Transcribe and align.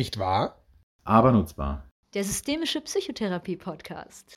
Nicht 0.00 0.18
wahr? 0.18 0.56
Aber 1.04 1.30
nutzbar. 1.30 1.84
Der 2.14 2.24
systemische 2.24 2.80
Psychotherapie-Podcast. 2.80 4.34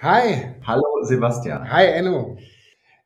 Hi. 0.00 0.56
Hallo 0.66 0.82
Sebastian. 1.04 1.70
Hi 1.70 1.84
Enno. 1.84 2.36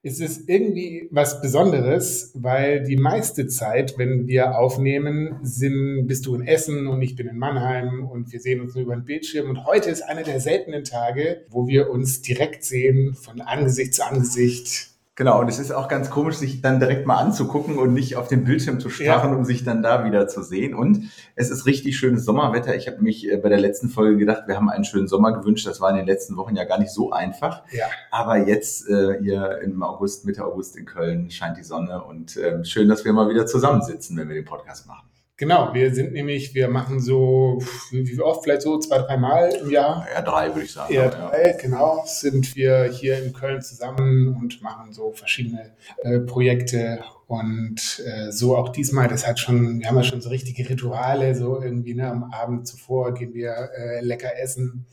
Es 0.08 0.20
ist 0.20 0.48
irgendwie 0.48 1.08
was 1.10 1.42
Besonderes, 1.42 2.30
weil 2.34 2.84
die 2.84 2.96
meiste 2.96 3.48
Zeit, 3.48 3.98
wenn 3.98 4.28
wir 4.28 4.56
aufnehmen, 4.56 5.40
sind, 5.42 6.06
bist 6.06 6.26
du 6.26 6.36
in 6.36 6.46
Essen 6.46 6.86
und 6.86 7.02
ich 7.02 7.16
bin 7.16 7.26
in 7.26 7.36
Mannheim 7.36 8.06
und 8.06 8.30
wir 8.30 8.38
sehen 8.38 8.60
uns 8.60 8.76
nur 8.76 8.84
über 8.84 8.94
den 8.94 9.04
Bildschirm. 9.04 9.50
Und 9.50 9.66
heute 9.66 9.90
ist 9.90 10.02
einer 10.02 10.22
der 10.22 10.38
seltenen 10.38 10.84
Tage, 10.84 11.44
wo 11.48 11.66
wir 11.66 11.90
uns 11.90 12.22
direkt 12.22 12.62
sehen, 12.62 13.14
von 13.14 13.40
Angesicht 13.40 13.94
zu 13.94 14.06
Angesicht. 14.06 14.95
Genau, 15.16 15.40
und 15.40 15.48
es 15.48 15.58
ist 15.58 15.72
auch 15.72 15.88
ganz 15.88 16.10
komisch, 16.10 16.36
sich 16.36 16.60
dann 16.60 16.78
direkt 16.78 17.06
mal 17.06 17.16
anzugucken 17.16 17.78
und 17.78 17.94
nicht 17.94 18.16
auf 18.16 18.28
den 18.28 18.44
Bildschirm 18.44 18.80
zu 18.80 18.90
starren, 18.90 19.30
ja. 19.30 19.36
um 19.36 19.46
sich 19.46 19.64
dann 19.64 19.82
da 19.82 20.04
wieder 20.04 20.28
zu 20.28 20.42
sehen. 20.42 20.74
Und 20.74 21.10
es 21.34 21.48
ist 21.48 21.64
richtig 21.64 21.96
schönes 21.96 22.26
Sommerwetter. 22.26 22.76
Ich 22.76 22.86
habe 22.86 23.00
mich 23.00 23.26
äh, 23.26 23.38
bei 23.38 23.48
der 23.48 23.58
letzten 23.58 23.88
Folge 23.88 24.18
gedacht, 24.18 24.42
wir 24.46 24.56
haben 24.56 24.68
einen 24.68 24.84
schönen 24.84 25.08
Sommer 25.08 25.32
gewünscht. 25.32 25.66
Das 25.66 25.80
war 25.80 25.88
in 25.88 25.96
den 25.96 26.04
letzten 26.04 26.36
Wochen 26.36 26.54
ja 26.54 26.64
gar 26.64 26.78
nicht 26.78 26.90
so 26.90 27.12
einfach. 27.12 27.62
Ja. 27.72 27.86
Aber 28.10 28.36
jetzt 28.36 28.90
äh, 28.90 29.18
hier 29.18 29.58
im 29.62 29.82
August, 29.82 30.26
Mitte 30.26 30.44
August 30.44 30.76
in 30.76 30.84
Köln 30.84 31.30
scheint 31.30 31.56
die 31.56 31.64
Sonne 31.64 32.04
und 32.04 32.36
äh, 32.36 32.62
schön, 32.66 32.90
dass 32.90 33.06
wir 33.06 33.14
mal 33.14 33.30
wieder 33.30 33.46
zusammensitzen, 33.46 34.18
wenn 34.18 34.28
wir 34.28 34.34
den 34.34 34.44
Podcast 34.44 34.86
machen. 34.86 35.08
Genau, 35.38 35.74
wir 35.74 35.94
sind 35.94 36.14
nämlich, 36.14 36.54
wir 36.54 36.68
machen 36.68 36.98
so, 36.98 37.62
wie 37.90 38.20
oft, 38.20 38.44
vielleicht 38.44 38.62
so 38.62 38.78
zwei, 38.78 38.98
drei 38.98 39.18
Mal 39.18 39.50
im 39.50 39.70
Jahr. 39.70 40.06
Ja, 40.14 40.22
drei 40.22 40.48
würde 40.48 40.64
ich 40.64 40.72
sagen. 40.72 40.94
Ja, 40.94 41.08
drei, 41.08 41.50
ja. 41.50 41.56
genau, 41.58 42.04
sind 42.06 42.56
wir 42.56 42.84
hier 42.84 43.22
in 43.22 43.34
Köln 43.34 43.60
zusammen 43.60 44.34
und 44.40 44.62
machen 44.62 44.94
so 44.94 45.12
verschiedene 45.12 45.74
äh, 46.04 46.20
Projekte 46.20 47.00
und 47.26 48.02
äh, 48.06 48.32
so 48.32 48.56
auch 48.56 48.70
diesmal, 48.70 49.08
das 49.08 49.26
hat 49.26 49.38
schon, 49.38 49.80
wir 49.80 49.88
haben 49.88 49.96
ja 49.96 50.04
schon 50.04 50.22
so 50.22 50.30
richtige 50.30 50.66
Rituale, 50.70 51.34
so 51.34 51.60
irgendwie, 51.60 51.94
ne, 51.94 52.08
am 52.08 52.30
Abend 52.32 52.66
zuvor 52.66 53.12
gehen 53.12 53.34
wir 53.34 53.70
äh, 53.76 54.00
lecker 54.00 54.38
essen. 54.38 54.86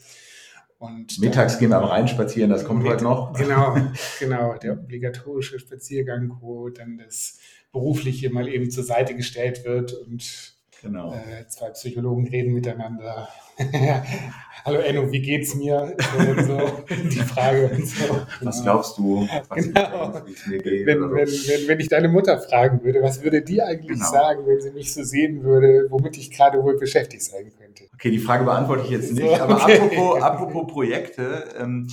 Und 0.77 1.19
Mittags 1.19 1.57
gehen 1.57 1.69
wir 1.69 1.77
am 1.77 1.85
Rhein 1.85 2.09
spazieren, 2.09 2.49
das 2.49 2.65
kommt 2.65 2.83
heute 2.83 3.05
noch. 3.05 3.31
Genau, 3.37 3.77
genau, 4.19 4.55
der 4.55 4.73
obligatorische 4.73 5.57
Spaziergang, 5.57 6.37
wo 6.41 6.67
dann 6.67 6.97
das 6.97 7.39
berufliche 7.73 8.29
mal 8.29 8.47
eben 8.47 8.71
zur 8.71 8.83
Seite 8.83 9.15
gestellt 9.15 9.65
wird 9.65 9.93
und 9.93 10.53
genau. 10.81 11.13
äh, 11.13 11.47
zwei 11.47 11.71
Psychologen 11.71 12.27
reden 12.27 12.53
miteinander. 12.53 13.27
Hallo 14.65 14.79
Enno, 14.79 15.11
wie 15.11 15.21
geht's 15.21 15.55
mir? 15.55 15.95
So, 16.45 16.83
die 17.09 17.19
Frage 17.19 17.67
und 17.67 17.85
so. 17.85 18.21
Was 18.41 18.63
glaubst 18.63 18.97
du, 18.97 19.27
was 19.49 19.65
genau. 19.65 20.21
ich, 20.25 20.47
mir 20.47 20.59
geht? 20.59 20.85
Wenn, 20.85 21.01
wenn, 21.01 21.27
wenn, 21.27 21.67
wenn 21.67 21.79
ich 21.79 21.89
deine 21.89 22.07
Mutter 22.07 22.39
fragen 22.39 22.83
würde, 22.83 23.01
was 23.01 23.23
würde 23.23 23.41
die 23.41 23.61
eigentlich 23.61 23.97
genau. 23.97 24.11
sagen, 24.11 24.43
wenn 24.47 24.61
sie 24.61 24.71
mich 24.71 24.93
so 24.93 25.03
sehen 25.03 25.43
würde, 25.43 25.87
womit 25.89 26.17
ich 26.17 26.31
gerade 26.31 26.63
wohl 26.63 26.77
beschäftigt 26.77 27.23
sein 27.23 27.51
könnte? 27.57 27.85
Okay, 27.95 28.11
die 28.11 28.19
Frage 28.19 28.45
beantworte 28.45 28.83
ich 28.85 28.91
jetzt 28.91 29.13
nicht, 29.13 29.35
so, 29.35 29.35
aber 29.35 29.63
okay. 29.63 29.79
apropos, 29.79 30.21
apropos 30.21 30.71
Projekte, 30.71 31.49
ähm, 31.59 31.87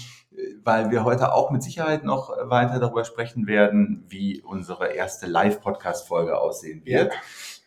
weil 0.65 0.91
wir 0.91 1.05
heute 1.05 1.33
auch 1.33 1.51
mit 1.51 1.63
Sicherheit 1.63 2.05
noch 2.05 2.31
weiter 2.43 2.79
darüber 2.79 3.05
sprechen 3.05 3.47
werden, 3.47 4.05
wie 4.09 4.43
unsere 4.43 4.89
erste 4.89 5.27
Live-Podcast-Folge 5.27 6.39
aussehen 6.39 6.85
wird. 6.85 7.13
Ja. 7.13 7.19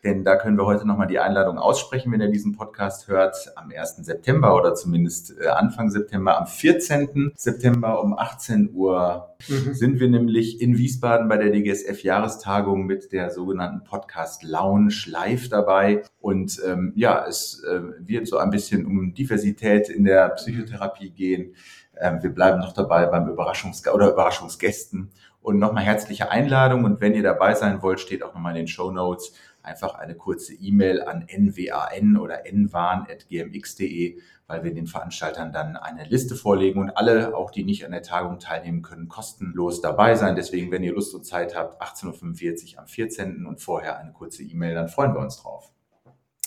Denn 0.04 0.22
da 0.22 0.36
können 0.36 0.58
wir 0.58 0.66
heute 0.66 0.86
nochmal 0.86 1.06
die 1.06 1.18
Einladung 1.18 1.56
aussprechen, 1.56 2.12
wenn 2.12 2.20
ihr 2.20 2.28
diesen 2.28 2.54
Podcast 2.54 3.08
hört, 3.08 3.52
am 3.56 3.72
1. 3.74 3.96
September 4.04 4.54
oder 4.54 4.74
zumindest 4.74 5.34
äh, 5.40 5.46
Anfang 5.46 5.90
September. 5.90 6.38
Am 6.38 6.46
14. 6.46 7.32
September 7.34 8.02
um 8.02 8.16
18 8.16 8.74
Uhr 8.74 9.34
mhm. 9.48 9.72
sind 9.72 10.00
wir 10.00 10.10
nämlich 10.10 10.60
in 10.60 10.76
Wiesbaden 10.76 11.26
bei 11.28 11.38
der 11.38 11.50
DGSF-Jahrestagung 11.50 12.84
mit 12.84 13.12
der 13.12 13.30
sogenannten 13.30 13.82
Podcast 13.82 14.42
Lounge 14.42 14.94
live 15.06 15.48
dabei. 15.48 16.02
Und 16.20 16.60
ähm, 16.66 16.92
ja, 16.96 17.24
es 17.26 17.64
äh, 17.64 17.80
wird 17.98 18.28
so 18.28 18.36
ein 18.36 18.50
bisschen 18.50 18.84
um 18.84 19.14
Diversität 19.14 19.88
in 19.88 20.04
der 20.04 20.28
Psychotherapie 20.30 21.12
gehen. 21.12 21.54
Ähm, 22.00 22.22
wir 22.22 22.30
bleiben 22.30 22.60
noch 22.60 22.72
dabei 22.72 23.06
beim 23.06 23.28
Überraschungs- 23.28 23.88
oder 23.88 24.10
Überraschungsgästen. 24.10 25.10
Und 25.40 25.58
nochmal 25.58 25.84
herzliche 25.84 26.30
Einladung. 26.30 26.84
Und 26.84 27.00
wenn 27.00 27.14
ihr 27.14 27.22
dabei 27.22 27.54
sein 27.54 27.82
wollt, 27.82 28.00
steht 28.00 28.22
auch 28.22 28.34
nochmal 28.34 28.52
in 28.52 28.62
den 28.62 28.68
Show 28.68 28.90
Notes 28.90 29.32
einfach 29.64 29.94
eine 29.94 30.14
kurze 30.14 30.54
E-Mail 30.54 31.02
an 31.02 31.26
nwan 31.26 32.16
oder 32.18 32.42
nwan.gmx.de, 32.46 34.18
weil 34.46 34.64
wir 34.64 34.74
den 34.74 34.86
Veranstaltern 34.86 35.52
dann 35.52 35.76
eine 35.76 36.04
Liste 36.04 36.36
vorlegen 36.36 36.80
und 36.80 36.90
alle, 36.90 37.34
auch 37.34 37.50
die 37.50 37.64
nicht 37.64 37.84
an 37.84 37.92
der 37.92 38.02
Tagung 38.02 38.38
teilnehmen 38.38 38.82
können, 38.82 39.08
kostenlos 39.08 39.80
dabei 39.80 40.14
sein. 40.14 40.36
Deswegen, 40.36 40.70
wenn 40.70 40.82
ihr 40.82 40.92
Lust 40.92 41.14
und 41.14 41.24
Zeit 41.24 41.56
habt, 41.56 41.82
18.45 41.82 42.74
Uhr 42.74 42.80
am 42.80 42.86
14. 42.86 43.46
und 43.46 43.60
vorher 43.60 43.98
eine 43.98 44.12
kurze 44.12 44.42
E-Mail, 44.42 44.74
dann 44.74 44.88
freuen 44.88 45.14
wir 45.14 45.20
uns 45.20 45.38
drauf. 45.38 45.70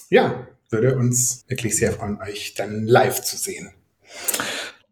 Ja, 0.10 0.48
würde 0.70 0.96
uns 0.96 1.44
wirklich 1.48 1.76
sehr 1.76 1.92
freuen, 1.92 2.22
euch 2.22 2.54
dann 2.54 2.86
live 2.86 3.22
zu 3.22 3.36
sehen. 3.36 3.72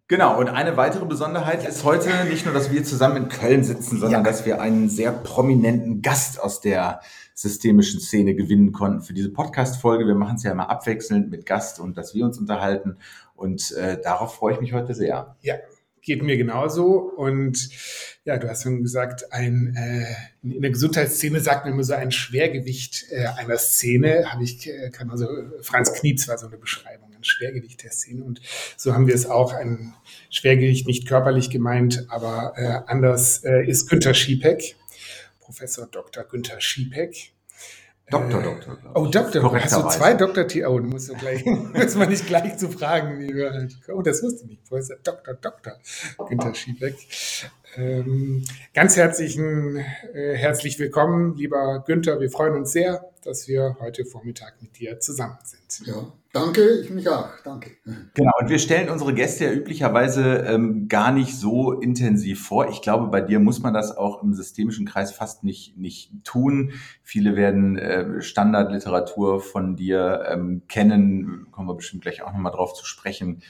Genau, 0.08 0.40
und 0.40 0.50
eine 0.50 0.78
weitere 0.78 1.06
Besonderheit 1.06 1.68
ist 1.68 1.84
heute 1.84 2.10
nicht 2.30 2.46
nur, 2.46 2.54
dass 2.54 2.72
wir 2.72 2.84
zusammen 2.84 3.24
in 3.24 3.28
Köln 3.28 3.64
sitzen, 3.64 4.00
sondern 4.00 4.24
ja. 4.24 4.30
dass 4.30 4.46
wir 4.46 4.62
einen 4.62 4.88
sehr 4.88 5.12
prominenten 5.12 6.04
Gast 6.04 6.40
aus 6.40 6.62
der 6.62 7.02
systemischen 7.34 8.00
Szene 8.00 8.36
gewinnen 8.36 8.72
konnten 8.72 9.02
für 9.02 9.14
diese 9.14 9.32
Podcast-Folge. 9.32 10.06
Wir 10.06 10.14
machen 10.14 10.36
es 10.36 10.44
ja 10.44 10.52
immer 10.52 10.70
abwechselnd 10.70 11.32
mit 11.32 11.48
Gast 11.48 11.80
und 11.80 11.98
dass 11.98 12.14
wir 12.14 12.24
uns 12.24 12.38
unterhalten. 12.38 12.98
Und 13.36 13.72
äh, 13.72 14.00
darauf 14.00 14.36
freue 14.36 14.54
ich 14.54 14.62
mich 14.62 14.74
heute 14.74 14.94
sehr. 14.94 15.38
Ja, 15.42 15.56
geht 16.04 16.22
mir 16.22 16.38
genauso. 16.38 17.00
Und 17.00 17.70
ja, 18.26 18.38
du 18.38 18.48
hast 18.48 18.62
schon 18.62 18.84
gesagt, 18.84 19.34
ein, 19.34 19.76
äh, 19.76 20.06
in 20.44 20.62
der 20.62 20.72
Gesundheitsszene 20.72 21.40
sagt 21.40 21.66
man 21.66 21.74
immer 21.74 21.84
so 21.84 21.96
ein 21.96 22.12
Schwergewicht 22.12 23.08
äh, 23.10 23.26
einer 23.38 23.58
Szene. 23.58 24.32
Habe 24.32 24.44
ich, 24.44 24.70
äh, 24.70 24.92
kann 24.92 25.10
also 25.10 25.28
Franz 25.62 25.94
Knietz 25.94 26.28
war 26.28 26.38
so 26.38 26.46
eine 26.48 26.58
Beschreibung. 26.58 27.05
Schwergewicht 27.26 27.84
der 27.84 27.92
Szene. 27.92 28.24
Und 28.24 28.42
so 28.78 28.94
haben 28.94 29.08
wir 29.08 29.16
es 29.16 29.26
auch, 29.26 29.54
ein 29.54 29.94
Schwergewicht 30.30 30.88
nicht 30.88 31.08
körperlich 31.08 31.50
gemeint, 31.50 32.06
aber 32.10 32.54
äh, 32.56 32.92
anders 32.92 33.44
äh, 33.44 33.68
ist 33.68 33.90
Günter 33.90 34.14
Schiepeck, 34.14 34.76
Professor 35.40 35.88
Dr. 35.88 36.24
Günter 36.24 36.60
Schiepeck. 36.60 37.32
Doktor, 38.10 38.40
äh, 38.40 38.44
Doktor. 38.44 38.78
Oh, 38.94 39.08
Doktor. 39.08 39.64
Hast 39.64 39.76
du 39.76 39.90
zwei 39.90 40.14
Doktor 40.14 40.48
T 40.48 40.64
Oh, 40.66 40.78
du 40.78 40.86
musst 40.86 41.10
du 41.10 41.16
gleich, 41.16 41.44
muss 41.74 41.96
man 41.96 42.10
nicht 42.10 42.28
gleich 42.28 42.56
zu 42.58 42.70
fragen, 42.70 43.20
halt. 43.52 43.78
Oh, 43.88 44.02
das 44.02 44.22
wusste 44.22 44.44
ich 44.44 44.52
nicht. 44.52 44.66
Professor 44.66 44.98
Doktor, 45.04 45.34
Doktor 45.34 45.80
Günter 46.30 46.54
Schiebeck. 46.54 46.96
Ähm, 47.78 48.46
ganz 48.74 48.96
herzlichen, 48.96 49.78
äh, 50.14 50.36
herzlich 50.36 50.80
willkommen, 50.80 51.36
lieber 51.36 51.84
Günther. 51.86 52.20
Wir 52.20 52.30
freuen 52.30 52.54
uns 52.54 52.72
sehr, 52.72 53.12
dass 53.24 53.48
wir 53.48 53.76
heute 53.80 54.06
Vormittag 54.06 54.62
mit 54.62 54.80
dir 54.80 55.00
zusammen 55.00 55.38
sind. 55.44 55.88
Ja, 55.88 56.14
danke, 56.36 56.80
ich 56.84 56.90
mich 56.90 57.08
auch. 57.10 57.30
Danke. 57.44 57.72
Genau, 58.14 58.32
und 58.40 58.50
wir 58.50 58.60
stellen 58.60 58.90
unsere 58.90 59.14
Gäste 59.14 59.46
ja 59.46 59.52
üblicherweise 59.52 60.40
ähm, 60.40 60.88
gar 60.88 61.12
nicht 61.12 61.36
so 61.36 61.72
intensiv 61.72 62.46
vor. 62.46 62.70
Ich 62.70 62.82
glaube, 62.82 63.08
bei 63.08 63.22
dir 63.22 63.40
muss 63.40 63.62
man 63.62 63.74
das 63.74 63.96
auch 63.96 64.22
im 64.22 64.34
systemischen 64.34 64.86
Kreis 64.86 65.12
fast 65.12 65.44
nicht, 65.44 65.78
nicht 65.78 66.12
tun. 66.24 66.74
Viele 67.02 67.36
werden 67.36 67.78
äh, 67.78 68.22
Standardliteratur 68.22 69.40
von 69.40 69.76
dir 69.76 70.26
ähm, 70.30 70.64
kennen, 70.68 71.48
kommen 71.52 71.70
wir 71.70 71.76
bestimmt 71.76 72.04
gleich 72.04 72.22
auch 72.22 72.32
nochmal 72.34 72.52
drauf 72.52 72.74
zu 72.74 72.86
sprechen 72.86 73.42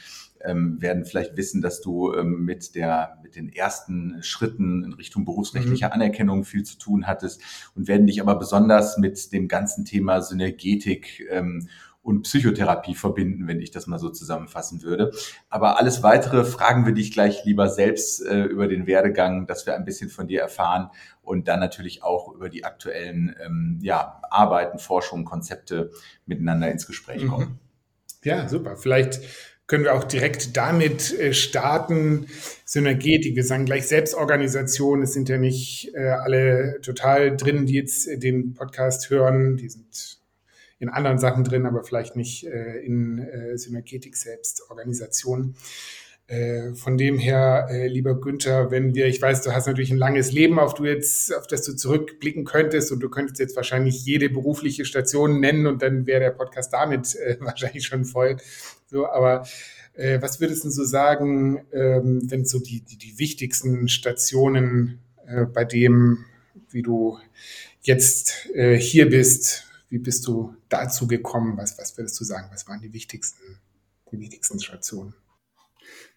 ähm, 0.45 0.81
werden 0.81 1.06
vielleicht 1.06 1.38
wissen, 1.38 1.62
dass 1.62 1.81
du 1.81 2.13
ähm, 2.13 2.45
mit 2.45 2.75
der 2.75 3.18
mit 3.24 3.35
den 3.35 3.50
ersten 3.50 4.22
Schritten 4.22 4.84
in 4.84 4.94
Richtung 4.94 5.25
berufsrechtlicher 5.25 5.88
mhm. 5.88 5.94
Anerkennung 5.94 6.44
viel 6.44 6.63
zu 6.63 6.78
tun 6.78 7.07
hattest 7.07 7.41
und 7.75 7.88
werden 7.88 8.07
dich 8.07 8.22
aber 8.22 8.35
besonders 8.35 8.97
mit 8.97 9.31
dem 9.34 9.47
ganzen 9.47 9.85
Thema 9.85 10.22
Synergetik 10.22 11.25
ähm, 11.29 11.68
und 12.06 12.22
Psychotherapie 12.22 12.94
verbinden, 12.94 13.48
wenn 13.48 13.60
ich 13.60 13.72
das 13.72 13.88
mal 13.88 13.98
so 13.98 14.10
zusammenfassen 14.10 14.84
würde. 14.84 15.12
Aber 15.50 15.80
alles 15.80 16.04
weitere 16.04 16.46
fragen 16.46 16.86
wir 16.86 16.94
dich 16.94 17.12
gleich 17.12 17.44
lieber 17.46 17.68
selbst 17.68 18.24
äh, 18.24 18.44
über 18.44 18.68
den 18.68 18.86
Werdegang, 18.86 19.48
dass 19.48 19.66
wir 19.66 19.75
ein 19.75 19.86
bisschen 19.86 20.12
von 20.12 20.28
dir 20.28 20.40
erfahren 20.40 20.92
und 21.24 21.48
dann 21.48 21.60
natürlich 21.60 22.04
auch 22.04 22.31
über 22.31 22.50
die 22.50 22.63
aktuellen 22.63 23.36
ähm, 23.44 23.80
ja, 23.81 24.22
Arbeiten, 24.30 24.78
Forschungen, 24.78 25.25
Konzepte 25.25 25.90
miteinander 26.28 26.72
ins 26.72 26.86
Gespräch 26.86 27.24
mhm. 27.24 27.28
kommen. 27.28 27.60
Ja, 28.24 28.48
super. 28.48 28.78
Vielleicht 28.78 29.22
können 29.66 29.84
wir 29.84 29.96
auch 29.96 30.04
direkt 30.04 30.56
damit 30.56 31.12
äh, 31.19 31.34
starten. 31.34 32.28
Synergetik, 32.66 33.36
wir 33.36 33.44
sagen 33.44 33.66
gleich 33.66 33.88
Selbstorganisation. 33.88 35.02
Es 35.02 35.13
sind 35.13 35.28
ja 35.28 35.40
nicht 35.40 35.92
äh, 35.96 36.10
alle 36.10 36.80
total 36.84 37.36
drin, 37.36 37.66
die 37.66 37.74
jetzt 37.74 38.07
äh, 38.07 38.19
den 38.19 38.54
Podcast 38.54 39.10
hören. 39.10 39.57
Die 39.57 39.69
sind 39.69 40.19
in 40.80 40.89
anderen 40.89 41.19
Sachen 41.19 41.44
drin, 41.44 41.66
aber 41.66 41.83
vielleicht 41.83 42.16
nicht 42.16 42.44
in 42.44 43.25
Synergetik 43.56 44.18
Selbstorganisation. 44.18 45.56
Von 46.74 46.98
dem 46.98 47.18
her, 47.18 47.69
lieber 47.88 48.19
Günther, 48.19 48.72
wenn 48.72 48.94
wir, 48.95 49.06
ich 49.06 49.22
weiß, 49.22 49.44
du 49.44 49.54
hast 49.54 49.68
natürlich 49.68 49.92
ein 49.92 49.98
langes 49.98 50.31
Leben, 50.31 50.60
auf, 50.60 50.74
du 50.74 50.86
jetzt, 50.86 51.33
auf 51.33 51.48
das 51.48 51.62
du 51.63 51.75
zurückblicken 51.75 52.45
könntest 52.45 52.92
und 52.92 53.00
du 53.00 53.10
könntest 53.10 53.39
jetzt 53.39 53.56
wahrscheinlich 53.56 54.04
jede 54.06 54.30
berufliche 54.30 54.86
Station 54.86 55.39
nennen 55.39 55.66
und 55.68 55.81
dann 55.81 56.07
wäre 56.07 56.19
der 56.19 56.31
Podcast 56.31 56.74
damit 56.74 57.16
wahrscheinlich 57.39 57.86
schon 57.86 58.04
voll. 58.04 58.38
So, 58.88 59.07
aber 59.07 59.45
äh, 59.95 60.21
was 60.21 60.39
würdest 60.39 60.66
du 60.66 60.69
so 60.69 60.83
sagen, 60.83 61.66
ähm, 61.71 62.21
wenn 62.30 62.45
so 62.45 62.60
die, 62.60 62.81
die, 62.81 62.98
die 62.98 63.18
wichtigsten 63.18 63.88
Stationen 63.88 65.00
äh, 65.25 65.45
bei 65.45 65.63
dem, 65.63 66.25
wie 66.69 66.81
du 66.81 67.18
jetzt 67.81 68.50
äh, 68.54 68.78
hier 68.78 69.10
bist, 69.10 69.68
wie 69.95 70.00
bist 70.00 70.27
du 70.27 70.53
dazu 70.68 71.07
gekommen? 71.07 71.56
Was, 71.56 71.77
was 71.77 71.97
würdest 71.97 72.19
du 72.19 72.25
sagen? 72.25 72.50
Was 72.51 72.68
waren 72.68 72.81
die 72.81 72.92
wichtigsten, 72.92 73.59
die 74.12 74.19
wichtigsten 74.19 74.59
Stationen? 74.59 75.13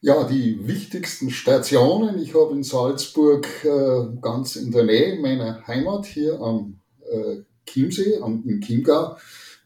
Ja, 0.00 0.24
die 0.24 0.66
wichtigsten 0.66 1.30
Stationen. 1.30 2.18
Ich 2.18 2.34
habe 2.34 2.56
in 2.56 2.64
Salzburg 2.64 3.46
äh, 3.64 4.20
ganz 4.20 4.56
in 4.56 4.72
der 4.72 4.82
Nähe 4.82 5.20
meiner 5.20 5.64
Heimat 5.68 6.06
hier 6.06 6.40
am 6.40 6.80
äh, 7.08 7.42
Chiemsee, 7.66 8.18
am, 8.20 8.42
im 8.48 8.60
Chiemgau, 8.60 9.16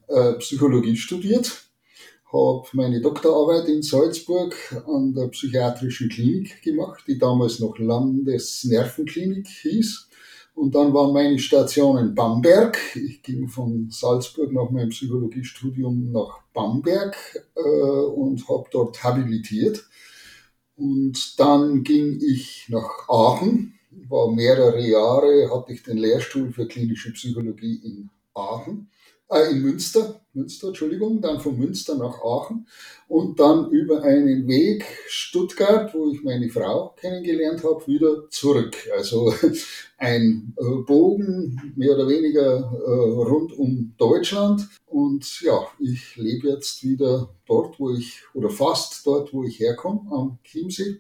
äh, 0.09 0.35
Psychologie 0.35 0.97
studiert. 0.97 1.65
Habe 2.31 2.69
meine 2.75 3.01
Doktorarbeit 3.01 3.67
in 3.69 3.83
Salzburg 3.83 4.55
an 4.87 5.15
der 5.15 5.29
psychiatrischen 5.29 6.11
Klinik 6.11 6.61
gemacht, 6.61 7.05
die 7.07 7.19
damals 7.19 7.61
noch 7.61 7.79
Landesnervenklinik 7.79 9.49
hieß. 9.49 10.09
Und 10.55 10.75
dann 10.75 10.93
waren 10.93 11.13
meine 11.13 11.39
Stationen 11.39 12.15
Bamberg. 12.15 12.79
Ich 12.95 13.23
ging 13.23 13.49
von 13.49 13.89
Salzburg 13.91 14.53
nach 14.53 14.71
meinem 14.71 14.91
Psychologiestudium 14.91 16.13
nach 16.13 16.43
Bamberg 16.53 17.17
äh, 17.55 17.61
und 17.61 18.49
habe 18.49 18.67
dort 18.71 19.03
habilitiert. 19.03 19.89
Und 20.77 21.39
dann 21.39 21.83
ging 21.85 22.21
ich 22.21 22.67
nach 22.69 23.09
Aachen, 23.09 23.79
war 24.09 24.31
mehrere 24.31 24.87
Jahre, 24.87 25.51
hatte 25.55 25.73
ich 25.73 25.83
den 25.83 25.99
Lehrstuhl 25.99 26.53
für 26.53 26.67
klinische 26.67 27.13
Psychologie 27.13 27.81
in 27.85 28.11
Aachen 28.35 28.91
äh, 29.33 29.51
in 29.51 29.63
Münster, 29.63 30.21
Münster, 30.35 30.69
Entschuldigung, 30.69 31.21
dann 31.21 31.41
von 31.41 31.59
Münster 31.59 31.95
nach 31.97 32.23
Aachen 32.23 32.67
und 33.09 33.39
dann 33.39 33.71
über 33.71 34.03
einen 34.03 34.47
Weg 34.49 34.85
Stuttgart, 35.07 35.93
wo 35.95 36.11
ich 36.11 36.23
meine 36.23 36.49
Frau 36.49 36.95
kennengelernt 36.97 37.63
habe, 37.65 37.87
wieder 37.87 38.29
zurück. 38.31 38.77
Also 38.97 39.33
ein 39.99 40.55
äh, 40.59 40.83
Bogen 40.87 41.73
mehr 41.77 41.95
oder 41.95 42.09
weniger 42.09 42.59
äh, 42.59 42.91
rund 42.91 43.59
um 43.59 43.95
Deutschland 43.99 44.69
und 44.87 45.41
ja, 45.43 45.67
ich 45.79 46.17
lebe 46.17 46.49
jetzt 46.49 46.83
wieder 46.83 47.35
dort, 47.47 47.79
wo 47.79 47.91
ich 47.95 48.21
oder 48.35 48.51
fast 48.51 49.07
dort, 49.07 49.33
wo 49.33 49.45
ich 49.45 49.59
herkomme, 49.61 50.03
am 50.11 50.39
Chiemsee 50.45 50.99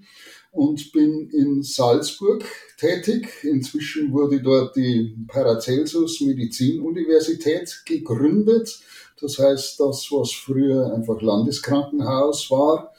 und 0.53 0.93
bin 0.93 1.31
in 1.31 1.63
Salzburg 1.63 2.45
tätig. 2.79 3.29
Inzwischen 3.43 4.13
wurde 4.13 4.41
dort 4.41 4.77
die 4.77 5.17
Paracelsus 5.27 6.21
Medizinuniversität 6.21 7.83
gegründet. 7.87 8.81
Das 9.21 9.39
heißt, 9.39 9.81
das, 9.81 10.09
was 10.11 10.33
früher 10.33 10.95
einfach 10.95 11.21
Landeskrankenhaus 11.21 12.51
war, 12.51 12.93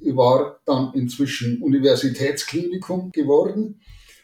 war 0.00 0.60
dann 0.64 0.92
inzwischen 0.94 1.62
Universitätsklinikum 1.62 3.12
geworden 3.12 3.80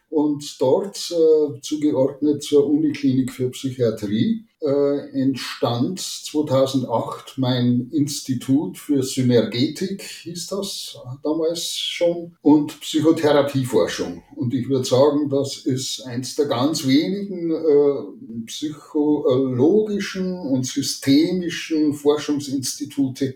und 0.08 0.60
dort 0.60 0.96
äh, 1.10 1.60
zugeordnet 1.60 2.42
zur 2.42 2.66
Uniklinik 2.66 3.32
für 3.32 3.50
Psychiatrie 3.50 4.46
äh, 4.64 5.20
entstand 5.20 6.00
2008 6.00 7.36
mein 7.36 7.90
Institut 7.92 8.78
für 8.78 9.02
Synergetik, 9.02 10.02
hieß 10.02 10.46
das 10.48 10.98
damals 11.22 11.76
schon, 11.76 12.36
und 12.42 12.80
Psychotherapieforschung. 12.80 14.22
Und 14.36 14.54
ich 14.54 14.68
würde 14.68 14.84
sagen, 14.84 15.28
das 15.28 15.58
ist 15.58 16.02
eins 16.06 16.34
der 16.36 16.46
ganz 16.46 16.86
wenigen 16.86 17.50
äh, 17.50 18.46
psychologischen 18.46 20.38
und 20.38 20.66
systemischen 20.66 21.92
Forschungsinstitute, 21.94 23.34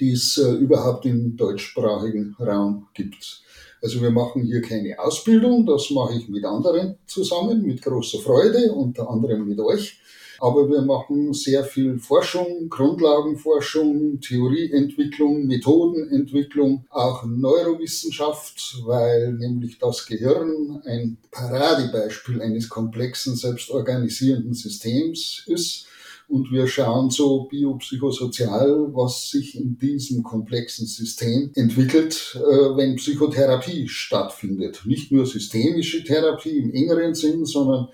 die 0.00 0.12
es 0.12 0.38
äh, 0.38 0.52
überhaupt 0.54 1.06
im 1.06 1.36
deutschsprachigen 1.36 2.36
Raum 2.38 2.88
gibt. 2.94 3.42
Also 3.84 4.00
wir 4.00 4.10
machen 4.10 4.44
hier 4.44 4.62
keine 4.62 4.98
Ausbildung, 4.98 5.66
das 5.66 5.90
mache 5.90 6.14
ich 6.14 6.28
mit 6.28 6.44
anderen 6.44 6.96
zusammen, 7.06 7.62
mit 7.62 7.82
großer 7.82 8.18
Freude, 8.18 8.72
unter 8.72 9.10
anderem 9.10 9.46
mit 9.46 9.60
euch. 9.60 10.00
Aber 10.44 10.68
wir 10.68 10.82
machen 10.82 11.32
sehr 11.32 11.64
viel 11.64 11.98
Forschung, 11.98 12.68
Grundlagenforschung, 12.68 14.20
Theorieentwicklung, 14.20 15.46
Methodenentwicklung, 15.46 16.84
auch 16.90 17.24
Neurowissenschaft, 17.24 18.82
weil 18.84 19.32
nämlich 19.32 19.78
das 19.78 20.04
Gehirn 20.04 20.82
ein 20.84 21.16
Paradebeispiel 21.30 22.42
eines 22.42 22.68
komplexen, 22.68 23.36
selbstorganisierenden 23.36 24.52
Systems 24.52 25.44
ist 25.46 25.86
und 26.28 26.50
wir 26.50 26.66
schauen 26.66 27.10
so 27.10 27.44
biopsychosozial, 27.44 28.88
was 28.92 29.30
sich 29.30 29.56
in 29.56 29.78
diesem 29.78 30.22
komplexen 30.22 30.86
System 30.86 31.50
entwickelt, 31.54 32.36
äh, 32.36 32.76
wenn 32.76 32.96
Psychotherapie 32.96 33.88
stattfindet. 33.88 34.82
Nicht 34.84 35.12
nur 35.12 35.26
systemische 35.26 36.02
Therapie 36.02 36.58
im 36.58 36.72
engeren 36.72 37.14
Sinn, 37.14 37.44
sondern 37.44 37.88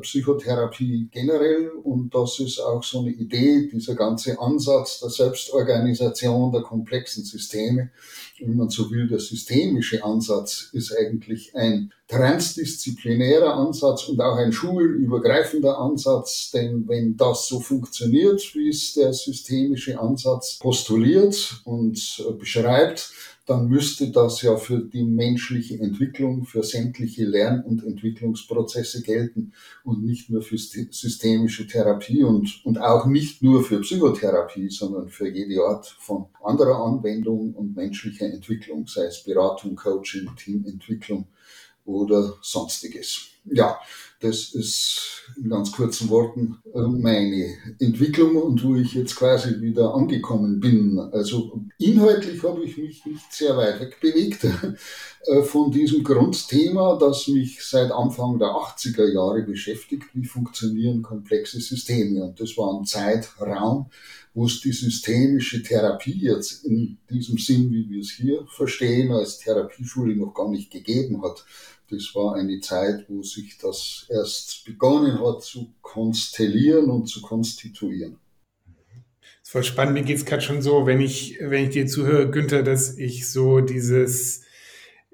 Psychotherapie 0.00 1.08
generell. 1.10 1.70
Und 1.70 2.14
das 2.14 2.38
ist 2.40 2.60
auch 2.60 2.82
so 2.82 3.00
eine 3.00 3.10
Idee, 3.10 3.68
dieser 3.72 3.94
ganze 3.94 4.38
Ansatz 4.38 5.00
der 5.00 5.10
Selbstorganisation 5.10 6.52
der 6.52 6.62
komplexen 6.62 7.24
Systeme. 7.24 7.90
Wenn 8.40 8.56
man 8.56 8.70
so 8.70 8.90
will, 8.90 9.08
der 9.08 9.20
systemische 9.20 10.02
Ansatz 10.04 10.68
ist 10.72 10.92
eigentlich 10.96 11.54
ein 11.54 11.92
transdisziplinärer 12.08 13.54
Ansatz 13.54 14.08
und 14.08 14.20
auch 14.20 14.36
ein 14.36 14.52
schulübergreifender 14.52 15.78
Ansatz. 15.78 16.50
Denn 16.52 16.86
wenn 16.88 17.16
das 17.16 17.48
so 17.48 17.60
funktioniert, 17.60 18.54
wie 18.54 18.68
es 18.68 18.94
der 18.94 19.12
systemische 19.12 19.98
Ansatz 19.98 20.58
postuliert 20.58 21.62
und 21.64 22.24
äh, 22.28 22.32
beschreibt, 22.32 23.12
dann 23.44 23.66
müsste 23.66 24.10
das 24.10 24.40
ja 24.42 24.56
für 24.56 24.78
die 24.78 25.02
menschliche 25.02 25.78
Entwicklung, 25.80 26.44
für 26.44 26.62
sämtliche 26.62 27.24
Lern- 27.24 27.64
und 27.64 27.84
Entwicklungsprozesse 27.84 29.02
gelten 29.02 29.52
und 29.82 30.04
nicht 30.04 30.30
nur 30.30 30.42
für 30.42 30.58
systemische 30.58 31.66
Therapie 31.66 32.22
und, 32.22 32.64
und 32.64 32.78
auch 32.78 33.06
nicht 33.06 33.42
nur 33.42 33.64
für 33.64 33.80
Psychotherapie, 33.80 34.70
sondern 34.70 35.08
für 35.08 35.28
jede 35.28 35.60
Art 35.64 35.86
von 35.86 36.26
anderer 36.44 36.84
Anwendung 36.84 37.54
und 37.54 37.74
menschlicher 37.74 38.26
Entwicklung, 38.26 38.86
sei 38.86 39.06
es 39.06 39.24
Beratung, 39.24 39.74
Coaching, 39.74 40.30
Teamentwicklung 40.36 41.26
oder 41.84 42.34
sonstiges. 42.42 43.26
Ja, 43.44 43.80
das 44.22 44.54
ist 44.54 45.22
in 45.36 45.48
ganz 45.50 45.72
kurzen 45.72 46.08
Worten 46.08 46.58
äh, 46.74 46.80
meine 46.80 47.54
Entwicklung 47.78 48.36
und 48.36 48.62
wo 48.64 48.76
ich 48.76 48.94
jetzt 48.94 49.16
quasi 49.16 49.60
wieder 49.60 49.94
angekommen 49.94 50.60
bin. 50.60 50.98
Also 50.98 51.60
inhaltlich 51.78 52.42
habe 52.42 52.64
ich 52.64 52.78
mich 52.78 53.04
nicht 53.04 53.32
sehr 53.32 53.56
weit 53.56 53.80
weg 53.80 54.00
bewegt 54.00 54.44
äh, 55.26 55.42
von 55.42 55.70
diesem 55.70 56.04
Grundthema, 56.04 56.96
das 56.98 57.28
mich 57.28 57.62
seit 57.64 57.90
Anfang 57.90 58.38
der 58.38 58.48
80er 58.48 59.12
Jahre 59.12 59.42
beschäftigt. 59.42 60.04
Wie 60.14 60.24
funktionieren 60.24 61.02
komplexe 61.02 61.60
Systeme? 61.60 62.24
Und 62.24 62.40
das 62.40 62.56
war 62.56 62.78
ein 62.78 62.84
Zeitraum, 62.84 63.90
wo 64.34 64.46
es 64.46 64.60
die 64.60 64.72
systemische 64.72 65.62
Therapie 65.62 66.20
jetzt 66.20 66.64
in 66.64 66.98
diesem 67.10 67.38
Sinn, 67.38 67.70
wie 67.70 67.88
wir 67.90 68.00
es 68.00 68.10
hier 68.10 68.46
verstehen, 68.48 69.12
als 69.12 69.38
Therapieschule 69.38 70.14
noch 70.16 70.32
gar 70.32 70.48
nicht 70.48 70.70
gegeben 70.70 71.22
hat. 71.22 71.44
Das 71.92 72.14
war 72.14 72.36
eine 72.36 72.58
Zeit, 72.60 73.04
wo 73.08 73.22
sich 73.22 73.58
das 73.58 74.06
erst 74.08 74.64
begonnen 74.64 75.20
hat 75.20 75.42
zu 75.42 75.74
konstellieren 75.82 76.88
und 76.88 77.06
zu 77.06 77.20
konstituieren. 77.20 78.16
Das 79.20 79.42
ist 79.42 79.50
voll 79.50 79.62
spannend. 79.62 79.94
Mir 79.94 80.02
geht 80.02 80.16
es 80.16 80.24
gerade 80.24 80.40
schon 80.40 80.62
so, 80.62 80.86
wenn 80.86 81.02
ich, 81.02 81.36
wenn 81.40 81.64
ich 81.64 81.70
dir 81.70 81.86
zuhöre, 81.86 82.30
Günther, 82.30 82.62
dass 82.62 82.96
ich 82.96 83.30
so 83.30 83.60
dieses 83.60 84.42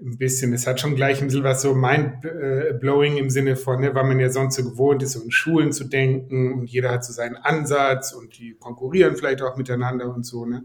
ein 0.01 0.19
bisschen, 0.19 0.53
es 0.53 0.69
hat 0.69 0.79
schon 0.79 0.95
gleich 0.95 1.21
ein 1.21 1.27
bisschen 1.27 1.43
was 1.43 1.63
so 1.63 1.75
mind-blowing 1.75 3.17
im 3.17 3.31
Sinne 3.31 3.57
von, 3.57 3.81
ne, 3.81 3.93
weil 3.97 4.05
man 4.05 4.21
ja 4.21 4.31
sonst 4.31 4.55
so 4.55 4.63
gewohnt 4.63 5.03
ist, 5.03 5.13
so 5.13 5.23
in 5.23 5.33
Schulen 5.33 5.73
zu 5.73 5.85
denken 5.85 6.53
und 6.53 6.71
jeder 6.71 6.93
hat 6.93 7.05
so 7.05 7.13
seinen 7.13 7.35
Ansatz 7.35 8.13
und 8.13 8.39
die 8.39 8.55
konkurrieren 8.55 9.17
vielleicht 9.17 9.43
auch 9.43 9.57
miteinander 9.57 10.15
und 10.15 10.25
so. 10.25 10.47
Ne? 10.47 10.65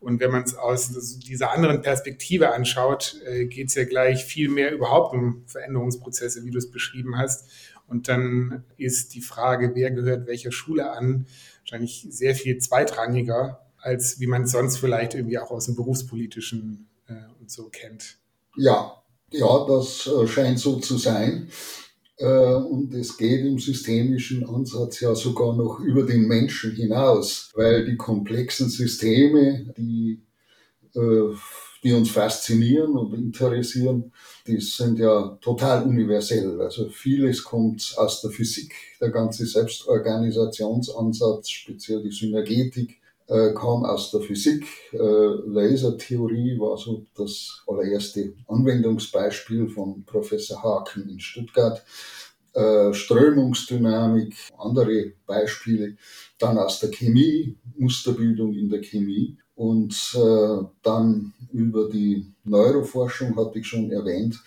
Und 0.00 0.18
wenn 0.18 0.30
man 0.30 0.42
es 0.42 0.54
aus 0.54 1.18
dieser 1.18 1.52
anderen 1.52 1.82
Perspektive 1.82 2.52
anschaut, 2.54 3.20
äh, 3.26 3.44
geht 3.44 3.68
es 3.68 3.74
ja 3.74 3.84
gleich 3.84 4.24
viel 4.24 4.48
mehr 4.48 4.72
überhaupt 4.72 5.14
um 5.14 5.44
Veränderungsprozesse, 5.46 6.44
wie 6.44 6.50
du 6.50 6.58
es 6.58 6.70
beschrieben 6.70 7.18
hast. 7.18 7.48
Und 7.86 8.08
dann 8.08 8.64
ist 8.78 9.14
die 9.14 9.20
Frage, 9.20 9.72
wer 9.74 9.90
gehört 9.90 10.26
welcher 10.26 10.52
Schule 10.52 10.90
an, 10.92 11.26
wahrscheinlich 11.60 12.06
sehr 12.08 12.34
viel 12.34 12.58
zweitrangiger, 12.58 13.66
als 13.78 14.20
wie 14.20 14.26
man 14.26 14.44
es 14.44 14.52
sonst 14.52 14.78
vielleicht 14.78 15.14
irgendwie 15.14 15.38
auch 15.38 15.50
aus 15.50 15.66
dem 15.66 15.76
berufspolitischen 15.76 16.88
äh, 17.08 17.14
und 17.38 17.50
so 17.50 17.68
kennt. 17.68 18.16
Ja, 18.56 19.02
ja, 19.30 19.66
das 19.66 20.06
äh, 20.06 20.26
scheint 20.26 20.58
so 20.58 20.78
zu 20.78 20.96
sein. 20.96 21.50
Äh, 22.20 22.26
und 22.26 22.92
es 22.94 23.16
geht 23.16 23.46
im 23.46 23.58
systemischen 23.58 24.46
Ansatz 24.46 25.00
ja 25.00 25.14
sogar 25.14 25.56
noch 25.56 25.80
über 25.80 26.04
den 26.04 26.28
Menschen 26.28 26.72
hinaus, 26.72 27.50
weil 27.54 27.86
die 27.86 27.96
komplexen 27.96 28.68
Systeme, 28.68 29.72
die, 29.78 30.20
äh, 30.94 31.34
die 31.82 31.94
uns 31.94 32.10
faszinieren 32.10 32.92
und 32.92 33.14
interessieren, 33.14 34.12
die 34.46 34.60
sind 34.60 34.98
ja 34.98 35.38
total 35.40 35.84
universell. 35.84 36.60
Also 36.60 36.90
vieles 36.90 37.42
kommt 37.42 37.94
aus 37.96 38.20
der 38.20 38.30
Physik, 38.30 38.74
der 39.00 39.08
ganze 39.08 39.46
Selbstorganisationsansatz, 39.46 41.48
speziell 41.48 42.02
die 42.02 42.12
Synergetik, 42.12 42.99
äh, 43.30 43.54
kam 43.54 43.84
aus 43.84 44.10
der 44.10 44.20
Physik. 44.20 44.66
Äh, 44.92 44.98
Lasertheorie 44.98 46.58
war 46.58 46.76
so 46.76 47.04
das 47.16 47.62
allererste 47.66 48.34
Anwendungsbeispiel 48.48 49.68
von 49.68 50.04
Professor 50.04 50.62
Haken 50.62 51.08
in 51.08 51.20
Stuttgart. 51.20 51.82
Äh, 52.52 52.92
Strömungsdynamik, 52.92 54.34
andere 54.58 55.12
Beispiele. 55.26 55.96
Dann 56.38 56.58
aus 56.58 56.80
der 56.80 56.90
Chemie, 56.90 57.56
Musterbildung 57.78 58.52
in 58.54 58.68
der 58.68 58.80
Chemie. 58.80 59.38
Und 59.54 60.16
dann 60.82 61.34
über 61.52 61.90
die 61.90 62.32
Neuroforschung, 62.44 63.36
hatte 63.36 63.58
ich 63.58 63.66
schon 63.66 63.92
erwähnt, 63.92 64.40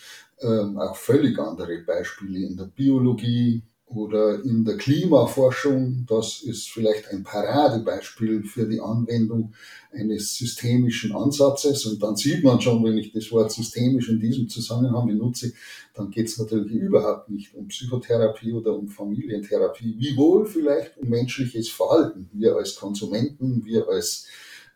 äh, 0.44 0.78
auch 0.78 0.96
völlig 0.96 1.40
andere 1.40 1.80
Beispiele 1.80 2.48
in 2.48 2.58
der 2.58 2.66
Biologie, 2.66 3.64
oder 3.96 4.44
in 4.44 4.66
der 4.66 4.78
Klimaforschung, 4.78 6.06
das 6.08 6.42
ist 6.42 6.70
vielleicht 6.70 7.10
ein 7.10 7.24
Paradebeispiel 7.24 8.44
für 8.44 8.68
die 8.68 8.80
Anwendung 8.80 9.54
eines 9.92 10.36
systemischen 10.36 11.14
Ansatzes. 11.14 11.86
Und 11.86 12.02
dann 12.02 12.16
sieht 12.16 12.44
man 12.44 12.60
schon, 12.60 12.84
wenn 12.84 12.98
ich 12.98 13.12
das 13.12 13.32
Wort 13.32 13.52
systemisch 13.52 14.10
in 14.10 14.20
diesem 14.20 14.50
Zusammenhang 14.50 15.08
benutze, 15.08 15.54
dann 15.94 16.10
geht 16.10 16.28
es 16.28 16.38
natürlich 16.38 16.72
überhaupt 16.72 17.30
nicht 17.30 17.54
um 17.54 17.68
Psychotherapie 17.68 18.54
oder 18.54 18.76
um 18.76 18.88
Familientherapie, 18.88 19.96
wiewohl 19.98 20.46
vielleicht 20.46 20.98
um 20.98 21.10
menschliches 21.10 21.70
Verhalten. 21.70 22.30
Wir 22.34 22.56
als 22.56 22.76
Konsumenten, 22.76 23.64
wir 23.66 23.88
als 23.88 24.26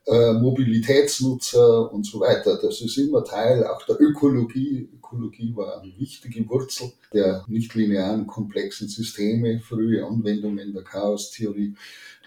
äh, 0.08 0.34
Mobilitätsnutzer 0.34 1.92
und 1.92 2.06
so 2.06 2.22
weiter. 2.22 2.58
Das 2.62 2.82
ist 2.82 2.98
immer 2.98 3.24
Teil 3.24 3.66
auch 3.66 3.86
der 3.86 4.00
Ökologie. 4.00 4.90
Ökologie 4.96 5.54
war 5.56 5.82
eine 5.82 5.94
wichtige 5.98 6.48
Wurzel 6.50 6.92
der 7.14 7.44
nichtlinearen 7.48 8.26
komplexen 8.26 8.88
Systeme, 8.88 9.60
frühe 9.60 10.06
Anwendungen 10.06 10.74
der 10.74 10.84
Chaostheorie, 10.84 11.76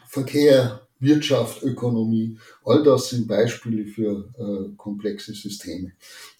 Verkehr, 0.06 0.82
Wirtschaft, 0.98 1.62
Ökonomie, 1.62 2.36
all 2.64 2.82
das 2.82 3.08
sind 3.08 3.26
Beispiele 3.26 3.86
für 3.86 4.28
äh, 4.38 4.76
komplexe 4.76 5.32
Systeme. 5.32 5.92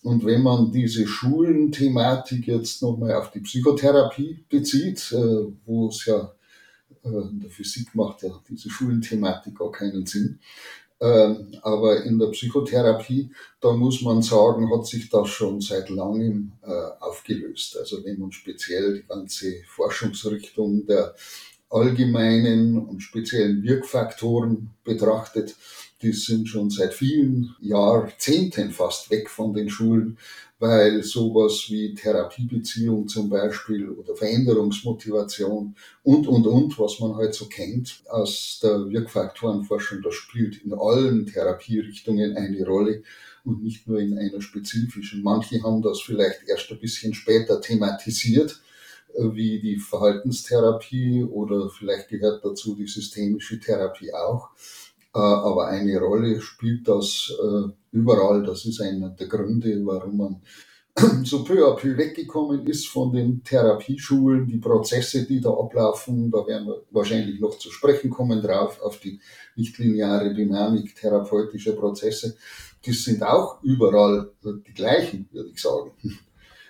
Und 0.03 0.25
wenn 0.27 0.43
man 0.43 0.71
diese 0.71 1.07
Schulenthematik 1.07 2.47
jetzt 2.47 2.83
nochmal 2.83 3.15
auf 3.15 3.31
die 3.31 3.41
Psychotherapie 3.41 4.45
bezieht, 4.51 5.11
äh, 5.13 5.47
wo 5.65 5.89
es 5.89 6.05
ja 6.05 6.35
äh, 7.03 7.09
in 7.09 7.41
der 7.41 7.51
Physik 7.51 7.95
macht 7.95 8.23
ja 8.23 8.31
diese 8.49 8.69
Schulenthematik 8.69 9.59
gar 9.59 9.73
keinen 9.73 10.05
Sinn, 10.05 10.39
aber 11.05 12.05
in 12.05 12.19
der 12.19 12.27
Psychotherapie, 12.27 13.31
da 13.61 13.73
muss 13.73 14.03
man 14.03 14.23
sagen, 14.23 14.71
hat 14.71 14.87
sich 14.87 15.09
das 15.09 15.29
schon 15.29 15.61
seit 15.61 15.89
langem 15.89 16.53
äh, 16.63 16.71
aufgelöst. 17.01 17.79
Also 17.79 18.05
wenn 18.05 18.19
man 18.19 18.33
speziell 18.33 18.95
die 18.95 19.07
ganze 19.07 19.63
Forschungsrichtung 19.67 20.87
der 20.87 21.15
allgemeinen 21.71 22.77
und 22.87 23.01
speziellen 23.01 23.63
Wirkfaktoren 23.63 24.71
betrachtet, 24.85 25.57
die 26.03 26.13
sind 26.13 26.49
schon 26.49 26.71
seit 26.71 26.95
vielen 26.95 27.55
Jahrzehnten 27.61 28.71
fast 28.71 29.11
weg 29.11 29.29
von 29.29 29.53
den 29.53 29.69
Schulen 29.69 30.17
weil 30.61 31.03
sowas 31.03 31.65
wie 31.71 31.95
Therapiebeziehung 31.95 33.09
zum 33.09 33.31
Beispiel 33.31 33.89
oder 33.89 34.15
Veränderungsmotivation 34.15 35.75
und, 36.03 36.29
und, 36.29 36.47
und, 36.47 36.79
was 36.79 37.01
man 37.01 37.17
halt 37.17 37.35
so 37.35 37.47
kennt 37.47 38.03
aus 38.11 38.61
der 38.63 38.91
Wirkfaktorenforschung, 38.91 40.03
das 40.03 40.15
spielt 40.15 40.63
in 40.63 40.75
allen 40.75 41.25
Therapierichtungen 41.25 42.37
eine 42.37 42.65
Rolle 42.67 43.03
und 43.43 43.65
nicht 43.65 43.89
nur 43.89 44.01
in 44.01 44.19
einer 44.19 44.43
spezifischen. 44.43 45.23
Manche 45.23 45.63
haben 45.63 45.81
das 45.81 46.03
vielleicht 46.03 46.47
erst 46.47 46.71
ein 46.71 46.79
bisschen 46.79 47.15
später 47.15 47.63
thematisiert, 47.63 48.61
wie 49.19 49.61
die 49.61 49.79
Verhaltenstherapie 49.79 51.25
oder 51.25 51.71
vielleicht 51.71 52.09
gehört 52.09 52.45
dazu 52.45 52.77
die 52.77 52.87
systemische 52.87 53.59
Therapie 53.59 54.13
auch. 54.13 54.51
Äh, 55.15 55.19
aber 55.19 55.69
eine 55.69 55.99
Rolle 55.99 56.41
spielt 56.41 56.87
das 56.87 57.33
äh, 57.43 57.73
überall. 57.93 58.43
Das 58.43 58.65
ist 58.65 58.81
einer 58.81 59.11
der 59.11 59.27
Gründe, 59.27 59.81
warum 59.85 60.17
man 60.17 60.43
so 61.25 61.45
peu 61.45 61.67
à 61.67 61.77
peu 61.77 61.97
weggekommen 61.97 62.67
ist 62.67 62.89
von 62.89 63.13
den 63.13 63.43
Therapieschulen, 63.43 64.47
die 64.47 64.59
Prozesse, 64.59 65.27
die 65.27 65.41
da 65.41 65.51
ablaufen, 65.51 66.31
da 66.31 66.47
werden 66.47 66.67
wir 66.67 66.83
wahrscheinlich 66.91 67.41
noch 67.41 67.59
zu 67.59 67.71
sprechen 67.71 68.11
kommen 68.11 68.43
drauf, 68.43 68.81
auf 68.81 68.99
die 69.01 69.21
nichtlineare 69.57 70.35
Dynamik 70.35 70.95
therapeutischer 70.97 71.73
Prozesse. 71.73 72.37
Die 72.85 72.93
sind 72.93 73.23
auch 73.23 73.63
überall 73.63 74.33
die 74.43 74.75
gleichen, 74.75 75.29
würde 75.33 75.51
ich 75.51 75.61
sagen. 75.61 75.93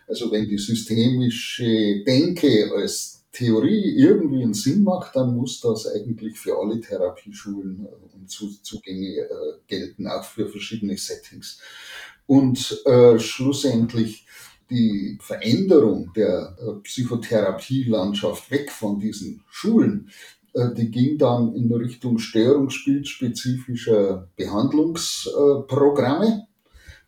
Also 0.08 0.32
wenn 0.32 0.48
die 0.48 0.58
systemische 0.58 2.02
Denke 2.04 2.72
als 2.74 3.19
Theorie 3.32 3.94
irgendwie 3.96 4.42
einen 4.42 4.54
Sinn 4.54 4.82
macht, 4.82 5.14
dann 5.14 5.36
muss 5.36 5.60
das 5.60 5.86
eigentlich 5.86 6.38
für 6.38 6.58
alle 6.58 6.80
Therapieschulen 6.80 7.86
äh, 7.86 8.16
und 8.16 8.28
Zugänge 8.28 9.18
äh, 9.18 9.28
gelten, 9.68 10.08
auch 10.08 10.24
für 10.24 10.48
verschiedene 10.48 10.96
Settings. 10.96 11.60
Und 12.26 12.82
äh, 12.86 13.18
schlussendlich 13.18 14.26
die 14.70 15.18
Veränderung 15.20 16.12
der 16.14 16.56
äh, 16.60 16.72
Psychotherapielandschaft 16.82 18.50
weg 18.50 18.70
von 18.70 18.98
diesen 18.98 19.42
Schulen, 19.48 20.10
äh, 20.54 20.72
die 20.74 20.90
ging 20.90 21.18
dann 21.18 21.54
in 21.54 21.70
Richtung 21.72 22.18
störungsbildspezifischer 22.18 24.28
Behandlungsprogramme. 24.36 26.46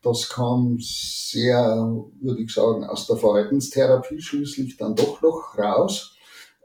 Das 0.03 0.29
kam 0.29 0.79
sehr, 0.81 2.05
würde 2.21 2.43
ich 2.43 2.53
sagen, 2.53 2.85
aus 2.85 3.07
der 3.07 3.17
Verhaltenstherapie 3.17 4.21
schließlich 4.21 4.77
dann 4.77 4.97
doch 4.97 5.23
noch 5.23 5.57
raus. 5.57 6.17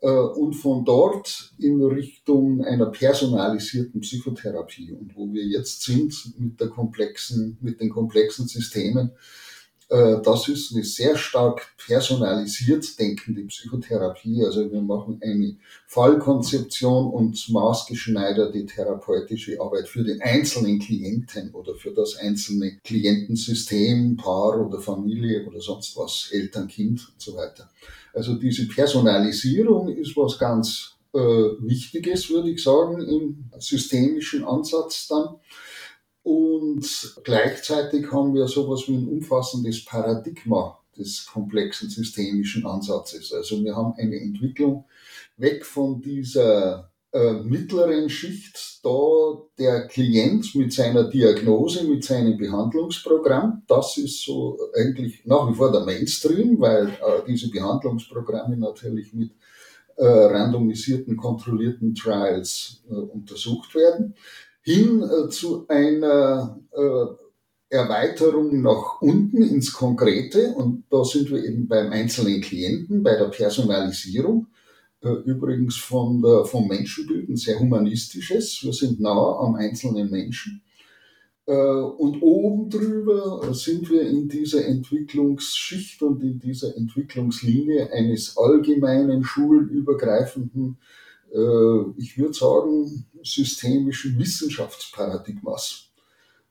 Äh, 0.02 0.10
und 0.10 0.54
von 0.54 0.86
dort 0.86 1.54
in 1.58 1.84
Richtung 1.84 2.64
einer 2.64 2.88
personalisierten 2.88 4.02
Psychotherapie. 4.02 4.92
Und 4.92 5.16
wo 5.16 5.32
wir 5.34 5.44
jetzt 5.44 5.84
sind 5.84 6.40
mit 6.40 6.60
der 6.60 6.70
komplexen, 6.70 7.58
mit 7.62 7.82
den 7.82 7.90
komplexen 7.90 8.48
Systemen, 8.48 9.12
das 9.90 10.50
ist 10.50 10.74
eine 10.74 10.84
sehr 10.84 11.16
stark 11.16 11.74
personalisiert 11.86 13.00
denkende 13.00 13.44
Psychotherapie. 13.44 14.44
Also 14.44 14.70
wir 14.70 14.82
machen 14.82 15.22
eine 15.24 15.56
Fallkonzeption 15.88 17.08
und 17.10 17.50
maßgeschneiderte 17.50 18.66
therapeutische 18.66 19.62
Arbeit 19.62 19.88
für 19.88 20.04
den 20.04 20.22
einzelnen 20.22 20.80
Klienten 20.80 21.54
oder 21.54 21.74
für 21.76 21.92
das 21.92 22.18
einzelne 22.18 22.78
Klientensystem, 22.84 24.18
Paar 24.18 24.60
oder 24.60 24.82
Familie 24.82 25.46
oder 25.48 25.62
sonst 25.62 25.96
was, 25.96 26.30
Eltern, 26.32 26.68
Kind 26.68 27.08
und 27.14 27.22
so 27.22 27.36
weiter. 27.36 27.70
Also 28.14 28.36
diese 28.36 28.68
Personalisierung 28.68 29.90
ist 29.96 30.18
was 30.18 30.38
ganz 30.38 30.98
äh, 31.14 31.20
Wichtiges, 31.20 32.30
würde 32.30 32.50
ich 32.50 32.62
sagen, 32.62 33.00
im 33.00 33.46
systemischen 33.60 34.44
Ansatz 34.44 35.08
dann. 35.08 35.36
Und 36.28 37.16
gleichzeitig 37.24 38.12
haben 38.12 38.34
wir 38.34 38.50
sowas 38.50 38.84
wie 38.88 38.98
ein 38.98 39.08
umfassendes 39.08 39.86
Paradigma 39.86 40.78
des 40.98 41.26
komplexen 41.26 41.90
systemischen 41.90 42.66
Ansatzes. 42.66 43.32
Also 43.32 43.64
wir 43.64 43.74
haben 43.74 43.94
eine 43.98 44.18
Entwicklung 44.18 44.84
weg 45.38 45.66
von 45.66 46.02
dieser 46.02 46.92
äh, 47.14 47.32
mittleren 47.32 48.10
Schicht, 48.10 48.84
da 48.84 49.42
der 49.58 49.88
Klient 49.88 50.54
mit 50.54 50.74
seiner 50.74 51.06
Diagnose, 51.06 51.86
mit 51.86 52.04
seinem 52.04 52.38
Behandlungsprogramm, 52.38 53.64
das 53.66 53.98
ist 53.98 54.22
so 54.26 54.60
eigentlich 54.76 55.22
nach 55.24 55.50
wie 55.50 55.56
vor 55.56 55.72
der 55.72 55.86
Mainstream, 55.86 56.60
weil 56.60 56.90
äh, 56.90 57.24
diese 57.26 57.50
Behandlungsprogramme 57.50 58.58
natürlich 58.58 59.14
mit 59.14 59.32
äh, 59.96 60.06
randomisierten, 60.06 61.16
kontrollierten 61.16 61.96
Trials 61.96 62.84
äh, 62.90 62.96
untersucht 62.96 63.74
werden 63.76 64.14
hin 64.68 65.02
äh, 65.02 65.30
zu 65.30 65.66
einer 65.70 66.60
äh, 66.74 67.06
Erweiterung 67.70 68.62
nach 68.62 69.02
unten 69.02 69.42
ins 69.42 69.72
Konkrete. 69.72 70.56
Und 70.56 70.84
da 70.90 71.06
sind 71.06 71.32
wir 71.32 71.42
eben 71.42 71.70
beim 71.70 71.94
einzelnen 71.94 72.42
Klienten, 72.42 73.02
bei 73.02 73.16
der 73.16 73.30
Personalisierung. 73.30 74.48
Äh, 75.02 75.08
übrigens 75.24 75.78
von 75.78 76.22
der, 76.22 76.44
vom 76.44 76.68
Menschenbild 76.68 77.30
ein 77.30 77.38
sehr 77.38 77.58
humanistisches. 77.62 78.62
Wir 78.62 78.74
sind 78.74 79.00
nah 79.00 79.38
am 79.40 79.56
einzelnen 79.56 80.12
Menschen. 80.12 80.62
Und 81.46 82.22
oben 82.22 82.70
drüber 82.70 83.54
sind 83.54 83.90
wir 83.90 84.02
in 84.02 84.28
dieser 84.28 84.66
Entwicklungsschicht 84.66 86.02
und 86.02 86.22
in 86.22 86.40
dieser 86.40 86.76
Entwicklungslinie 86.76 87.90
eines 87.94 88.36
allgemeinen 88.36 89.24
schulübergreifenden 89.24 90.76
äh, 90.78 91.07
ich 91.98 92.18
würde 92.18 92.34
sagen, 92.34 93.06
systemischen 93.24 94.18
Wissenschaftsparadigmas. 94.18 95.90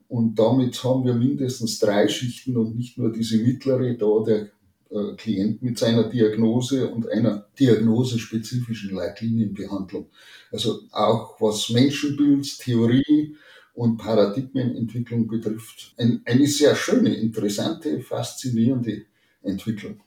Und 0.08 0.38
damit 0.38 0.82
haben 0.84 1.04
wir 1.04 1.14
mindestens 1.14 1.78
drei 1.78 2.06
Schichten 2.08 2.56
und 2.56 2.76
nicht 2.76 2.96
nur 2.96 3.12
diese 3.12 3.38
mittlere, 3.38 3.94
da 3.94 4.22
der 4.24 4.50
äh, 4.90 5.16
Klient 5.16 5.62
mit 5.62 5.78
seiner 5.78 6.08
Diagnose 6.08 6.88
und 6.88 7.08
einer 7.08 7.48
diagnosespezifischen 7.58 8.94
Leitlinienbehandlung. 8.94 10.08
Also 10.52 10.82
auch 10.92 11.40
was 11.40 11.70
Menschenbild, 11.70 12.58
Theorie 12.60 13.36
und 13.74 13.96
Paradigmenentwicklung 13.96 15.26
betrifft, 15.26 15.92
ein, 15.98 16.22
eine 16.24 16.46
sehr 16.46 16.76
schöne, 16.76 17.14
interessante, 17.14 18.00
faszinierende 18.00 19.06
Entwicklung. 19.42 20.00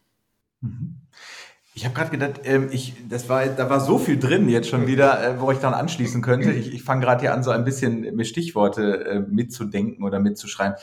Ich 1.75 1.85
habe 1.85 1.95
gerade 1.95 2.11
gedacht, 2.11 2.41
ähm, 2.43 2.69
ich, 2.71 2.93
das 3.07 3.29
war, 3.29 3.45
da 3.45 3.69
war 3.69 3.79
so 3.79 3.97
viel 3.97 4.19
drin 4.19 4.49
jetzt 4.49 4.67
schon 4.67 4.88
wieder, 4.88 5.23
äh, 5.23 5.39
wo 5.39 5.51
ich 5.51 5.59
dann 5.59 5.73
anschließen 5.73 6.21
könnte. 6.21 6.51
Ich, 6.51 6.73
ich 6.73 6.83
fange 6.83 7.01
gerade 7.05 7.21
hier 7.21 7.33
an, 7.33 7.43
so 7.43 7.51
ein 7.51 7.63
bisschen 7.63 8.01
mit 8.15 8.27
Stichworte 8.27 9.05
äh, 9.05 9.19
mitzudenken 9.19 10.03
oder 10.03 10.19
mitzuschreiben. 10.19 10.75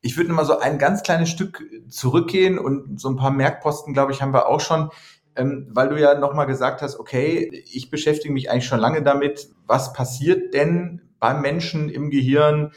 Ich 0.00 0.16
würde 0.16 0.32
mal 0.32 0.44
so 0.44 0.58
ein 0.58 0.78
ganz 0.78 1.02
kleines 1.02 1.30
Stück 1.30 1.62
zurückgehen 1.88 2.58
und 2.58 3.00
so 3.00 3.08
ein 3.08 3.16
paar 3.16 3.30
Merkposten, 3.30 3.94
glaube 3.94 4.12
ich, 4.12 4.20
haben 4.20 4.34
wir 4.34 4.46
auch 4.46 4.60
schon, 4.60 4.90
ähm, 5.34 5.66
weil 5.70 5.88
du 5.88 5.98
ja 5.98 6.18
nochmal 6.18 6.46
gesagt 6.46 6.82
hast, 6.82 7.00
okay, 7.00 7.64
ich 7.72 7.90
beschäftige 7.90 8.32
mich 8.32 8.50
eigentlich 8.50 8.66
schon 8.66 8.80
lange 8.80 9.02
damit, 9.02 9.48
was 9.66 9.92
passiert 9.92 10.52
denn 10.52 11.00
beim 11.18 11.40
Menschen 11.40 11.88
im 11.88 12.10
Gehirn, 12.10 12.72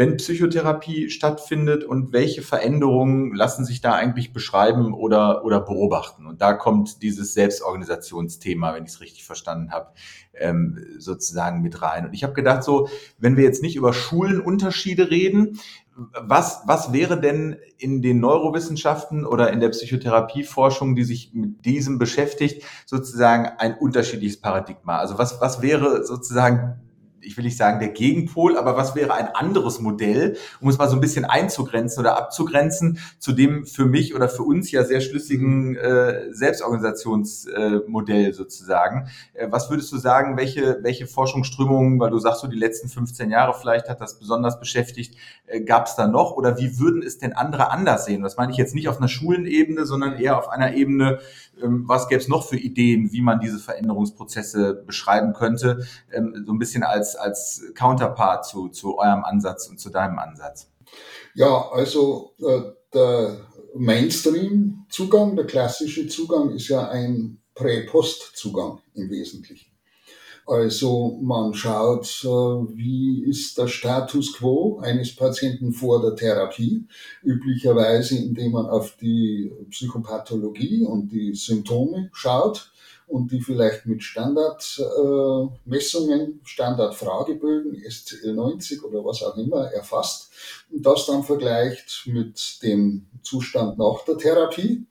wenn 0.00 0.16
Psychotherapie 0.16 1.10
stattfindet 1.10 1.84
und 1.84 2.14
welche 2.14 2.40
Veränderungen 2.40 3.34
lassen 3.34 3.66
sich 3.66 3.82
da 3.82 3.92
eigentlich 3.92 4.32
beschreiben 4.32 4.94
oder, 4.94 5.44
oder 5.44 5.60
beobachten. 5.60 6.24
Und 6.24 6.40
da 6.40 6.54
kommt 6.54 7.02
dieses 7.02 7.34
Selbstorganisationsthema, 7.34 8.72
wenn 8.72 8.84
ich 8.84 8.92
es 8.92 9.02
richtig 9.02 9.24
verstanden 9.24 9.72
habe, 9.72 9.90
ähm, 10.32 10.82
sozusagen 10.96 11.60
mit 11.60 11.82
rein. 11.82 12.06
Und 12.06 12.14
ich 12.14 12.24
habe 12.24 12.32
gedacht, 12.32 12.64
so, 12.64 12.88
wenn 13.18 13.36
wir 13.36 13.44
jetzt 13.44 13.62
nicht 13.62 13.76
über 13.76 13.92
Schulenunterschiede 13.92 15.10
reden, 15.10 15.60
was, 16.18 16.62
was 16.64 16.94
wäre 16.94 17.20
denn 17.20 17.56
in 17.76 18.00
den 18.00 18.20
Neurowissenschaften 18.20 19.26
oder 19.26 19.52
in 19.52 19.60
der 19.60 19.68
Psychotherapieforschung, 19.68 20.96
die 20.96 21.04
sich 21.04 21.34
mit 21.34 21.62
diesem 21.66 21.98
beschäftigt, 21.98 22.64
sozusagen 22.86 23.50
ein 23.58 23.74
unterschiedliches 23.74 24.40
Paradigma? 24.40 24.96
Also 24.96 25.18
was, 25.18 25.42
was 25.42 25.60
wäre 25.60 26.06
sozusagen 26.06 26.80
ich 27.22 27.36
will 27.36 27.44
nicht 27.44 27.56
sagen 27.56 27.80
der 27.80 27.88
Gegenpol, 27.90 28.56
aber 28.56 28.76
was 28.76 28.94
wäre 28.94 29.14
ein 29.14 29.28
anderes 29.28 29.80
Modell, 29.80 30.36
um 30.60 30.68
es 30.68 30.78
mal 30.78 30.88
so 30.88 30.96
ein 30.96 31.00
bisschen 31.00 31.24
einzugrenzen 31.24 32.00
oder 32.00 32.16
abzugrenzen 32.16 32.98
zu 33.18 33.32
dem 33.32 33.66
für 33.66 33.86
mich 33.86 34.14
oder 34.14 34.28
für 34.28 34.42
uns 34.42 34.70
ja 34.70 34.84
sehr 34.84 35.00
schlüssigen 35.00 35.76
äh, 35.76 36.32
Selbstorganisationsmodell 36.32 38.30
äh, 38.30 38.32
sozusagen. 38.32 39.08
Äh, 39.34 39.48
was 39.50 39.70
würdest 39.70 39.92
du 39.92 39.98
sagen, 39.98 40.36
welche, 40.36 40.78
welche 40.82 41.06
Forschungsströmungen, 41.06 41.98
weil 42.00 42.10
du 42.10 42.18
sagst 42.18 42.40
so 42.40 42.48
die 42.48 42.58
letzten 42.58 42.88
15 42.88 43.30
Jahre 43.30 43.54
vielleicht 43.58 43.88
hat 43.88 44.00
das 44.00 44.18
besonders 44.18 44.58
beschäftigt, 44.58 45.16
äh, 45.46 45.60
gab 45.60 45.86
es 45.86 45.96
da 45.96 46.06
noch 46.06 46.32
oder 46.32 46.58
wie 46.58 46.78
würden 46.78 47.02
es 47.02 47.18
denn 47.18 47.32
andere 47.32 47.70
anders 47.70 48.04
sehen? 48.04 48.22
Das 48.22 48.36
meine 48.36 48.52
ich 48.52 48.58
jetzt 48.58 48.74
nicht 48.74 48.88
auf 48.88 48.98
einer 48.98 49.08
Schulenebene, 49.08 49.86
sondern 49.86 50.14
eher 50.14 50.38
auf 50.38 50.48
einer 50.48 50.74
Ebene, 50.74 51.18
ähm, 51.62 51.84
was 51.86 52.08
gäbe 52.08 52.20
es 52.20 52.28
noch 52.28 52.46
für 52.46 52.56
Ideen, 52.56 53.12
wie 53.12 53.22
man 53.22 53.40
diese 53.40 53.58
Veränderungsprozesse 53.58 54.82
beschreiben 54.86 55.32
könnte, 55.32 55.86
ähm, 56.12 56.44
so 56.46 56.52
ein 56.52 56.58
bisschen 56.58 56.82
als, 56.82 57.09
als 57.16 57.62
Counterpart 57.74 58.46
zu, 58.46 58.68
zu 58.68 58.98
eurem 58.98 59.24
Ansatz 59.24 59.68
und 59.68 59.78
zu 59.78 59.90
deinem 59.90 60.18
Ansatz? 60.18 60.70
Ja, 61.34 61.68
also 61.70 62.34
äh, 62.40 62.62
der 62.92 63.38
Mainstream-Zugang, 63.74 65.36
der 65.36 65.46
klassische 65.46 66.08
Zugang 66.08 66.50
ist 66.50 66.68
ja 66.68 66.88
ein 66.88 67.38
Prä-Post-Zugang 67.54 68.80
im 68.94 69.10
Wesentlichen. 69.10 69.70
Also 70.46 71.18
man 71.22 71.54
schaut, 71.54 72.24
äh, 72.24 72.26
wie 72.26 73.24
ist 73.24 73.56
der 73.56 73.68
Status 73.68 74.32
quo 74.32 74.80
eines 74.80 75.14
Patienten 75.14 75.72
vor 75.72 76.02
der 76.02 76.16
Therapie, 76.16 76.88
üblicherweise 77.22 78.16
indem 78.16 78.52
man 78.52 78.66
auf 78.66 78.96
die 78.96 79.52
Psychopathologie 79.70 80.84
und 80.84 81.12
die 81.12 81.34
Symptome 81.34 82.10
schaut 82.12 82.69
und 83.10 83.32
die 83.32 83.40
vielleicht 83.40 83.86
mit 83.86 84.02
Standardmessungen, 84.02 86.20
äh, 86.20 86.32
Standardfragebögen, 86.44 87.82
SCL 87.82 88.34
90 88.34 88.84
oder 88.84 89.02
was 89.04 89.22
auch 89.22 89.36
immer 89.36 89.70
erfasst 89.72 90.30
und 90.70 90.86
das 90.86 91.06
dann 91.06 91.24
vergleicht 91.24 92.04
mit 92.06 92.62
dem 92.62 93.06
Zustand 93.22 93.78
nach 93.78 94.04
der 94.06 94.16
Therapie 94.16 94.86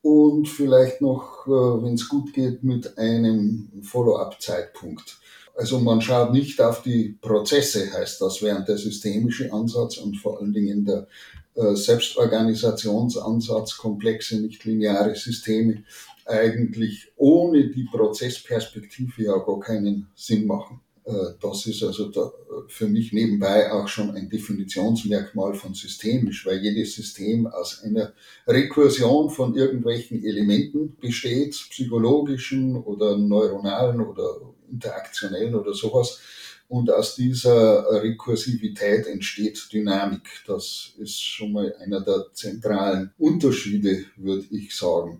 und 0.00 0.48
vielleicht 0.48 1.00
noch, 1.00 1.46
äh, 1.46 1.50
wenn 1.50 1.94
es 1.94 2.08
gut 2.08 2.32
geht, 2.32 2.64
mit 2.64 2.98
einem 2.98 3.70
Follow-up-Zeitpunkt. 3.82 5.18
Also 5.54 5.78
man 5.78 6.00
schaut 6.00 6.32
nicht 6.32 6.60
auf 6.62 6.82
die 6.82 7.18
Prozesse, 7.20 7.92
heißt 7.92 8.22
das, 8.22 8.42
während 8.42 8.66
der 8.68 8.78
systemische 8.78 9.52
Ansatz 9.52 9.98
und 9.98 10.16
vor 10.16 10.40
allen 10.40 10.54
Dingen 10.54 10.86
der 10.86 11.06
äh, 11.54 11.76
Selbstorganisationsansatz, 11.76 13.76
komplexe, 13.76 14.40
nicht 14.40 14.64
lineare 14.64 15.14
Systeme 15.14 15.84
eigentlich 16.26 17.12
ohne 17.16 17.68
die 17.68 17.84
Prozessperspektive 17.84 19.24
ja 19.24 19.38
gar 19.38 19.60
keinen 19.60 20.08
Sinn 20.14 20.46
machen. 20.46 20.80
Äh, 21.04 21.12
das 21.40 21.66
ist 21.66 21.82
also 21.82 22.08
da 22.10 22.32
für 22.68 22.86
mich 22.86 23.12
nebenbei 23.12 23.72
auch 23.72 23.88
schon 23.88 24.10
ein 24.12 24.28
Definitionsmerkmal 24.28 25.54
von 25.54 25.74
systemisch, 25.74 26.46
weil 26.46 26.62
jedes 26.62 26.94
System 26.94 27.46
aus 27.46 27.82
einer 27.82 28.12
Rekursion 28.46 29.30
von 29.30 29.56
irgendwelchen 29.56 30.24
Elementen 30.24 30.96
besteht, 31.00 31.52
psychologischen 31.70 32.76
oder 32.76 33.16
neuronalen 33.16 34.00
oder 34.00 34.40
interaktionellen 34.70 35.54
oder 35.54 35.74
sowas. 35.74 36.20
Und 36.68 36.90
aus 36.90 37.16
dieser 37.16 38.02
Rekursivität 38.02 39.06
entsteht 39.06 39.68
Dynamik. 39.70 40.22
Das 40.46 40.94
ist 40.96 41.20
schon 41.20 41.52
mal 41.52 41.74
einer 41.78 42.00
der 42.00 42.28
zentralen 42.32 43.12
Unterschiede, 43.18 44.06
würde 44.16 44.46
ich 44.50 44.74
sagen. 44.74 45.18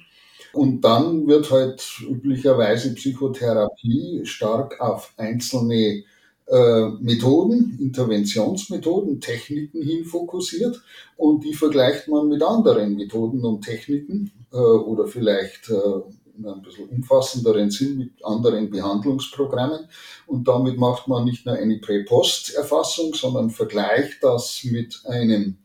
Und 0.52 0.82
dann 0.82 1.26
wird 1.26 1.50
halt 1.50 1.82
üblicherweise 2.08 2.94
Psychotherapie 2.94 4.20
stark 4.24 4.80
auf 4.80 5.14
einzelne 5.16 6.04
äh, 6.46 6.88
Methoden, 7.00 7.78
Interventionsmethoden, 7.80 9.20
Techniken 9.20 9.82
hin 9.82 10.04
fokussiert 10.04 10.82
und 11.16 11.44
die 11.44 11.54
vergleicht 11.54 12.08
man 12.08 12.28
mit 12.28 12.42
anderen 12.42 12.96
Methoden 12.96 13.44
und 13.44 13.62
Techniken 13.62 14.30
äh, 14.52 14.56
oder 14.56 15.06
vielleicht 15.06 15.70
äh, 15.70 16.02
in 16.36 16.46
einem 16.46 16.62
bisschen 16.62 16.88
umfassenderen 16.88 17.70
Sinn 17.70 17.98
mit 17.98 18.24
anderen 18.24 18.70
Behandlungsprogrammen. 18.70 19.88
Und 20.26 20.48
damit 20.48 20.78
macht 20.78 21.08
man 21.08 21.24
nicht 21.24 21.46
nur 21.46 21.54
eine 21.54 21.78
Prä-Post-Erfassung, 21.78 23.14
sondern 23.14 23.50
vergleicht 23.50 24.22
das 24.22 24.64
mit 24.64 25.00
einem 25.06 25.58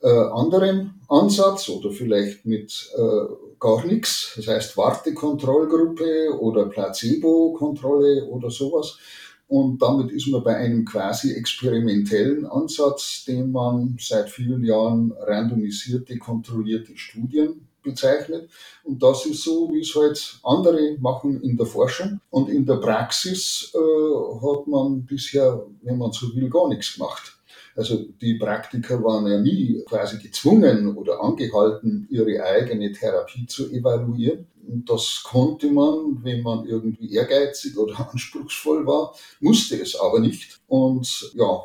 äh, 0.00 0.08
anderen 0.08 1.00
Ansatz 1.08 1.68
oder 1.68 1.90
vielleicht 1.90 2.46
mit 2.46 2.90
äh, 2.96 3.51
gar 3.62 3.86
nichts, 3.86 4.32
das 4.34 4.48
heißt 4.48 4.76
Wartekontrollgruppe 4.76 6.36
oder 6.40 6.66
Placebo-Kontrolle 6.66 8.26
oder 8.26 8.50
sowas. 8.50 8.98
Und 9.46 9.80
damit 9.80 10.10
ist 10.10 10.26
man 10.28 10.42
bei 10.42 10.56
einem 10.56 10.84
quasi 10.84 11.34
experimentellen 11.34 12.44
Ansatz, 12.46 13.24
den 13.24 13.52
man 13.52 13.96
seit 14.00 14.30
vielen 14.30 14.64
Jahren 14.64 15.12
randomisierte, 15.12 16.18
kontrollierte 16.18 16.96
Studien 16.96 17.68
bezeichnet. 17.84 18.50
Und 18.82 19.00
das 19.00 19.26
ist 19.26 19.44
so, 19.44 19.70
wie 19.70 19.80
es 19.80 19.94
halt 19.94 20.40
andere 20.42 20.96
machen 20.98 21.40
in 21.42 21.56
der 21.56 21.66
Forschung. 21.66 22.20
Und 22.30 22.48
in 22.48 22.66
der 22.66 22.76
Praxis 22.76 23.72
äh, 23.74 24.44
hat 24.44 24.66
man 24.66 25.04
bisher, 25.04 25.64
wenn 25.82 25.98
man 25.98 26.10
so 26.10 26.34
will, 26.34 26.48
gar 26.48 26.68
nichts 26.68 26.94
gemacht. 26.94 27.31
Also 27.74 28.04
die 28.20 28.34
Praktiker 28.34 29.02
waren 29.02 29.26
ja 29.26 29.40
nie 29.40 29.82
quasi 29.86 30.18
gezwungen 30.18 30.96
oder 30.96 31.22
angehalten, 31.22 32.06
ihre 32.10 32.42
eigene 32.44 32.92
Therapie 32.92 33.46
zu 33.46 33.70
evaluieren. 33.70 34.46
Und 34.66 34.88
das 34.88 35.22
konnte 35.24 35.70
man, 35.70 36.22
wenn 36.22 36.42
man 36.42 36.66
irgendwie 36.66 37.14
ehrgeizig 37.14 37.76
oder 37.76 38.10
anspruchsvoll 38.12 38.86
war, 38.86 39.14
musste 39.40 39.80
es 39.80 39.96
aber 39.96 40.20
nicht. 40.20 40.60
Und 40.68 41.32
ja, 41.34 41.62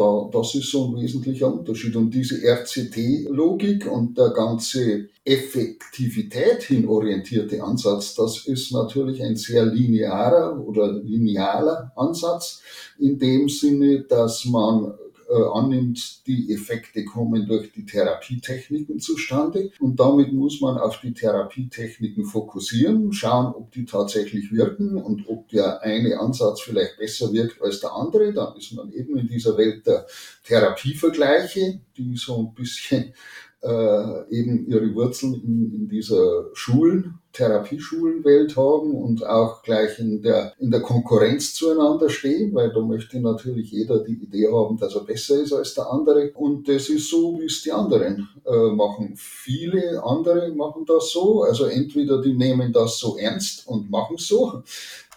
da, 0.00 0.30
das 0.32 0.54
ist 0.54 0.70
so 0.70 0.86
ein 0.86 1.02
wesentlicher 1.02 1.52
Unterschied. 1.52 1.94
Und 1.94 2.10
diese 2.14 2.36
RCT-Logik 2.42 3.86
und 3.86 4.16
der 4.16 4.30
ganze 4.30 5.08
Effektivität 5.24 6.62
hin 6.62 6.88
orientierte 6.88 7.62
Ansatz, 7.62 8.14
das 8.14 8.46
ist 8.46 8.72
natürlich 8.72 9.22
ein 9.22 9.36
sehr 9.36 9.66
linearer 9.66 10.58
oder 10.58 10.92
linealer 10.92 11.92
Ansatz 11.96 12.62
in 12.98 13.18
dem 13.18 13.48
Sinne, 13.48 14.00
dass 14.00 14.46
man 14.46 14.94
äh, 15.30 15.42
annimmt, 15.54 16.26
die 16.26 16.52
Effekte 16.52 17.04
kommen 17.04 17.46
durch 17.46 17.72
die 17.72 17.86
Therapietechniken 17.86 18.98
zustande. 18.98 19.70
Und 19.78 20.00
damit 20.00 20.32
muss 20.32 20.60
man 20.60 20.76
auf 20.76 21.00
die 21.00 21.14
Therapietechniken 21.14 22.24
fokussieren, 22.24 23.12
schauen, 23.12 23.54
ob 23.54 23.70
die 23.70 23.84
tatsächlich 23.84 24.50
wirken 24.52 24.96
und 24.96 25.28
ob 25.28 25.48
der 25.48 25.82
eine 25.82 26.18
Ansatz 26.18 26.62
vielleicht 26.62 26.98
besser 26.98 27.32
wirkt 27.32 27.62
als 27.62 27.80
der 27.80 27.92
andere. 27.94 28.32
Dann 28.32 28.56
ist 28.56 28.72
man 28.72 28.92
eben 28.92 29.16
in 29.16 29.28
dieser 29.28 29.56
Welt 29.56 29.86
der 29.86 30.06
Therapievergleiche, 30.44 31.80
die 31.96 32.16
so 32.16 32.38
ein 32.38 32.54
bisschen 32.54 33.14
äh, 33.62 34.30
eben 34.30 34.66
ihre 34.66 34.94
Wurzeln 34.94 35.34
in, 35.34 35.72
in 35.74 35.88
dieser 35.88 36.46
Schulen, 36.54 37.20
Therapieschulenwelt 37.32 38.56
haben 38.56 38.94
und 38.94 39.24
auch 39.24 39.62
gleich 39.62 39.98
in 40.00 40.20
der, 40.22 40.52
in 40.58 40.70
der 40.70 40.80
Konkurrenz 40.80 41.54
zueinander 41.54 42.08
stehen, 42.10 42.54
weil 42.54 42.72
da 42.72 42.80
möchte 42.80 43.20
natürlich 43.20 43.70
jeder 43.70 44.02
die 44.02 44.14
Idee 44.14 44.48
haben, 44.52 44.78
dass 44.78 44.96
er 44.96 45.02
besser 45.02 45.40
ist 45.40 45.52
als 45.52 45.74
der 45.74 45.90
andere. 45.90 46.32
Und 46.34 46.68
das 46.68 46.88
ist 46.88 47.08
so, 47.08 47.38
wie 47.38 47.44
es 47.44 47.62
die 47.62 47.70
anderen 47.70 48.28
äh, 48.44 48.70
machen. 48.72 49.14
Viele 49.16 50.02
andere 50.02 50.52
machen 50.52 50.84
das 50.86 51.12
so, 51.12 51.42
also 51.42 51.66
entweder 51.66 52.20
die 52.20 52.34
nehmen 52.34 52.72
das 52.72 52.98
so 52.98 53.16
ernst 53.16 53.68
und 53.68 53.90
machen 53.90 54.16
es 54.18 54.26
so, 54.26 54.62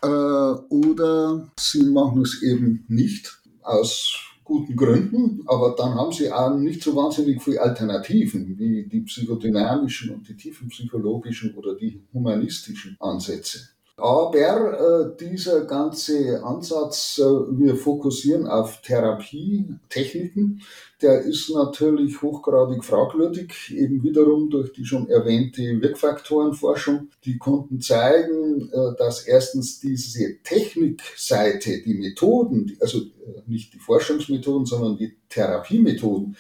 äh, 0.04 0.08
oder 0.08 1.50
sie 1.58 1.84
machen 1.84 2.22
es 2.22 2.44
eben 2.44 2.86
nicht 2.88 3.40
aus 3.64 4.33
guten 4.44 4.76
Gründen, 4.76 5.44
aber 5.46 5.76
dann 5.78 5.96
haben 5.96 6.12
sie 6.12 6.32
auch 6.32 6.56
nicht 6.56 6.84
so 6.84 6.96
wahnsinnig 6.96 7.42
viele 7.42 7.62
Alternativen 7.62 8.58
wie 8.58 8.84
die 8.84 9.02
psychodynamischen 9.02 10.14
und 10.14 10.28
die 10.28 10.36
tiefenpsychologischen 10.36 11.56
oder 11.56 11.76
die 11.76 12.02
humanistischen 12.14 12.98
Ansätze. 13.00 13.73
Aber 13.96 15.14
äh, 15.14 15.18
dieser 15.20 15.66
ganze 15.66 16.44
Ansatz, 16.44 17.20
äh, 17.20 17.24
wir 17.24 17.76
fokussieren 17.76 18.48
auf 18.48 18.82
Therapietechniken, 18.82 20.64
der 21.00 21.22
ist 21.22 21.52
natürlich 21.54 22.20
hochgradig 22.22 22.84
fragwürdig, 22.84 23.72
eben 23.72 24.02
wiederum 24.02 24.50
durch 24.50 24.74
die 24.74 24.86
schon 24.86 25.10
erwähnte 25.10 25.62
Wirkfaktorenforschung. 25.80 27.10
Die 27.24 27.38
konnten 27.38 27.82
zeigen, 27.82 28.72
äh, 28.72 28.96
dass 28.98 29.28
erstens 29.28 29.80
diese 29.80 30.42
Technikseite, 30.44 31.84
die 31.84 31.94
Methoden, 31.94 32.76
also 32.82 32.98
äh, 32.98 33.44
nicht 33.46 33.76
die 33.76 33.80
Forschungsmethoden, 33.80 34.66
sondern 34.66 34.98
die 34.98 35.16
Therapiemethoden, 35.30 36.36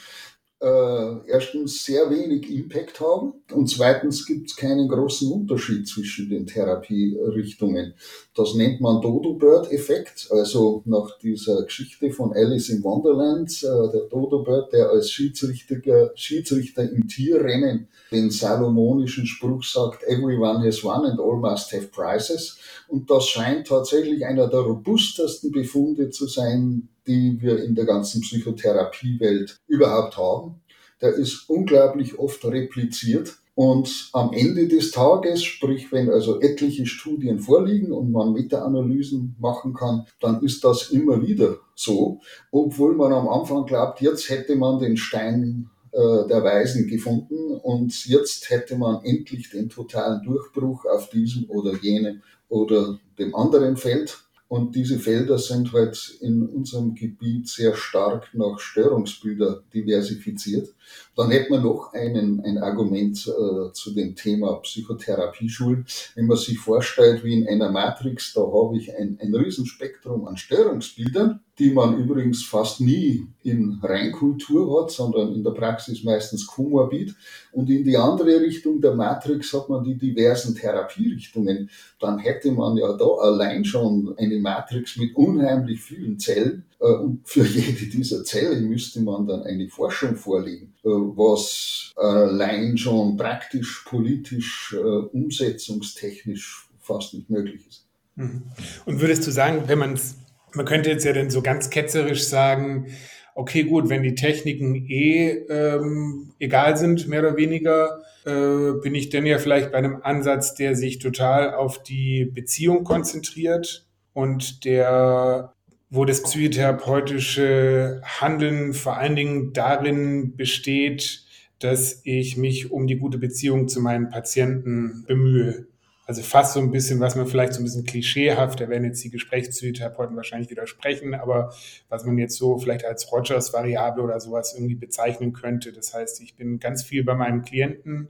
äh, 0.63 1.29
erstens 1.29 1.83
sehr 1.83 2.09
wenig 2.09 2.49
Impact 2.49 3.01
haben 3.01 3.33
und 3.51 3.69
zweitens 3.69 4.25
gibt 4.25 4.49
es 4.49 4.55
keinen 4.55 4.87
großen 4.87 5.29
Unterschied 5.29 5.87
zwischen 5.87 6.29
den 6.29 6.47
Therapierichtungen. 6.47 7.95
Das 8.33 8.55
nennt 8.55 8.79
man 8.79 9.01
Dodo-Bird-Effekt, 9.01 10.29
also 10.31 10.81
nach 10.85 11.17
dieser 11.19 11.63
Geschichte 11.63 12.11
von 12.11 12.31
Alice 12.31 12.69
in 12.69 12.81
Wonderland, 12.81 13.51
äh, 13.61 13.91
der 13.91 14.03
Dodo-Bird, 14.09 14.71
der 14.71 14.89
als 14.89 15.11
Schiedsrichter, 15.11 16.11
Schiedsrichter 16.15 16.89
im 16.89 17.09
Tierrennen 17.09 17.89
den 18.11 18.31
salomonischen 18.31 19.25
Spruch 19.25 19.63
sagt, 19.63 20.03
everyone 20.03 20.65
has 20.65 20.81
won 20.81 21.05
and 21.05 21.19
all 21.19 21.37
must 21.37 21.73
have 21.73 21.87
prizes. 21.87 22.57
Und 22.87 23.09
das 23.09 23.27
scheint 23.27 23.67
tatsächlich 23.67 24.25
einer 24.25 24.47
der 24.47 24.61
robustesten 24.61 25.51
Befunde 25.51 26.09
zu 26.09 26.27
sein, 26.27 26.87
die 27.07 27.41
wir 27.41 27.63
in 27.63 27.75
der 27.75 27.85
ganzen 27.85 28.21
Psychotherapiewelt 28.21 29.59
überhaupt 29.67 30.17
haben. 30.17 30.61
Der 31.01 31.13
ist 31.13 31.49
unglaublich 31.49 32.17
oft 32.17 32.43
repliziert. 32.45 33.37
Und 33.55 34.09
am 34.13 34.33
Ende 34.33 34.67
des 34.67 34.91
Tages, 34.91 35.43
sprich 35.43 35.91
wenn 35.91 36.09
also 36.09 36.41
etliche 36.41 36.87
Studien 36.87 37.37
vorliegen 37.39 37.91
und 37.91 38.11
man 38.11 38.33
Meta-Analysen 38.33 39.35
machen 39.39 39.73
kann, 39.73 40.07
dann 40.19 40.41
ist 40.41 40.63
das 40.63 40.89
immer 40.89 41.21
wieder 41.21 41.57
so, 41.75 42.19
obwohl 42.51 42.95
man 42.95 43.13
am 43.13 43.29
Anfang 43.29 43.65
glaubt, 43.65 44.01
jetzt 44.01 44.29
hätte 44.29 44.55
man 44.55 44.79
den 44.79 44.97
Stein 44.97 45.69
äh, 45.91 46.27
der 46.27 46.43
Weisen 46.43 46.87
gefunden 46.87 47.51
und 47.61 48.07
jetzt 48.07 48.49
hätte 48.49 48.75
man 48.75 49.03
endlich 49.05 49.51
den 49.51 49.69
totalen 49.69 50.23
Durchbruch 50.23 50.85
auf 50.85 51.11
diesem 51.11 51.47
oder 51.47 51.75
jenem 51.75 52.23
oder 52.49 52.97
dem 53.19 53.35
anderen 53.35 53.77
Feld. 53.77 54.22
Und 54.53 54.75
diese 54.75 54.99
Felder 54.99 55.39
sind 55.39 55.73
halt 55.73 56.19
in 56.21 56.47
unserem 56.47 56.93
Gebiet 56.93 57.49
sehr 57.49 57.75
stark 57.75 58.29
nach 58.35 58.59
Störungsbilder 58.59 59.63
diversifiziert. 59.73 60.75
Dann 61.15 61.31
hätte 61.31 61.51
man 61.51 61.63
noch 61.63 61.93
einen, 61.93 62.41
ein 62.41 62.57
Argument 62.57 63.17
äh, 63.27 63.71
zu 63.73 63.93
dem 63.93 64.15
Thema 64.15 64.55
Psychotherapieschulen. 64.55 65.85
Wenn 66.15 66.25
man 66.27 66.37
sich 66.37 66.57
vorstellt, 66.57 67.23
wie 67.23 67.33
in 67.33 67.47
einer 67.47 67.71
Matrix, 67.71 68.33
da 68.33 68.41
habe 68.41 68.77
ich 68.77 68.95
ein, 68.95 69.19
ein 69.21 69.35
Riesenspektrum 69.35 70.27
an 70.27 70.37
Störungsbildern 70.37 71.41
die 71.59 71.69
man 71.69 71.99
übrigens 71.99 72.43
fast 72.43 72.81
nie 72.81 73.27
in 73.43 73.79
Reinkultur 73.83 74.81
hat, 74.81 74.91
sondern 74.91 75.33
in 75.33 75.43
der 75.43 75.51
Praxis 75.51 76.03
meistens 76.03 76.47
komorbid. 76.47 77.15
Und 77.51 77.69
in 77.69 77.83
die 77.83 77.97
andere 77.97 78.41
Richtung 78.41 78.81
der 78.81 78.95
Matrix 78.95 79.53
hat 79.53 79.69
man 79.69 79.83
die 79.83 79.95
diversen 79.95 80.55
Therapierichtungen. 80.55 81.69
Dann 81.99 82.17
hätte 82.17 82.51
man 82.51 82.77
ja 82.77 82.93
da 82.93 83.05
allein 83.05 83.65
schon 83.65 84.15
eine 84.17 84.39
Matrix 84.39 84.97
mit 84.97 85.15
unheimlich 85.15 85.81
vielen 85.81 86.17
Zellen. 86.17 86.65
Äh, 86.83 86.87
und 86.87 87.21
für 87.25 87.45
jede 87.45 87.85
dieser 87.87 88.23
Zellen 88.23 88.67
müsste 88.67 89.01
man 89.01 89.25
dann 89.25 89.43
eine 89.43 89.69
Forschung 89.69 90.15
vorlegen, 90.15 90.73
äh, 90.83 90.89
was 90.89 91.91
allein 91.95 92.77
schon 92.77 93.17
praktisch, 93.17 93.85
politisch, 93.87 94.75
äh, 94.77 94.77
umsetzungstechnisch 94.81 96.67
fast 96.79 97.13
nicht 97.13 97.29
möglich 97.29 97.65
ist. 97.67 97.87
Mhm. 98.15 98.43
Und 98.85 99.01
würdest 99.01 99.25
du 99.25 99.31
sagen, 99.31 99.63
wenn 99.67 99.79
man 99.79 99.93
es 99.93 100.15
man 100.55 100.65
könnte 100.65 100.89
jetzt 100.89 101.05
ja 101.05 101.13
dann 101.13 101.29
so 101.29 101.41
ganz 101.41 101.69
ketzerisch 101.69 102.25
sagen, 102.25 102.87
okay, 103.35 103.63
gut, 103.63 103.89
wenn 103.89 104.03
die 104.03 104.15
Techniken 104.15 104.75
eh 104.87 105.29
ähm, 105.49 106.33
egal 106.39 106.77
sind, 106.77 107.07
mehr 107.07 107.21
oder 107.21 107.35
weniger, 107.35 108.03
äh, 108.25 108.79
bin 108.81 108.93
ich 108.95 109.09
denn 109.09 109.25
ja 109.25 109.39
vielleicht 109.39 109.71
bei 109.71 109.79
einem 109.79 110.01
Ansatz, 110.03 110.53
der 110.53 110.75
sich 110.75 110.99
total 110.99 111.55
auf 111.55 111.81
die 111.81 112.25
Beziehung 112.25 112.83
konzentriert 112.83 113.87
und 114.13 114.65
der, 114.65 115.53
wo 115.93 116.05
das 116.05 116.23
psychotherapeutische 116.23 118.01
Handeln 118.03 118.73
vor 118.73 118.97
allen 118.97 119.15
Dingen 119.15 119.53
darin 119.53 120.35
besteht, 120.35 121.23
dass 121.59 122.01
ich 122.03 122.35
mich 122.35 122.71
um 122.71 122.87
die 122.87 122.95
gute 122.97 123.19
Beziehung 123.19 123.67
zu 123.67 123.79
meinen 123.79 124.09
Patienten 124.09 125.05
bemühe. 125.07 125.67
Also 126.07 126.23
fast 126.23 126.53
so 126.53 126.61
ein 126.61 126.71
bisschen, 126.71 126.99
was 126.99 127.15
man 127.15 127.27
vielleicht 127.27 127.53
so 127.53 127.61
ein 127.61 127.63
bisschen 127.63 127.85
klischeehaft, 127.85 128.59
da 128.59 128.69
werden 128.69 128.85
jetzt 128.85 129.03
die 129.03 129.11
Gesprächspsychotherapeuten 129.11 130.15
wahrscheinlich 130.15 130.49
widersprechen, 130.49 131.13
aber 131.13 131.53
was 131.89 132.03
man 132.05 132.17
jetzt 132.17 132.37
so 132.37 132.57
vielleicht 132.57 132.85
als 132.85 133.11
Rogers-Variable 133.11 134.03
oder 134.03 134.19
sowas 134.19 134.55
irgendwie 134.55 134.75
bezeichnen 134.75 135.31
könnte. 135.31 135.71
Das 135.73 135.93
heißt, 135.93 136.21
ich 136.21 136.35
bin 136.35 136.57
ganz 136.59 136.81
viel 136.81 137.03
bei 137.03 137.13
meinem 137.13 137.43
Klienten 137.43 138.07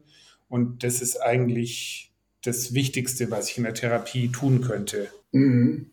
und 0.47 0.85
das 0.85 1.01
ist 1.01 1.17
eigentlich 1.17 2.13
das 2.43 2.73
Wichtigste, 2.73 3.29
was 3.29 3.49
ich 3.49 3.57
in 3.57 3.65
der 3.65 3.73
Therapie 3.73 4.29
tun 4.29 4.61
könnte. 4.61 5.09
Mhm. 5.33 5.92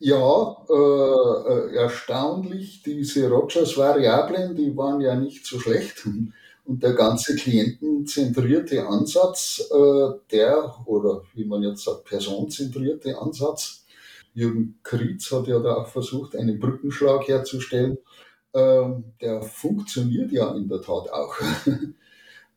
Ja, 0.00 0.56
äh, 0.68 0.72
äh 0.72 1.74
erstaunlich, 1.74 2.82
diese 2.84 3.28
Rogers-Variablen, 3.28 4.54
die 4.54 4.76
waren 4.76 5.00
ja 5.00 5.16
nicht 5.16 5.44
so 5.44 5.58
schlecht. 5.58 6.06
Und 6.64 6.82
der 6.82 6.92
ganze 6.92 7.34
klientenzentrierte 7.34 8.86
Ansatz, 8.86 9.68
äh, 9.70 10.08
der, 10.30 10.86
oder 10.86 11.22
wie 11.34 11.44
man 11.44 11.62
jetzt 11.62 11.84
sagt, 11.84 12.04
personenzentrierte 12.04 13.18
Ansatz, 13.18 13.84
Jürgen 14.34 14.78
Krietz 14.84 15.32
hat 15.32 15.48
ja 15.48 15.58
da 15.58 15.76
auch 15.76 15.88
versucht, 15.88 16.36
einen 16.36 16.60
Brückenschlag 16.60 17.26
herzustellen, 17.26 17.98
äh, 18.52 18.82
der 19.20 19.42
funktioniert 19.42 20.30
ja 20.30 20.54
in 20.54 20.68
der 20.68 20.80
Tat 20.80 21.10
auch. 21.10 21.34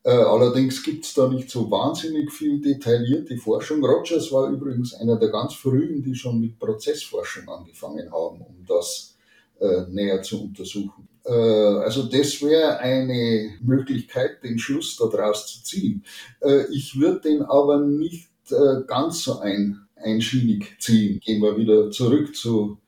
Äh, 0.04 0.12
allerdings 0.12 0.82
gibt 0.82 1.06
es 1.06 1.14
da 1.14 1.28
nicht 1.28 1.50
so 1.50 1.70
wahnsinnig 1.70 2.32
viel 2.32 2.60
detaillierte 2.60 3.38
Forschung. 3.38 3.86
Rogers 3.86 4.32
war 4.32 4.50
übrigens 4.50 4.96
einer 4.96 5.18
der 5.18 5.30
ganz 5.30 5.54
frühen, 5.54 6.02
die 6.02 6.16
schon 6.16 6.40
mit 6.40 6.58
Prozessforschung 6.58 7.48
angefangen 7.48 8.12
haben, 8.12 8.42
um 8.42 8.66
das 8.68 9.16
äh, 9.60 9.84
näher 9.90 10.24
zu 10.24 10.44
untersuchen. 10.44 11.08
Äh, 11.24 11.32
also 11.32 12.04
das 12.04 12.42
wäre 12.42 12.80
eine 12.80 13.58
Möglichkeit, 13.62 14.44
den 14.44 14.58
Schluss 14.58 14.98
daraus 14.98 15.46
zu 15.46 15.64
ziehen. 15.64 16.04
Äh, 16.42 16.66
ich 16.72 17.00
würde 17.00 17.22
den 17.22 17.44
aber 17.44 17.80
nicht 17.80 18.30
äh, 18.50 18.82
ganz 18.88 19.24
so 19.24 19.40
ein, 19.40 19.82
einschienig 19.96 20.78
ziehen. 20.80 21.20
Gehen 21.20 21.42
wir 21.42 21.58
wieder 21.58 21.92
zurück 21.92 22.36
zu 22.36 22.80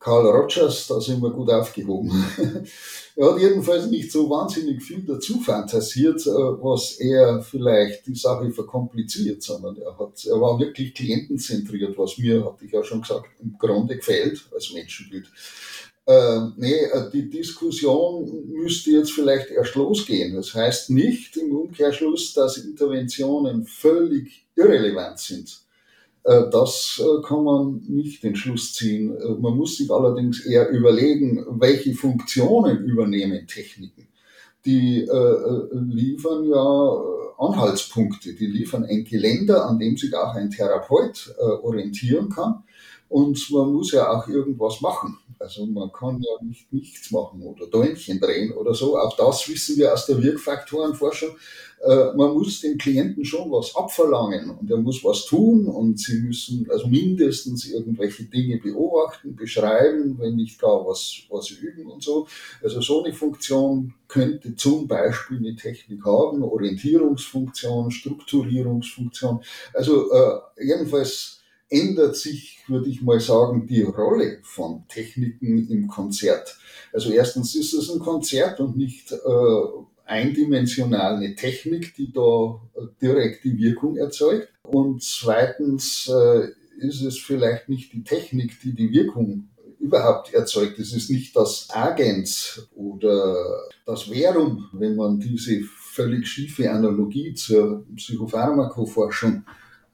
Carl 0.00 0.26
Rogers, 0.26 0.86
da 0.86 0.98
sind 0.98 1.22
wir 1.22 1.30
gut 1.30 1.50
aufgehoben. 1.50 2.10
er 3.16 3.32
hat 3.32 3.38
jedenfalls 3.38 3.86
nicht 3.86 4.10
so 4.10 4.30
wahnsinnig 4.30 4.82
viel 4.82 5.02
dazu 5.02 5.38
fantasiert, 5.40 6.24
was 6.24 6.92
er 6.98 7.42
vielleicht 7.42 8.06
die 8.06 8.14
Sache 8.14 8.50
verkompliziert, 8.50 9.42
sondern 9.42 9.76
er, 9.76 9.98
hat, 9.98 10.24
er 10.24 10.40
war 10.40 10.58
wirklich 10.58 10.94
klientenzentriert, 10.94 11.98
was 11.98 12.16
mir, 12.16 12.42
hatte 12.46 12.64
ich 12.64 12.72
ja 12.72 12.82
schon 12.82 13.02
gesagt, 13.02 13.26
im 13.42 13.56
Grunde 13.58 13.96
gefällt 13.96 14.48
als 14.54 14.72
Menschenbild 14.72 15.26
äh, 16.06 16.40
nee, 16.56 16.74
äh, 16.74 17.10
die 17.12 17.30
Diskussion 17.30 18.46
müsste 18.48 18.90
jetzt 18.90 19.12
vielleicht 19.12 19.50
erst 19.50 19.74
losgehen. 19.76 20.34
Das 20.34 20.54
heißt 20.54 20.90
nicht 20.90 21.36
im 21.36 21.54
Umkehrschluss, 21.54 22.34
dass 22.34 22.56
Interventionen 22.56 23.64
völlig 23.64 24.44
irrelevant 24.56 25.18
sind. 25.18 25.60
Äh, 26.24 26.50
das 26.50 27.02
äh, 27.02 27.22
kann 27.26 27.44
man 27.44 27.82
nicht 27.88 28.22
den 28.22 28.36
Schluss 28.36 28.74
ziehen. 28.74 29.16
Man 29.40 29.56
muss 29.56 29.76
sich 29.76 29.90
allerdings 29.90 30.44
eher 30.44 30.68
überlegen, 30.70 31.44
welche 31.50 31.94
Funktionen 31.94 32.84
übernehmen 32.84 33.46
Techniken. 33.46 34.06
Die 34.66 35.08
liefern 35.72 36.44
ja 36.44 37.02
Anhaltspunkte, 37.38 38.34
die 38.34 38.46
liefern 38.46 38.84
ein 38.84 39.04
Geländer, 39.04 39.66
an 39.66 39.78
dem 39.78 39.96
sich 39.96 40.14
auch 40.14 40.34
ein 40.34 40.50
Therapeut 40.50 41.34
orientieren 41.38 42.28
kann. 42.28 42.62
Und 43.10 43.50
man 43.50 43.72
muss 43.72 43.90
ja 43.90 44.08
auch 44.08 44.28
irgendwas 44.28 44.80
machen. 44.80 45.18
Also 45.40 45.66
man 45.66 45.90
kann 45.90 46.22
ja 46.22 46.46
nicht 46.46 46.72
nichts 46.72 47.10
machen 47.10 47.42
oder 47.42 47.66
Däumchen 47.66 48.20
drehen 48.20 48.52
oder 48.52 48.72
so. 48.72 48.96
Auch 48.96 49.16
das 49.16 49.48
wissen 49.48 49.76
wir 49.78 49.92
aus 49.92 50.06
der 50.06 50.22
Wirkfaktorenforschung. 50.22 51.30
Äh, 51.82 52.12
man 52.14 52.34
muss 52.34 52.60
dem 52.60 52.78
Klienten 52.78 53.24
schon 53.24 53.50
was 53.50 53.74
abverlangen 53.74 54.50
und 54.50 54.70
er 54.70 54.76
muss 54.76 55.02
was 55.02 55.24
tun 55.24 55.66
und 55.66 55.98
sie 55.98 56.20
müssen 56.20 56.68
also 56.70 56.86
mindestens 56.86 57.66
irgendwelche 57.66 58.24
Dinge 58.24 58.58
beobachten, 58.58 59.34
beschreiben, 59.34 60.16
wenn 60.18 60.36
nicht 60.36 60.60
gar 60.60 60.86
was, 60.86 61.22
was 61.30 61.50
üben 61.50 61.86
und 61.86 62.04
so. 62.04 62.28
Also 62.62 62.80
so 62.80 63.02
eine 63.02 63.12
Funktion 63.12 63.94
könnte 64.06 64.54
zum 64.54 64.86
Beispiel 64.86 65.38
eine 65.38 65.56
Technik 65.56 66.04
haben, 66.04 66.44
Orientierungsfunktion, 66.44 67.90
Strukturierungsfunktion. 67.90 69.42
Also 69.72 70.12
äh, 70.12 70.38
jedenfalls 70.64 71.39
ändert 71.70 72.16
sich, 72.16 72.58
würde 72.66 72.88
ich 72.90 73.00
mal 73.00 73.20
sagen, 73.20 73.66
die 73.66 73.82
Rolle 73.82 74.40
von 74.42 74.84
Techniken 74.88 75.68
im 75.68 75.86
Konzert. 75.86 76.58
Also 76.92 77.10
erstens 77.10 77.54
ist 77.54 77.72
es 77.72 77.90
ein 77.90 78.00
Konzert 78.00 78.60
und 78.60 78.76
nicht 78.76 79.12
äh, 79.12 79.16
eindimensional 80.04 81.16
eine 81.16 81.36
Technik, 81.36 81.94
die 81.94 82.12
da 82.12 82.60
äh, 82.74 82.86
direkt 83.00 83.44
die 83.44 83.56
Wirkung 83.56 83.96
erzeugt. 83.96 84.48
Und 84.62 85.02
zweitens 85.02 86.08
äh, 86.08 86.48
ist 86.78 87.02
es 87.02 87.18
vielleicht 87.18 87.68
nicht 87.68 87.92
die 87.92 88.02
Technik, 88.02 88.60
die 88.60 88.74
die 88.74 88.90
Wirkung 88.90 89.48
überhaupt 89.78 90.34
erzeugt. 90.34 90.78
Es 90.78 90.92
ist 90.92 91.10
nicht 91.10 91.34
das 91.36 91.68
Agens 91.70 92.68
oder 92.74 93.62
das 93.86 94.02
Verum, 94.04 94.68
wenn 94.72 94.96
man 94.96 95.20
diese 95.20 95.62
völlig 95.62 96.28
schiefe 96.28 96.70
Analogie 96.70 97.34
zur 97.34 97.86
Psychopharmakoforschung 97.96 99.44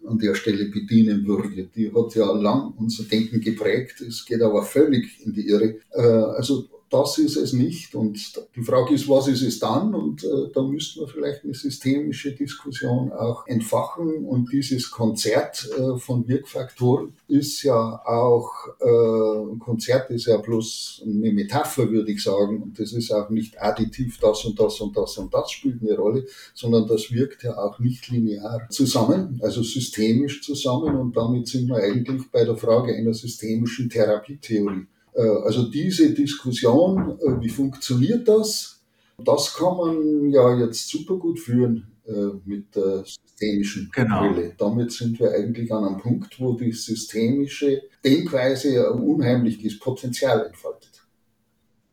an 0.06 0.18
der 0.18 0.34
Stelle 0.34 0.66
bedienen 0.66 1.26
würde. 1.26 1.68
Die 1.74 1.92
hat 1.92 2.14
ja 2.14 2.30
lang 2.32 2.74
unser 2.76 3.04
Denken 3.04 3.40
geprägt, 3.40 4.00
es 4.00 4.24
geht 4.24 4.42
aber 4.42 4.62
völlig 4.62 5.24
in 5.24 5.32
die 5.32 5.48
Irre. 5.48 5.76
Äh, 5.92 6.00
also 6.00 6.68
das 6.90 7.18
ist 7.18 7.36
es 7.36 7.52
nicht. 7.52 7.94
Und 7.94 8.40
die 8.54 8.62
Frage 8.62 8.94
ist, 8.94 9.08
was 9.08 9.26
ist 9.26 9.42
es 9.42 9.58
dann? 9.58 9.94
Und 9.94 10.22
äh, 10.22 10.50
da 10.54 10.62
müssten 10.62 11.00
wir 11.00 11.08
vielleicht 11.08 11.44
eine 11.44 11.54
systemische 11.54 12.32
Diskussion 12.32 13.12
auch 13.12 13.46
entfachen. 13.46 14.24
Und 14.24 14.52
dieses 14.52 14.90
Konzert 14.90 15.68
äh, 15.76 15.98
von 15.98 16.28
Wirkfaktoren 16.28 17.14
ist 17.26 17.62
ja 17.64 18.00
auch, 18.06 18.52
äh, 18.80 19.52
ein 19.52 19.58
Konzert 19.58 20.10
ist 20.10 20.26
ja 20.26 20.36
bloß 20.36 21.02
eine 21.04 21.32
Metapher, 21.32 21.90
würde 21.90 22.12
ich 22.12 22.22
sagen. 22.22 22.62
Und 22.62 22.78
das 22.78 22.92
ist 22.92 23.10
auch 23.10 23.30
nicht 23.30 23.60
additiv, 23.60 24.18
das 24.20 24.44
und 24.44 24.58
das 24.60 24.80
und 24.80 24.96
das 24.96 25.18
und 25.18 25.34
das 25.34 25.50
spielt 25.50 25.82
eine 25.82 25.96
Rolle, 25.96 26.26
sondern 26.54 26.86
das 26.86 27.10
wirkt 27.10 27.42
ja 27.42 27.56
auch 27.58 27.80
nicht 27.80 28.08
linear 28.08 28.68
zusammen, 28.70 29.40
also 29.42 29.62
systemisch 29.62 30.42
zusammen. 30.42 30.94
Und 30.94 31.16
damit 31.16 31.48
sind 31.48 31.68
wir 31.68 31.76
eigentlich 31.76 32.30
bei 32.30 32.44
der 32.44 32.56
Frage 32.56 32.94
einer 32.94 33.14
systemischen 33.14 33.90
Therapietheorie. 33.90 34.86
Äh, 35.16 35.22
also 35.44 35.70
diese 35.70 36.12
Diskussion, 36.12 37.18
äh, 37.20 37.40
wie 37.40 37.48
funktioniert 37.48 38.28
das, 38.28 38.84
das 39.24 39.54
kann 39.54 39.76
man 39.76 40.30
ja 40.30 40.58
jetzt 40.58 40.88
super 40.88 41.16
gut 41.16 41.38
führen 41.38 41.86
äh, 42.06 42.12
mit 42.44 42.76
der 42.76 43.04
systemischen 43.04 43.90
genau. 43.94 44.20
Brille. 44.20 44.52
Damit 44.58 44.92
sind 44.92 45.18
wir 45.18 45.32
eigentlich 45.32 45.72
an 45.72 45.84
einem 45.84 45.98
Punkt, 45.98 46.38
wo 46.38 46.52
die 46.52 46.72
systemische 46.72 47.82
Denkweise 48.04 48.92
ein 48.92 49.00
unheimliches 49.00 49.78
Potenzial 49.78 50.46
entfaltet. 50.46 50.90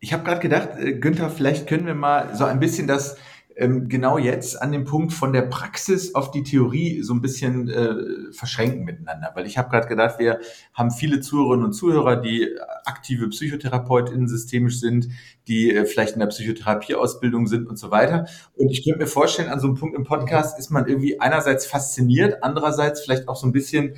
Ich 0.02 0.12
habe 0.12 0.26
gerade 0.26 0.42
gedacht, 0.42 0.70
Günther, 1.00 1.30
vielleicht 1.30 1.66
können 1.66 1.86
wir 1.86 1.96
mal 1.96 2.36
so 2.36 2.44
ein 2.44 2.60
bisschen 2.60 2.88
das 2.88 3.16
ähm, 3.56 3.88
genau 3.88 4.18
jetzt 4.18 4.62
an 4.62 4.72
dem 4.72 4.86
Punkt 4.86 5.14
von 5.14 5.34
der 5.34 5.44
Praxis 5.44 6.16
auf 6.16 6.32
die 6.32 6.44
Theorie 6.44 7.02
so 7.02 7.14
ein 7.14 7.22
bisschen 7.22 7.70
äh, 7.70 8.32
verschränken 8.32 8.84
miteinander. 8.84 9.32
Weil 9.36 9.46
ich 9.46 9.58
habe 9.58 9.70
gerade 9.70 9.88
gedacht, 9.88 10.20
wir 10.20 10.40
haben 10.74 10.92
viele 10.92 11.20
Zuhörerinnen 11.20 11.66
und 11.66 11.74
Zuhörer, 11.74 12.16
die 12.16 12.50
aktive 12.86 13.30
PsychotherapeutInnen 13.30 14.28
systemisch 14.28 14.80
sind, 14.80 15.10
die 15.48 15.74
äh, 15.74 15.86
vielleicht 15.86 16.14
in 16.14 16.20
der 16.20 16.28
Psychotherapieausbildung 16.28 17.48
sind 17.48 17.68
und 17.68 17.78
so 17.78 17.92
weiter. 17.92 18.28
Und 18.56 18.70
ich 18.72 18.84
könnte 18.84 19.00
mir 19.00 19.08
vorstellen, 19.08 19.50
an 19.50 19.60
so 19.60 19.68
einem 19.68 19.76
Punkt 19.76 19.96
im 19.96 20.04
Podcast 20.04 20.58
ist 20.58 20.70
man 20.70 20.88
irgendwie 20.88 21.20
einerseits 21.20 21.66
fasziniert, 21.66 22.44
andererseits 22.44 23.02
vielleicht 23.02 23.28
auch 23.28 23.36
so 23.36 23.48
ein 23.48 23.52
bisschen 23.52 23.96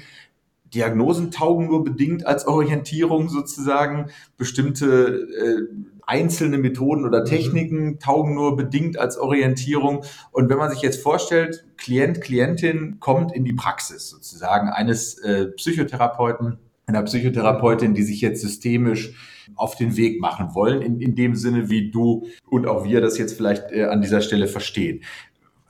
Diagnosen 0.73 1.31
taugen 1.31 1.67
nur 1.67 1.83
bedingt 1.83 2.25
als 2.25 2.47
Orientierung 2.47 3.29
sozusagen. 3.29 4.09
Bestimmte 4.37 5.27
äh, 5.39 5.94
einzelne 6.07 6.57
Methoden 6.57 7.05
oder 7.05 7.21
mhm. 7.21 7.25
Techniken 7.25 7.99
taugen 7.99 8.35
nur 8.35 8.55
bedingt 8.55 8.97
als 8.97 9.17
Orientierung. 9.17 10.03
Und 10.31 10.49
wenn 10.49 10.57
man 10.57 10.71
sich 10.71 10.81
jetzt 10.81 11.01
vorstellt, 11.01 11.65
Klient, 11.77 12.21
Klientin 12.21 12.99
kommt 12.99 13.33
in 13.33 13.43
die 13.43 13.53
Praxis 13.53 14.09
sozusagen 14.09 14.69
eines 14.69 15.17
äh, 15.19 15.47
Psychotherapeuten, 15.47 16.59
einer 16.87 17.03
Psychotherapeutin, 17.03 17.93
die 17.93 18.03
sich 18.03 18.21
jetzt 18.21 18.41
systemisch 18.41 19.13
auf 19.55 19.75
den 19.75 19.97
Weg 19.97 20.21
machen 20.21 20.53
wollen, 20.53 20.81
in, 20.81 20.99
in 21.01 21.15
dem 21.15 21.35
Sinne, 21.35 21.69
wie 21.69 21.91
du 21.91 22.27
und 22.49 22.67
auch 22.67 22.85
wir 22.85 23.01
das 23.01 23.17
jetzt 23.17 23.35
vielleicht 23.35 23.71
äh, 23.71 23.85
an 23.85 24.01
dieser 24.01 24.21
Stelle 24.21 24.47
verstehen. 24.47 25.03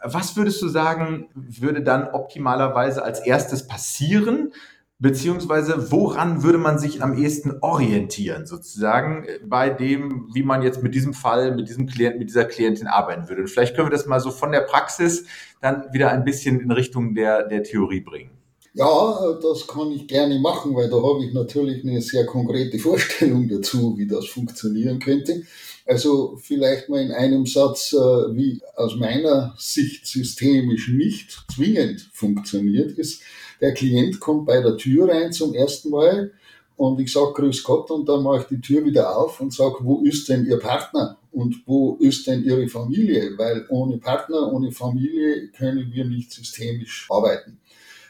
Was 0.04 0.38
würdest 0.38 0.62
du 0.62 0.68
sagen, 0.68 1.30
würde 1.34 1.82
dann 1.82 2.10
optimalerweise 2.10 3.04
als 3.04 3.26
erstes 3.26 3.68
passieren? 3.68 4.52
Beziehungsweise 4.98 5.92
woran 5.92 6.42
würde 6.42 6.58
man 6.58 6.80
sich 6.80 7.04
am 7.04 7.18
ehesten 7.18 7.58
orientieren, 7.60 8.46
sozusagen, 8.46 9.28
bei 9.46 9.70
dem, 9.70 10.30
wie 10.34 10.44
man 10.44 10.62
jetzt 10.62 10.84
mit 10.84 10.96
diesem 10.96 11.14
Fall, 11.14 11.54
mit 11.54 11.68
diesem 11.68 11.86
Klienten, 11.86 12.20
mit 12.20 12.30
dieser 12.30 12.46
Klientin 12.46 12.88
arbeiten 12.88 13.28
würde? 13.28 13.42
Und 13.42 13.50
vielleicht 13.50 13.76
können 13.76 13.88
wir 13.88 13.92
das 13.92 14.06
mal 14.06 14.22
so 14.22 14.32
von 14.32 14.54
der 14.54 14.62
Praxis 14.62 15.26
dann 15.62 15.92
wieder 15.92 16.12
ein 16.12 16.24
bisschen 16.24 16.62
in 16.62 16.72
Richtung 16.72 17.14
der, 17.14 17.44
der 17.44 17.64
Theorie 17.64 18.00
bringen. 18.00 18.32
Ja, 18.74 19.38
das 19.42 19.68
kann 19.68 19.92
ich 19.92 20.08
gerne 20.08 20.40
machen, 20.40 20.76
weil 20.76 20.90
da 20.90 20.98
habe 20.98 21.26
ich 21.26 21.34
natürlich 21.34 21.84
eine 21.84 22.02
sehr 22.02 22.26
konkrete 22.26 22.80
Vorstellung 22.80 23.50
dazu, 23.50 23.98
wie 23.98 24.08
das 24.08 24.28
funktionieren 24.28 25.00
könnte. 25.00 25.44
Also 25.86 26.38
vielleicht 26.42 26.90
mal 26.90 27.02
in 27.02 27.12
einem 27.12 27.46
Satz, 27.46 27.94
äh, 27.94 27.98
wie 27.98 28.62
aus 28.76 28.96
meiner 28.96 29.56
Sicht 29.58 30.08
systemisch 30.08 30.90
nicht 30.90 31.46
zwingend 31.54 32.10
funktioniert 32.12 32.98
ist 32.98 33.22
der 33.62 33.74
Klient 33.74 34.20
kommt 34.20 34.46
bei 34.46 34.62
der 34.62 34.78
Tür 34.78 35.10
rein 35.10 35.32
zum 35.32 35.54
ersten 35.54 35.90
Mal 35.90 36.32
und 36.78 37.00
ich 37.00 37.12
sage 37.12 37.34
Grüß 37.34 37.64
Gott 37.64 37.90
und 37.92 38.08
dann 38.08 38.24
mache 38.24 38.42
ich 38.42 38.48
die 38.48 38.62
Tür 38.62 38.84
wieder 38.86 39.18
auf 39.18 39.40
und 39.40 39.54
sage, 39.54 39.76
wo 39.82 40.02
ist 40.02 40.28
denn 40.28 40.46
Ihr 40.46 40.60
Partner 40.60 41.18
und 41.32 41.64
wo 41.66 41.96
ist 42.00 42.28
denn 42.28 42.44
Ihre 42.44 42.68
Familie? 42.68 43.38
Weil 43.38 43.66
ohne 43.70 43.98
Partner, 43.98 44.52
ohne 44.52 44.72
Familie 44.72 45.50
können 45.50 45.92
wir 45.92 46.06
nicht 46.06 46.32
systemisch 46.32 47.08
arbeiten. 47.10 47.60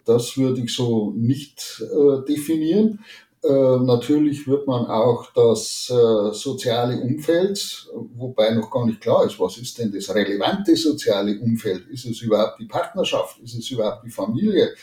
Das 0.06 0.38
würde 0.38 0.62
ich 0.62 0.74
so 0.74 1.12
nicht 1.16 1.82
äh, 1.82 2.26
definieren. 2.28 3.00
Äh, 3.44 3.78
natürlich 3.84 4.48
wird 4.48 4.66
man 4.66 4.88
auch 4.88 5.32
das 5.34 5.92
äh, 5.92 6.34
soziale 6.34 7.00
Umfeld, 7.00 7.88
wobei 8.16 8.52
noch 8.52 8.72
gar 8.72 8.88
nicht 8.88 9.02
klar 9.02 9.26
ist, 9.26 9.40
was 9.40 9.58
ist 9.58 9.78
denn 9.78 9.92
das 9.92 10.14
relevante 10.14 10.76
soziale 10.76 11.40
Umfeld? 11.40 11.88
Ist 11.90 12.06
es 12.06 12.22
überhaupt 12.22 12.60
die 12.60 12.66
Partnerschaft? 12.66 13.40
Ist 13.44 13.56
es 13.56 13.70
überhaupt 13.70 14.04
die 14.04 14.10
Familie? 14.10 14.74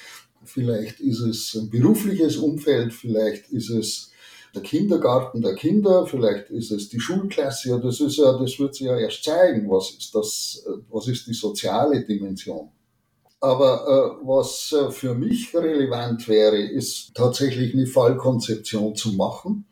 Vielleicht 0.44 1.00
ist 1.00 1.20
es 1.20 1.54
ein 1.54 1.70
berufliches 1.70 2.36
Umfeld, 2.36 2.92
vielleicht 2.92 3.48
ist 3.50 3.70
es 3.70 4.10
der 4.54 4.62
Kindergarten 4.62 5.40
der 5.40 5.54
Kinder, 5.54 6.06
vielleicht 6.06 6.50
ist 6.50 6.70
es 6.70 6.88
die 6.88 7.00
Schulklasse, 7.00 7.80
das 7.80 8.00
ist 8.00 8.18
ja, 8.18 8.38
das 8.38 8.58
wird 8.58 8.74
sich 8.74 8.86
ja 8.86 8.98
erst 8.98 9.24
zeigen, 9.24 9.70
was 9.70 9.90
ist 9.90 10.14
das, 10.14 10.64
was 10.90 11.08
ist 11.08 11.26
die 11.26 11.34
soziale 11.34 12.04
Dimension. 12.04 12.68
Aber 13.40 14.20
äh, 14.22 14.26
was 14.26 14.72
äh, 14.72 14.90
für 14.92 15.14
mich 15.14 15.52
relevant 15.52 16.28
wäre, 16.28 16.58
ist 16.58 17.12
tatsächlich 17.14 17.74
eine 17.74 17.86
Fallkonzeption 17.86 18.94
zu 18.94 19.14
machen, 19.14 19.66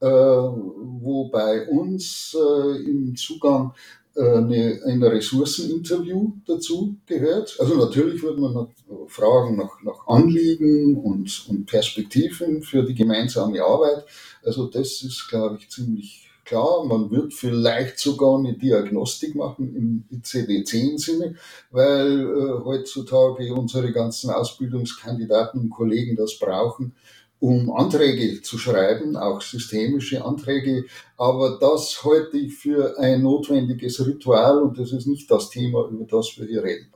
äh, 0.00 0.06
wo 0.06 1.28
bei 1.28 1.66
uns 1.66 2.36
äh, 2.38 2.76
im 2.84 3.16
Zugang 3.16 3.74
eine, 4.22 4.80
ein 4.84 5.02
Ressourceninterview 5.02 6.32
dazu 6.46 6.96
gehört. 7.06 7.56
Also 7.58 7.74
natürlich 7.76 8.22
wird 8.22 8.38
man 8.38 8.68
fragen 9.06 9.56
nach, 9.56 9.82
nach 9.82 10.06
Anliegen 10.06 10.96
und, 10.96 11.46
und 11.48 11.66
Perspektiven 11.66 12.62
für 12.62 12.82
die 12.82 12.94
gemeinsame 12.94 13.62
Arbeit. 13.62 14.04
Also 14.42 14.66
das 14.66 15.02
ist, 15.02 15.28
glaube 15.28 15.58
ich, 15.60 15.70
ziemlich 15.70 16.28
klar. 16.48 16.84
Man 16.84 17.10
wird 17.10 17.34
vielleicht 17.34 17.98
sogar 17.98 18.38
eine 18.38 18.54
Diagnostik 18.54 19.34
machen 19.34 19.76
im 19.76 20.18
ICD-10-Sinne, 20.18 21.36
weil 21.70 22.20
äh, 22.20 22.64
heutzutage 22.64 23.52
unsere 23.54 23.92
ganzen 23.92 24.30
Ausbildungskandidaten 24.30 25.60
und 25.60 25.70
Kollegen 25.70 26.16
das 26.16 26.38
brauchen, 26.38 26.94
um 27.40 27.70
Anträge 27.70 28.42
zu 28.42 28.58
schreiben, 28.58 29.16
auch 29.16 29.40
systemische 29.40 30.24
Anträge. 30.24 30.84
Aber 31.16 31.58
das 31.60 32.02
halte 32.04 32.36
ich 32.36 32.54
für 32.54 32.98
ein 32.98 33.22
notwendiges 33.22 34.04
Ritual 34.04 34.62
und 34.62 34.78
das 34.78 34.92
ist 34.92 35.06
nicht 35.06 35.30
das 35.30 35.50
Thema, 35.50 35.88
über 35.88 36.04
das 36.04 36.36
wir 36.36 36.46
hier 36.46 36.64
reden. 36.64 36.88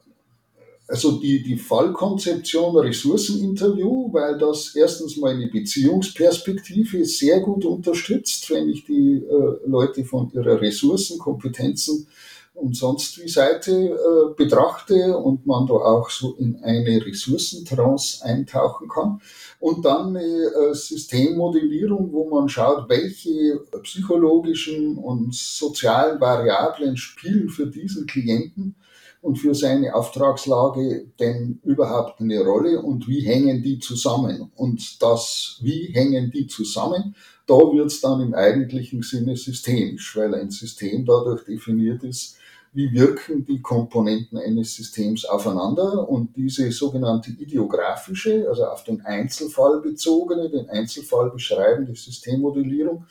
Also 0.88 1.12
die, 1.12 1.42
die 1.42 1.56
Fallkonzeption 1.56 2.76
Ressourceninterview, 2.76 4.12
weil 4.12 4.36
das 4.36 4.74
erstens 4.74 5.16
mal 5.16 5.32
eine 5.32 5.46
Beziehungsperspektive 5.46 7.04
sehr 7.04 7.40
gut 7.40 7.64
unterstützt, 7.64 8.50
wenn 8.50 8.68
ich 8.68 8.84
die 8.84 9.22
äh, 9.24 9.56
Leute 9.66 10.04
von 10.04 10.30
ihrer 10.34 10.60
Ressourcen, 10.60 11.18
Kompetenzen 11.18 12.08
und 12.54 12.76
sonst 12.76 13.22
wie 13.22 13.28
Seite 13.28 13.72
äh, 13.72 14.34
betrachte 14.36 15.16
und 15.16 15.46
man 15.46 15.66
da 15.66 15.74
auch 15.74 16.10
so 16.10 16.34
in 16.36 16.56
eine 16.62 17.04
Ressourcentrance 17.04 18.24
eintauchen 18.24 18.88
kann. 18.88 19.20
Und 19.58 19.84
dann 19.84 20.16
eine 20.16 20.22
äh, 20.22 20.74
Systemmodellierung, 20.74 22.12
wo 22.12 22.28
man 22.28 22.48
schaut, 22.48 22.88
welche 22.88 23.60
psychologischen 23.82 24.98
und 24.98 25.34
sozialen 25.34 26.20
Variablen 26.20 26.96
spielen 26.96 27.48
für 27.48 27.66
diesen 27.66 28.06
Klienten 28.06 28.76
und 29.22 29.36
für 29.36 29.54
seine 29.54 29.94
Auftragslage 29.94 31.06
denn 31.20 31.60
überhaupt 31.62 32.20
eine 32.20 32.40
Rolle 32.40 32.82
und 32.82 33.06
wie 33.08 33.20
hängen 33.20 33.62
die 33.62 33.78
zusammen? 33.78 34.50
Und 34.56 35.00
das, 35.00 35.58
wie 35.62 35.90
hängen 35.94 36.32
die 36.32 36.48
zusammen, 36.48 37.14
da 37.46 37.54
wird 37.54 37.86
es 37.86 38.00
dann 38.00 38.20
im 38.20 38.34
eigentlichen 38.34 39.02
Sinne 39.02 39.36
systemisch, 39.36 40.16
weil 40.16 40.34
ein 40.34 40.50
System 40.50 41.04
dadurch 41.04 41.44
definiert 41.44 42.02
ist, 42.02 42.36
wie 42.72 42.90
wirken 42.92 43.44
die 43.44 43.60
Komponenten 43.60 44.38
eines 44.38 44.74
Systems 44.74 45.24
aufeinander 45.24 46.08
und 46.08 46.36
diese 46.36 46.70
sogenannte 46.72 47.30
ideografische, 47.30 48.48
also 48.48 48.64
auf 48.64 48.84
den 48.84 49.02
Einzelfall 49.02 49.80
bezogene, 49.80 50.48
den 50.48 50.68
Einzelfall 50.70 51.30
beschreibende 51.30 51.94
Systemmodellierung, 51.94 53.06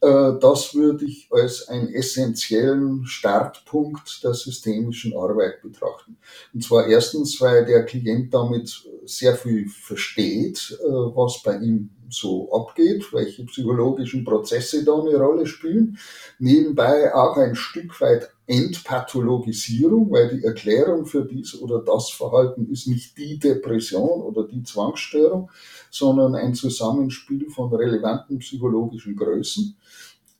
äh, 0.00 0.32
das 0.40 0.74
würde 0.74 1.04
ich 1.04 1.28
als 1.30 1.68
einen 1.68 1.88
essentiellen 1.92 3.06
Startpunkt 3.06 4.22
der 4.24 4.34
systemischen 4.34 5.16
Arbeit 5.16 5.62
betrachten. 5.62 6.16
Und 6.54 6.64
zwar 6.64 6.86
erstens, 6.86 7.40
weil 7.40 7.64
der 7.64 7.84
Klient 7.84 8.32
damit 8.32 8.82
sehr 9.04 9.34
viel 9.34 9.68
versteht, 9.68 10.78
äh, 10.82 10.88
was 10.88 11.42
bei 11.42 11.56
ihm 11.56 11.90
so 12.10 12.52
abgeht, 12.52 13.12
welche 13.12 13.44
psychologischen 13.44 14.24
Prozesse 14.24 14.84
da 14.84 14.98
eine 14.98 15.16
Rolle 15.16 15.46
spielen. 15.46 15.98
Nebenbei 16.38 17.14
auch 17.14 17.36
ein 17.36 17.54
Stück 17.54 18.00
weit 18.00 18.30
Entpathologisierung, 18.46 20.10
weil 20.10 20.28
die 20.36 20.44
Erklärung 20.44 21.06
für 21.06 21.24
dies 21.24 21.60
oder 21.60 21.80
das 21.80 22.10
Verhalten 22.10 22.70
ist 22.70 22.88
nicht 22.88 23.16
die 23.16 23.38
Depression 23.38 24.22
oder 24.22 24.44
die 24.48 24.64
Zwangsstörung, 24.64 25.50
sondern 25.90 26.34
ein 26.34 26.54
Zusammenspiel 26.54 27.48
von 27.48 27.72
relevanten 27.72 28.38
psychologischen 28.38 29.14
Größen. 29.14 29.76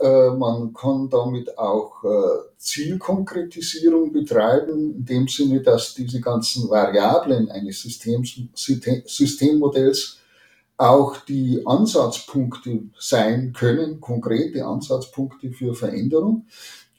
Äh, 0.01 0.31
man 0.31 0.73
kann 0.73 1.11
damit 1.11 1.59
auch 1.59 2.03
äh, 2.05 2.57
Zielkonkretisierung 2.57 4.13
betreiben, 4.13 4.97
in 4.97 5.05
dem 5.05 5.29
Sinne, 5.29 5.61
dass 5.61 5.95
diese 5.95 6.21
ganzen 6.21 6.71
Variablen 6.71 7.51
eines 7.51 7.83
Systems, 7.83 8.35
Systemmodells 8.55 10.20
auch 10.81 11.19
die 11.19 11.63
Ansatzpunkte 11.67 12.85
sein 12.99 13.53
können, 13.53 14.01
konkrete 14.01 14.65
Ansatzpunkte 14.65 15.51
für 15.51 15.75
Veränderung. 15.75 16.47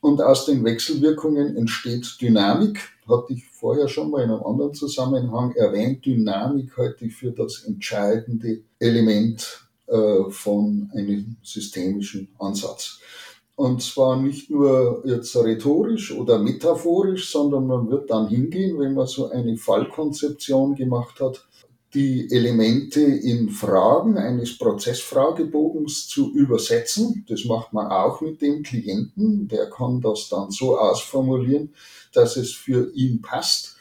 Und 0.01 0.21
aus 0.21 0.45
den 0.45 0.63
Wechselwirkungen 0.63 1.57
entsteht 1.57 2.17
Dynamik. 2.21 2.79
Hatte 3.09 3.33
ich 3.33 3.47
vorher 3.47 3.87
schon 3.87 4.11
mal 4.11 4.23
in 4.23 4.29
einem 4.29 4.43
anderen 4.43 4.75
Zusammenhang 4.75 5.53
erwähnt. 5.53 6.05
Dynamik 6.05 6.77
halte 6.77 7.05
ich 7.05 7.15
für 7.15 7.31
das 7.31 7.63
entscheidende 7.63 8.61
Element 8.79 9.67
äh, 9.87 10.29
von 10.29 10.89
einem 10.93 11.37
systemischen 11.41 12.29
Ansatz. 12.37 12.99
Und 13.55 13.81
zwar 13.81 14.15
nicht 14.15 14.49
nur 14.51 15.01
jetzt 15.05 15.35
rhetorisch 15.35 16.11
oder 16.15 16.39
metaphorisch, 16.39 17.31
sondern 17.31 17.67
man 17.67 17.89
wird 17.89 18.09
dann 18.11 18.27
hingehen, 18.27 18.79
wenn 18.79 18.93
man 18.93 19.07
so 19.07 19.29
eine 19.29 19.57
Fallkonzeption 19.57 20.75
gemacht 20.75 21.19
hat, 21.19 21.45
die 21.93 22.31
Elemente 22.31 23.01
in 23.01 23.49
Fragen 23.49 24.17
eines 24.17 24.57
Prozessfragebogens 24.57 26.07
zu 26.07 26.33
übersetzen. 26.33 27.25
Das 27.27 27.45
macht 27.45 27.73
man 27.73 27.87
auch 27.87 28.21
mit 28.21 28.41
dem 28.41 28.63
Klienten. 28.63 29.47
Der 29.47 29.69
kann 29.69 29.99
das 29.99 30.29
dann 30.29 30.51
so 30.51 30.77
ausformulieren, 30.77 31.73
dass 32.13 32.37
es 32.37 32.53
für 32.53 32.93
ihn 32.93 33.21
passt. 33.21 33.75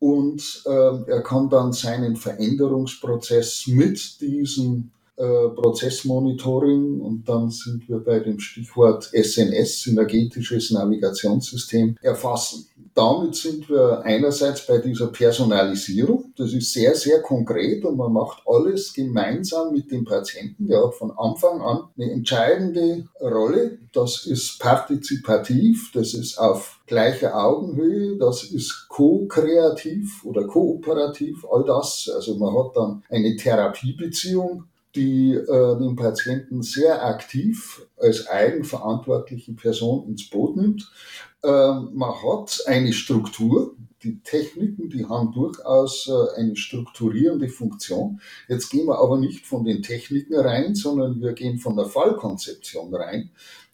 Und 0.00 0.62
äh, 0.66 1.10
er 1.10 1.22
kann 1.22 1.48
dann 1.48 1.72
seinen 1.72 2.16
Veränderungsprozess 2.16 3.68
mit 3.68 4.20
diesen 4.20 4.90
äh, 5.16 5.48
Prozessmonitoring 5.50 7.00
und 7.00 7.28
dann 7.28 7.50
sind 7.50 7.88
wir 7.88 7.98
bei 7.98 8.20
dem 8.20 8.40
Stichwort 8.40 9.10
SNS, 9.12 9.82
synergetisches 9.82 10.70
Navigationssystem, 10.70 11.96
erfassen. 12.00 12.66
Damit 12.94 13.36
sind 13.36 13.70
wir 13.70 14.02
einerseits 14.02 14.66
bei 14.66 14.78
dieser 14.78 15.06
Personalisierung. 15.06 16.32
Das 16.36 16.52
ist 16.52 16.72
sehr, 16.72 16.94
sehr 16.94 17.22
konkret 17.22 17.84
und 17.84 17.96
man 17.96 18.12
macht 18.12 18.42
alles 18.46 18.92
gemeinsam 18.92 19.72
mit 19.72 19.90
dem 19.90 20.04
Patienten. 20.04 20.66
Der 20.66 20.84
hat 20.84 20.94
von 20.94 21.10
Anfang 21.10 21.62
an 21.62 21.84
eine 21.96 22.12
entscheidende 22.12 23.04
Rolle. 23.20 23.78
Das 23.94 24.26
ist 24.26 24.58
partizipativ, 24.58 25.90
das 25.94 26.12
ist 26.12 26.38
auf 26.38 26.80
gleicher 26.86 27.34
Augenhöhe, 27.34 28.18
das 28.18 28.44
ist 28.44 28.86
ko-kreativ 28.88 30.24
oder 30.24 30.46
kooperativ, 30.46 31.46
all 31.50 31.64
das. 31.64 32.10
Also 32.14 32.36
man 32.36 32.54
hat 32.54 32.76
dann 32.76 33.02
eine 33.08 33.36
Therapiebeziehung 33.36 34.64
die 34.94 35.32
äh, 35.32 35.78
den 35.78 35.96
Patienten 35.96 36.62
sehr 36.62 37.04
aktiv 37.04 37.86
als 37.98 38.26
eigenverantwortliche 38.28 39.52
Person 39.52 40.08
ins 40.08 40.28
Boot 40.28 40.56
nimmt. 40.56 40.90
Ähm, 41.44 41.90
man 41.94 42.14
hat 42.22 42.62
eine 42.66 42.92
Struktur. 42.92 43.74
Die 44.02 44.20
Techniken, 44.20 44.90
die 44.90 45.06
haben 45.06 45.32
durchaus 45.32 46.08
äh, 46.08 46.40
eine 46.40 46.56
strukturierende 46.56 47.48
Funktion. 47.48 48.20
Jetzt 48.48 48.70
gehen 48.70 48.86
wir 48.86 48.98
aber 48.98 49.18
nicht 49.18 49.46
von 49.46 49.64
den 49.64 49.82
Techniken 49.82 50.34
rein, 50.36 50.74
sondern 50.74 51.20
wir 51.20 51.32
gehen 51.32 51.58
von 51.58 51.76
der 51.76 51.86
Fallkonzeption 51.86 52.94
rein 52.94 53.30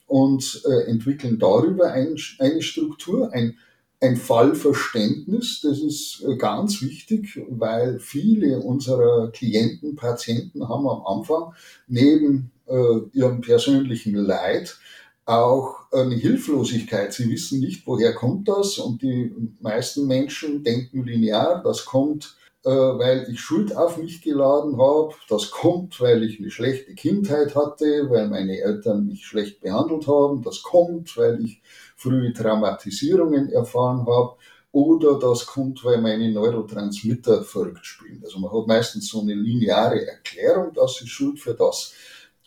und 0.06 0.62
äh, 0.66 0.90
entwickeln 0.90 1.38
darüber 1.38 1.92
ein, 1.92 2.16
eine 2.38 2.62
Struktur, 2.62 3.32
ein 3.32 3.58
ein 4.00 4.16
Fallverständnis, 4.16 5.60
das 5.62 5.80
ist 5.80 6.24
äh, 6.26 6.36
ganz 6.36 6.82
wichtig, 6.82 7.40
weil 7.48 7.98
viele 7.98 8.60
unserer 8.60 9.30
Klienten, 9.32 9.96
Patienten 9.96 10.68
haben 10.68 10.88
am 10.88 11.04
Anfang 11.04 11.54
neben 11.88 12.52
äh, 12.66 13.00
ihrem 13.12 13.40
persönlichen 13.40 14.14
Leid 14.14 14.78
auch 15.24 15.92
eine 15.92 16.14
Hilflosigkeit. 16.14 17.12
Sie 17.12 17.30
wissen 17.30 17.60
nicht, 17.60 17.86
woher 17.86 18.14
kommt 18.14 18.48
das 18.48 18.78
und 18.78 19.02
die 19.02 19.34
meisten 19.60 20.06
Menschen 20.06 20.62
denken 20.62 21.04
linear, 21.04 21.62
das 21.62 21.84
kommt, 21.84 22.36
äh, 22.64 22.70
weil 22.70 23.26
ich 23.30 23.40
Schuld 23.40 23.76
auf 23.76 23.98
mich 23.98 24.22
geladen 24.22 24.78
habe, 24.78 25.14
das 25.28 25.50
kommt, 25.50 26.00
weil 26.00 26.22
ich 26.22 26.38
eine 26.38 26.50
schlechte 26.50 26.94
Kindheit 26.94 27.54
hatte, 27.54 28.08
weil 28.08 28.28
meine 28.28 28.58
Eltern 28.60 29.06
mich 29.06 29.26
schlecht 29.26 29.60
behandelt 29.60 30.06
haben, 30.06 30.42
das 30.42 30.62
kommt, 30.62 31.16
weil 31.16 31.44
ich 31.44 31.62
frühe 31.98 32.32
Traumatisierungen 32.32 33.50
erfahren 33.50 34.06
habe 34.06 34.36
oder 34.70 35.18
das 35.18 35.44
kommt, 35.46 35.84
weil 35.84 36.00
meine 36.00 36.30
Neurotransmitter 36.30 37.42
verrückt 37.42 37.84
spielen. 37.84 38.22
Also 38.24 38.38
man 38.38 38.52
hat 38.52 38.66
meistens 38.68 39.08
so 39.08 39.20
eine 39.20 39.34
lineare 39.34 40.06
Erklärung, 40.06 40.72
das 40.74 41.00
ist 41.00 41.08
schuld 41.08 41.40
für 41.40 41.54
das. 41.54 41.92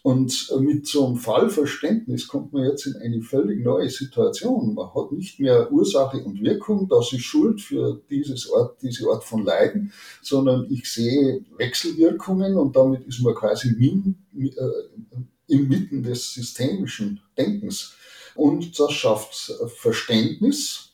Und 0.04 0.52
mit 0.62 0.88
so 0.88 1.06
einem 1.06 1.18
Fallverständnis 1.18 2.28
kommt 2.28 2.54
man 2.54 2.64
jetzt 2.64 2.88
in 2.88 2.96
eine 2.96 3.22
völlig 3.22 3.64
neue 3.64 3.90
Situation. 3.90 4.74
Man 4.74 4.92
hat 4.96 5.12
nicht 5.12 5.40
mehr 5.40 5.72
Ursache 5.72 6.24
und 6.24 6.42
Wirkung, 6.42 6.88
das 6.88 7.14
ist 7.14 7.22
Schuld 7.22 7.62
für 7.62 8.02
dieses 8.10 8.50
Ort, 8.50 8.82
diese 8.82 9.08
Art 9.10 9.24
von 9.24 9.44
Leiden, 9.44 9.94
sondern 10.24 10.66
ich 10.72 10.92
sehe 10.92 11.46
Wechselwirkungen 11.58 12.56
und 12.56 12.76
damit 12.76 13.06
ist 13.06 13.22
man 13.22 13.36
quasi 13.36 13.76
min, 13.78 14.16
äh, 14.40 15.54
inmitten 15.54 16.02
des 16.02 16.34
systemischen 16.34 17.22
Denkens. 17.38 17.94
Und 18.42 18.80
das 18.80 18.94
schafft 18.94 19.54
Verständnis. 19.76 20.94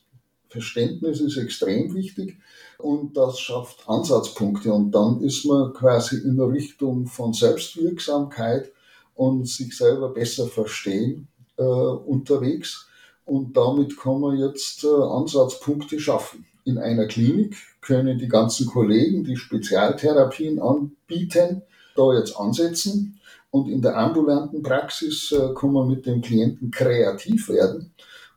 Verständnis 0.50 1.22
ist 1.22 1.38
extrem 1.38 1.94
wichtig 1.94 2.36
und 2.76 3.16
das 3.16 3.40
schafft 3.40 3.88
Ansatzpunkte. 3.88 4.70
Und 4.70 4.90
dann 4.90 5.22
ist 5.22 5.46
man 5.46 5.72
quasi 5.72 6.16
in 6.18 6.36
der 6.36 6.50
Richtung 6.50 7.06
von 7.06 7.32
Selbstwirksamkeit 7.32 8.70
und 9.14 9.48
sich 9.48 9.74
selber 9.74 10.10
besser 10.10 10.46
verstehen 10.46 11.28
äh, 11.56 11.62
unterwegs. 11.62 12.86
Und 13.24 13.56
damit 13.56 13.98
kann 13.98 14.20
man 14.20 14.36
jetzt 14.36 14.84
äh, 14.84 14.88
Ansatzpunkte 14.88 15.98
schaffen. 15.98 16.44
In 16.66 16.76
einer 16.76 17.06
Klinik 17.06 17.56
können 17.80 18.18
die 18.18 18.28
ganzen 18.28 18.66
Kollegen, 18.66 19.24
die 19.24 19.38
Spezialtherapien 19.38 20.60
anbieten, 20.60 21.62
da 21.96 22.12
jetzt 22.12 22.36
ansetzen 22.36 23.18
und 23.50 23.68
in 23.68 23.82
der 23.82 23.96
ambulanten 23.96 24.62
Praxis 24.62 25.32
äh, 25.32 25.54
kann 25.54 25.72
man 25.72 25.88
mit 25.88 26.06
dem 26.06 26.20
Klienten 26.20 26.70
kreativ 26.70 27.48
werden 27.48 27.92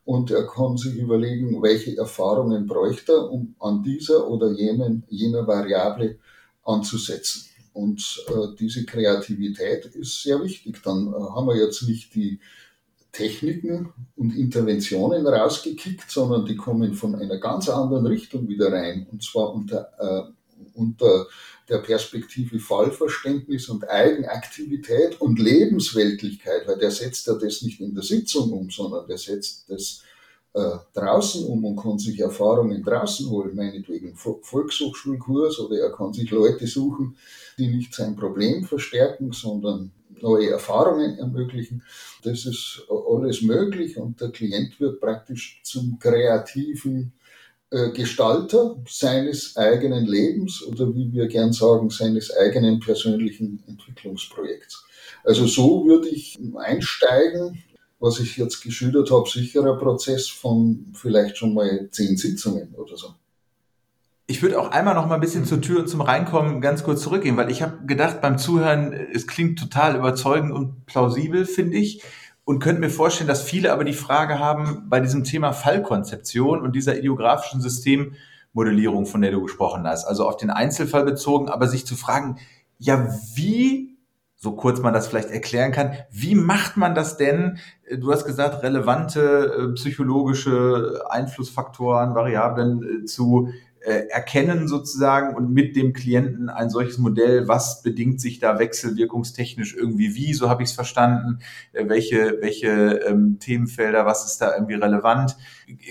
und 0.06 0.32
er 0.32 0.48
kann 0.48 0.78
sich 0.78 0.96
überlegen, 0.96 1.62
welche 1.62 1.98
Erfahrungen 1.98 2.66
bräuchte 2.66 3.14
er, 3.14 3.32
um 3.32 3.56
an 3.60 3.84
dieser 3.84 4.28
oder 4.28 4.52
jenen, 4.52 5.04
jener 5.10 5.46
Variable 5.46 6.18
anzusetzen. 6.64 7.46
Und 7.74 8.26
äh, 8.28 8.56
diese 8.60 8.86
Kreativität 8.86 9.86
ist 9.86 10.24
sehr 10.24 10.42
wichtig. 10.44 10.82
Dann 10.84 11.08
äh, 11.08 11.12
haben 11.12 11.48
wir 11.48 11.56
jetzt 11.56 11.84
nicht 11.84 12.14
die 12.16 12.40
Techniken 13.12 13.94
und 14.16 14.36
Interventionen 14.36 15.28
rausgekickt, 15.28 16.10
sondern 16.10 16.46
die 16.46 16.56
kommen 16.56 16.94
von 16.94 17.16
einer 17.16 17.38
ganz 17.38 17.70
anderen 17.70 18.08
Richtung 18.08 18.48
wieder 18.48 18.72
rein. 18.72 19.08
Und 19.12 19.24
zwar 19.24 19.54
unter, 19.54 19.92
äh, 20.00 20.68
unter 20.74 21.28
der 21.72 21.78
Perspektive 21.78 22.60
Fallverständnis 22.60 23.70
und 23.70 23.90
Eigenaktivität 23.90 25.22
und 25.22 25.40
Lebensweltlichkeit, 25.40 26.68
weil 26.68 26.78
der 26.78 26.92
setzt 26.92 27.28
ja 27.28 27.34
das 27.34 27.62
nicht 27.62 27.80
in 27.80 27.96
der 27.96 28.04
Sitzung 28.04 28.52
um, 28.52 28.70
sondern 28.70 29.08
der 29.08 29.18
setzt 29.18 29.70
das 29.70 30.04
äh, 30.54 30.78
draußen 30.94 31.46
um 31.46 31.64
und 31.64 31.78
kann 31.78 31.98
sich 31.98 32.20
Erfahrungen 32.20 32.84
draußen 32.84 33.30
holen, 33.30 33.56
meinetwegen 33.56 34.18
Volkshochschulkurs 34.18 35.60
oder 35.60 35.80
er 35.80 35.94
kann 35.94 36.12
sich 36.12 36.30
Leute 36.30 36.68
suchen, 36.68 37.16
die 37.58 37.70
nicht 37.70 37.96
sein 37.96 38.18
Problem 38.18 38.66
verstärken, 38.66 39.32
sondern 39.32 39.92
neue 40.22 40.50
Erfahrungen 40.50 41.18
ermöglichen. 41.20 41.84
Das 42.24 42.46
ist 42.46 42.86
alles 42.90 43.42
möglich 43.42 43.98
und 43.98 44.20
der 44.20 44.32
Klient 44.32 44.78
wird 44.82 45.00
praktisch 45.00 45.62
zum 45.64 45.98
kreativen 46.00 47.14
Gestalter 47.94 48.76
seines 48.88 49.56
eigenen 49.56 50.06
Lebens 50.06 50.62
oder 50.68 50.94
wie 50.94 51.12
wir 51.14 51.28
gern 51.28 51.54
sagen, 51.54 51.90
seines 51.90 52.36
eigenen 52.36 52.80
persönlichen 52.80 53.64
Entwicklungsprojekts. 53.68 54.86
Also 55.24 55.48
so 55.48 55.86
würde 55.86 56.10
ich 56.10 56.38
einsteigen 56.58 57.64
was 58.02 58.20
ich 58.20 58.36
jetzt 58.36 58.62
geschildert 58.62 59.12
habe, 59.12 59.30
sicher 59.30 59.64
ein 59.64 59.78
Prozess 59.78 60.28
von 60.28 60.88
vielleicht 60.94 61.38
schon 61.38 61.54
mal 61.54 61.88
zehn 61.92 62.18
Sitzungen 62.18 62.74
oder 62.76 62.98
so. 62.98 63.14
Ich 64.26 64.42
würde 64.42 64.60
auch 64.60 64.72
einmal 64.72 64.96
noch 64.96 65.08
mal 65.08 65.16
ein 65.16 65.22
bisschen 65.22 65.46
zur 65.46 65.62
Tür 65.62 65.82
und 65.82 65.88
zum 65.88 66.02
Reinkommen 66.02 66.62
ganz 66.62 66.84
kurz 66.84 67.02
zurückgehen, 67.02 67.38
weil 67.38 67.52
ich 67.52 67.62
habe 67.62 67.86
gedacht 67.86 68.22
beim 68.22 68.38
Zuhören, 68.38 68.94
es 69.14 69.28
klingt 69.28 69.60
total 69.60 69.96
überzeugend 69.96 70.52
und 70.52 70.86
plausibel, 70.86 71.46
finde 71.46 71.78
ich. 71.78 72.02
Und 72.44 72.60
könnte 72.60 72.82
mir 72.82 72.90
vorstellen, 72.90 73.28
dass 73.28 73.44
viele 73.44 73.72
aber 73.72 73.84
die 73.84 73.94
Frage 73.94 74.40
haben 74.40 74.86
bei 74.90 75.00
diesem 75.00 75.24
Thema 75.24 75.54
Fallkonzeption 75.54 76.62
und 76.62 76.76
dieser 76.76 76.98
ideografischen 76.98 77.62
Systemmodellierung, 77.62 79.06
von 79.06 79.22
der 79.22 79.32
du 79.32 79.42
gesprochen 79.44 79.88
hast, 79.88 80.06
also 80.06 80.28
auf 80.28 80.38
den 80.38 80.50
Einzelfall 80.50 81.06
bezogen, 81.06 81.50
aber 81.50 81.68
sich 81.68 81.86
zu 81.86 81.96
fragen, 81.96 82.40
ja, 82.80 83.08
wie, 83.36 83.96
so 84.36 84.54
kurz 84.54 84.82
man 84.82 84.94
das 84.94 85.08
vielleicht 85.08 85.30
erklären 85.30 85.72
kann, 85.72 85.94
wie 86.10 86.34
macht 86.34 86.78
man 86.78 86.96
das 86.96 87.16
denn? 87.16 87.60
Du 87.96 88.12
hast 88.12 88.26
gesagt, 88.26 88.64
relevante 88.64 89.70
äh, 89.70 89.74
psychologische 89.76 91.04
Einflussfaktoren, 91.10 92.16
Variablen 92.16 93.04
äh, 93.04 93.06
zu 93.06 93.50
äh, 93.82 94.08
erkennen 94.10 94.68
sozusagen 94.68 95.36
und 95.36 95.52
mit 95.52 95.76
dem 95.76 95.94
Klienten 95.94 96.50
ein 96.50 96.70
solches 96.70 97.00
Modell, 97.00 97.48
was 97.48 97.82
bedingt 97.82 98.22
sich 98.22 98.40
da 98.40 98.60
wechselwirkungstechnisch 98.60 99.76
irgendwie 99.76 100.14
wie, 100.14 100.34
so 100.34 100.50
habe 100.50 100.62
ich 100.62 100.70
es 100.70 100.76
verstanden, 100.76 101.40
äh, 101.74 101.90
welche, 101.90 102.38
welche 102.42 103.00
ähm, 103.08 103.38
Themenfelder, 103.40 104.06
was 104.06 104.26
ist 104.26 104.40
da 104.40 104.54
irgendwie 104.54 104.76
relevant. 104.76 105.36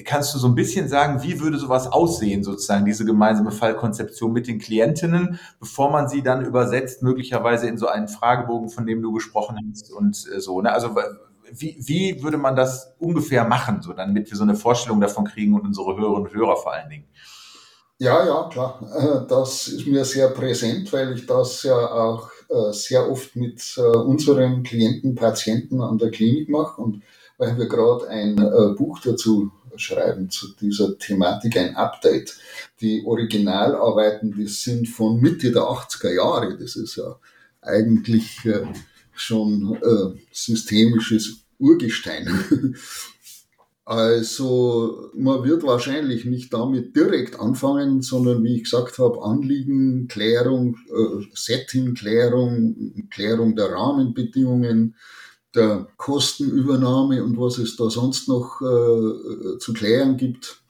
Kannst 0.04 0.34
du 0.34 0.38
so 0.38 0.46
ein 0.46 0.54
bisschen 0.54 0.88
sagen, 0.88 1.22
wie 1.22 1.40
würde 1.40 1.58
sowas 1.58 1.88
aussehen, 1.88 2.44
sozusagen, 2.44 2.84
diese 2.84 3.04
gemeinsame 3.04 3.50
Fallkonzeption 3.50 4.32
mit 4.32 4.46
den 4.46 4.60
Klientinnen, 4.60 5.40
bevor 5.58 5.90
man 5.90 6.08
sie 6.08 6.22
dann 6.22 6.44
übersetzt, 6.44 7.02
möglicherweise 7.02 7.66
in 7.66 7.76
so 7.76 7.88
einen 7.88 8.06
Fragebogen, 8.06 8.70
von 8.70 8.86
dem 8.86 9.02
du 9.02 9.12
gesprochen 9.12 9.56
hast 9.72 9.92
und 9.92 10.28
äh, 10.32 10.40
so. 10.40 10.60
Ne? 10.60 10.72
Also 10.72 10.96
wie, 11.52 11.76
wie 11.80 12.22
würde 12.22 12.38
man 12.38 12.54
das 12.54 12.94
ungefähr 13.00 13.44
machen, 13.44 13.82
so 13.82 13.92
damit 13.92 14.30
wir 14.30 14.36
so 14.36 14.44
eine 14.44 14.54
Vorstellung 14.54 15.00
davon 15.00 15.24
kriegen 15.24 15.54
und 15.54 15.62
unsere 15.62 15.96
Hörerinnen 15.96 16.28
und 16.28 16.34
Hörer 16.34 16.56
vor 16.56 16.72
allen 16.72 16.88
Dingen? 16.88 17.04
Ja, 18.00 18.24
ja, 18.26 18.48
klar. 18.50 18.80
Äh, 18.96 19.28
das 19.28 19.68
ist 19.68 19.86
mir 19.86 20.06
sehr 20.06 20.28
präsent, 20.28 20.90
weil 20.90 21.12
ich 21.12 21.26
das 21.26 21.62
ja 21.64 21.76
auch 21.76 22.30
äh, 22.48 22.72
sehr 22.72 23.10
oft 23.10 23.36
mit 23.36 23.62
äh, 23.76 23.82
unseren 23.82 24.62
Klienten, 24.62 25.14
Patienten 25.14 25.82
an 25.82 25.98
der 25.98 26.10
Klinik 26.10 26.48
mache 26.48 26.80
und 26.80 27.02
weil 27.36 27.58
wir 27.58 27.68
gerade 27.68 28.08
ein 28.08 28.36
Buch 28.76 29.00
dazu 29.02 29.50
schreiben 29.76 30.28
zu 30.28 30.48
dieser 30.60 30.98
Thematik, 30.98 31.56
ein 31.56 31.74
Update. 31.74 32.36
Die 32.82 33.02
Originalarbeiten, 33.06 34.34
die 34.34 34.46
sind 34.46 34.88
von 34.88 35.18
Mitte 35.22 35.50
der 35.50 35.62
80er 35.62 36.12
Jahre. 36.14 36.58
Das 36.58 36.76
ist 36.76 36.96
ja 36.96 37.18
eigentlich 37.62 38.46
schon 39.14 39.78
systemisches 40.30 41.38
Urgestein. 41.58 42.28
Also 43.90 45.10
man 45.14 45.42
wird 45.42 45.64
wahrscheinlich 45.64 46.24
nicht 46.24 46.54
damit 46.54 46.94
direkt 46.94 47.40
anfangen, 47.40 48.02
sondern 48.02 48.44
wie 48.44 48.54
ich 48.54 48.62
gesagt 48.62 49.00
habe, 49.00 49.20
Anliegen, 49.20 50.06
Klärung, 50.06 50.76
äh, 50.86 51.24
Setting, 51.34 51.94
Klärung, 51.94 53.56
der 53.56 53.72
Rahmenbedingungen, 53.72 54.94
der 55.56 55.88
Kostenübernahme 55.96 57.24
und 57.24 57.36
was 57.36 57.58
es 57.58 57.74
da 57.74 57.90
sonst 57.90 58.28
noch 58.28 58.60
äh, 58.60 59.58
zu 59.58 59.72
klären 59.72 60.16
gibt. 60.16 60.62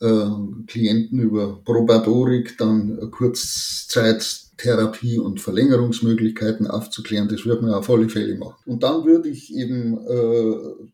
Äh, 0.00 0.30
Klienten 0.66 1.20
über 1.20 1.60
Probatorik, 1.62 2.56
dann 2.56 3.10
Kurzzeittherapie 3.10 5.18
und 5.18 5.42
Verlängerungsmöglichkeiten 5.42 6.68
aufzuklären, 6.68 7.28
das 7.28 7.44
wird 7.44 7.60
man 7.60 7.74
auf 7.74 7.90
alle 7.90 8.08
Fälle 8.08 8.38
machen. 8.38 8.62
Und 8.64 8.82
dann 8.82 9.04
würde 9.04 9.28
ich 9.28 9.54
eben 9.54 9.98
äh, 10.08 10.88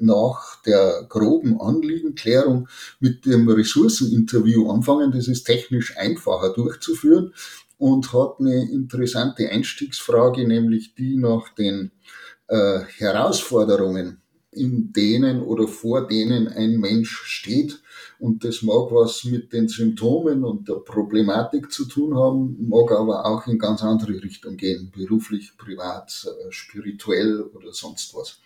nach 0.00 0.62
der 0.62 1.06
groben 1.08 1.60
Anliegenklärung 1.60 2.68
mit 3.00 3.26
dem 3.26 3.48
Ressourceninterview 3.48 4.70
anfangen. 4.70 5.12
Das 5.12 5.28
ist 5.28 5.44
technisch 5.44 5.96
einfacher 5.96 6.52
durchzuführen 6.52 7.32
und 7.78 8.12
hat 8.12 8.36
eine 8.38 8.70
interessante 8.70 9.48
Einstiegsfrage, 9.48 10.46
nämlich 10.46 10.94
die 10.94 11.16
nach 11.16 11.48
den 11.48 11.90
äh, 12.46 12.80
Herausforderungen, 12.98 14.20
in 14.52 14.92
denen 14.92 15.42
oder 15.42 15.66
vor 15.66 16.06
denen 16.06 16.46
ein 16.46 16.78
Mensch 16.78 17.22
steht. 17.24 17.82
Und 18.20 18.44
das 18.44 18.62
mag 18.62 18.92
was 18.92 19.24
mit 19.24 19.52
den 19.52 19.66
Symptomen 19.66 20.44
und 20.44 20.68
der 20.68 20.74
Problematik 20.74 21.72
zu 21.72 21.86
tun 21.86 22.16
haben, 22.16 22.56
mag 22.68 22.92
aber 22.92 23.26
auch 23.26 23.48
in 23.48 23.58
ganz 23.58 23.82
andere 23.82 24.22
Richtung 24.22 24.56
gehen, 24.56 24.92
beruflich, 24.94 25.56
privat, 25.56 26.26
äh, 26.26 26.52
spirituell 26.52 27.42
oder 27.42 27.72
sonst 27.72 28.14
was. 28.14 28.38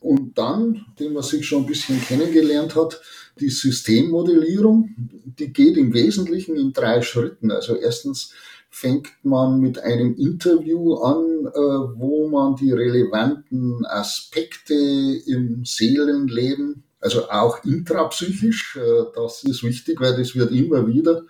Und 0.00 0.38
dann, 0.38 0.86
den 0.98 1.12
man 1.12 1.22
sich 1.22 1.46
schon 1.46 1.64
ein 1.64 1.66
bisschen 1.66 2.00
kennengelernt 2.00 2.74
hat, 2.74 3.00
die 3.38 3.50
Systemmodellierung, 3.50 4.94
die 5.38 5.52
geht 5.52 5.76
im 5.76 5.92
Wesentlichen 5.92 6.56
in 6.56 6.72
drei 6.72 7.02
Schritten. 7.02 7.50
Also 7.50 7.76
erstens 7.76 8.32
fängt 8.70 9.08
man 9.22 9.60
mit 9.60 9.78
einem 9.78 10.14
Interview 10.16 10.94
an, 10.94 11.46
äh, 11.46 11.98
wo 11.98 12.28
man 12.28 12.56
die 12.56 12.72
relevanten 12.72 13.84
Aspekte 13.84 14.74
im 14.74 15.64
Seelenleben, 15.64 16.84
also 17.00 17.28
auch 17.28 17.64
intrapsychisch, 17.64 18.76
äh, 18.76 19.04
das 19.14 19.42
ist 19.44 19.64
wichtig, 19.64 20.00
weil 20.00 20.16
das 20.16 20.36
wird 20.36 20.52
immer 20.52 20.86
wieder 20.86 21.24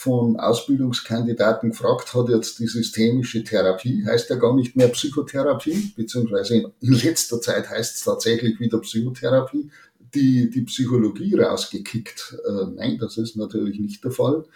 von 0.00 0.40
Ausbildungskandidaten 0.40 1.72
gefragt, 1.72 2.14
hat 2.14 2.30
jetzt 2.30 2.58
die 2.58 2.66
systemische 2.66 3.44
Therapie, 3.44 4.02
heißt 4.06 4.30
ja 4.30 4.36
gar 4.36 4.56
nicht 4.56 4.74
mehr 4.74 4.88
Psychotherapie, 4.88 5.92
beziehungsweise 5.94 6.72
in, 6.80 6.92
letzter 6.92 7.38
Zeit 7.42 7.68
heißt 7.68 7.96
es 7.96 8.04
tatsächlich 8.04 8.58
wieder 8.58 8.78
Psychotherapie, 8.78 9.70
die, 10.14 10.48
die 10.48 10.62
Psychologie 10.62 11.34
rausgekickt. 11.34 12.34
Äh, 12.46 12.70
nein, 12.76 12.96
das 12.98 13.18
ist 13.18 13.36
natürlich 13.36 13.78
nicht 13.78 14.02
der 14.02 14.10
Fall. 14.10 14.46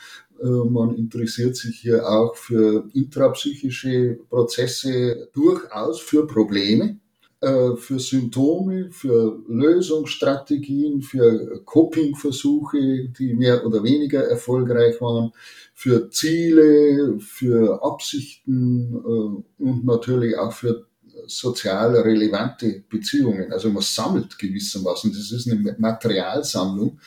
Äh, 0.42 0.47
man 0.47 0.97
interessiert 0.97 1.57
sich 1.57 1.78
hier 1.78 2.09
auch 2.09 2.34
für 2.36 2.88
intrapsychische 2.95 4.20
Prozesse 4.30 5.28
durchaus 5.34 6.01
für 6.01 6.26
Probleme 6.26 7.01
für 7.41 7.99
Symptome, 7.99 8.91
für 8.91 9.43
Lösungsstrategien, 9.49 11.03
für 11.03 11.62
Coping-Versuche, 11.64 13.09
die 13.09 13.35
mehr 13.35 13.66
oder 13.66 13.82
weniger 13.82 14.26
erfolgreich 14.26 15.01
waren, 15.01 15.32
für 15.74 16.09
Ziele, 16.11 17.18
für 17.18 17.82
Absichten 17.82 18.95
äh, 18.95 19.62
und 19.62 19.85
natürlich 19.85 20.37
auch 20.39 20.53
für 20.53 20.87
sozial 21.26 21.97
relevante 21.97 22.85
Beziehungen. 22.89 23.53
Also 23.53 23.70
man 23.70 23.82
sammelt 23.82 24.39
gewissermaßen, 24.39 25.12
das 25.12 25.30
ist 25.30 25.51
eine 25.51 25.76
Materialsammlung 25.78 26.99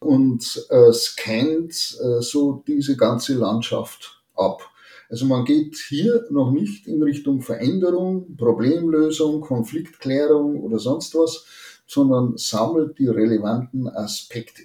und 0.00 0.66
äh, 0.70 0.92
scannt 0.92 1.74
so 1.74 2.62
diese 2.66 2.96
ganze 2.96 3.34
Landschaft 3.34 4.22
ab. 4.34 4.62
Also 5.08 5.24
man 5.24 5.44
geht 5.44 5.76
hier 5.76 6.26
noch 6.30 6.50
nicht 6.50 6.86
in 6.86 7.02
Richtung 7.02 7.40
Veränderung, 7.40 8.36
Problemlösung, 8.36 9.40
Konfliktklärung 9.40 10.60
oder 10.60 10.78
sonst 10.78 11.14
was, 11.14 11.46
sondern 11.86 12.36
sammelt 12.36 12.98
die 12.98 13.08
relevanten 13.08 13.88
Aspekte. 13.88 14.62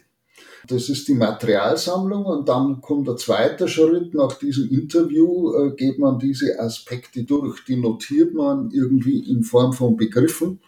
Das 0.68 0.90
ist 0.90 1.08
die 1.08 1.14
Materialsammlung 1.14 2.26
und 2.26 2.48
dann 2.48 2.82
kommt 2.82 3.08
der 3.08 3.18
zweite 3.18 3.68
Schritt. 3.68 4.14
Nach 4.14 4.34
diesem 4.34 4.70
Interview 4.70 5.54
äh, 5.54 5.76
geht 5.76 6.00
man 6.00 6.20
diese 6.20 6.60
Aspekte 6.60 7.24
durch. 7.24 7.64
Die 7.66 7.76
notiert 7.76 8.34
man 8.34 8.72
irgendwie 8.72 9.20
in 9.30 9.44
Form 9.44 9.74
von 9.74 9.98
Begriffen 9.98 10.60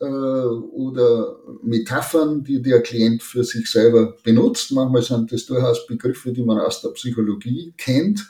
äh, 0.00 0.04
oder 0.04 1.36
Metaphern, 1.62 2.44
die 2.44 2.60
der 2.60 2.82
Klient 2.82 3.22
für 3.22 3.44
sich 3.44 3.70
selber 3.70 4.14
benutzt. 4.22 4.70
Manchmal 4.72 5.02
sind 5.02 5.32
das 5.32 5.46
durchaus 5.46 5.86
Begriffe, 5.86 6.32
die 6.32 6.42
man 6.42 6.58
aus 6.58 6.82
der 6.82 6.90
Psychologie 6.90 7.72
kennt 7.78 8.26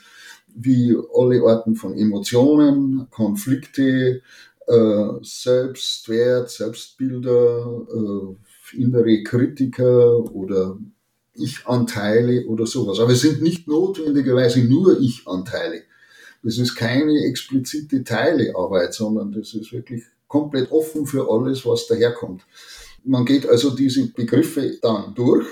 wie 0.54 0.96
alle 1.14 1.42
Arten 1.42 1.74
von 1.74 1.96
Emotionen, 1.96 3.06
Konflikte, 3.10 4.22
äh, 4.66 5.08
Selbstwert, 5.22 6.50
Selbstbilder, 6.50 7.86
äh, 7.92 8.76
innere 8.76 9.22
Kritiker 9.22 10.18
oder 10.32 10.78
Ich-Anteile 11.34 12.46
oder 12.46 12.66
sowas. 12.66 12.98
Aber 13.00 13.12
es 13.12 13.22
sind 13.22 13.42
nicht 13.42 13.66
notwendigerweise 13.66 14.62
nur 14.64 15.00
Ich-Anteile. 15.00 15.82
Das 16.42 16.58
ist 16.58 16.74
keine 16.74 17.24
explizite 17.24 18.02
Teilearbeit, 18.02 18.94
sondern 18.94 19.32
das 19.32 19.54
ist 19.54 19.72
wirklich 19.72 20.02
komplett 20.26 20.72
offen 20.72 21.06
für 21.06 21.30
alles, 21.30 21.64
was 21.64 21.86
daherkommt. 21.86 22.42
Man 23.04 23.24
geht 23.24 23.48
also 23.48 23.70
diese 23.70 24.08
Begriffe 24.08 24.78
dann 24.80 25.14
durch. 25.14 25.46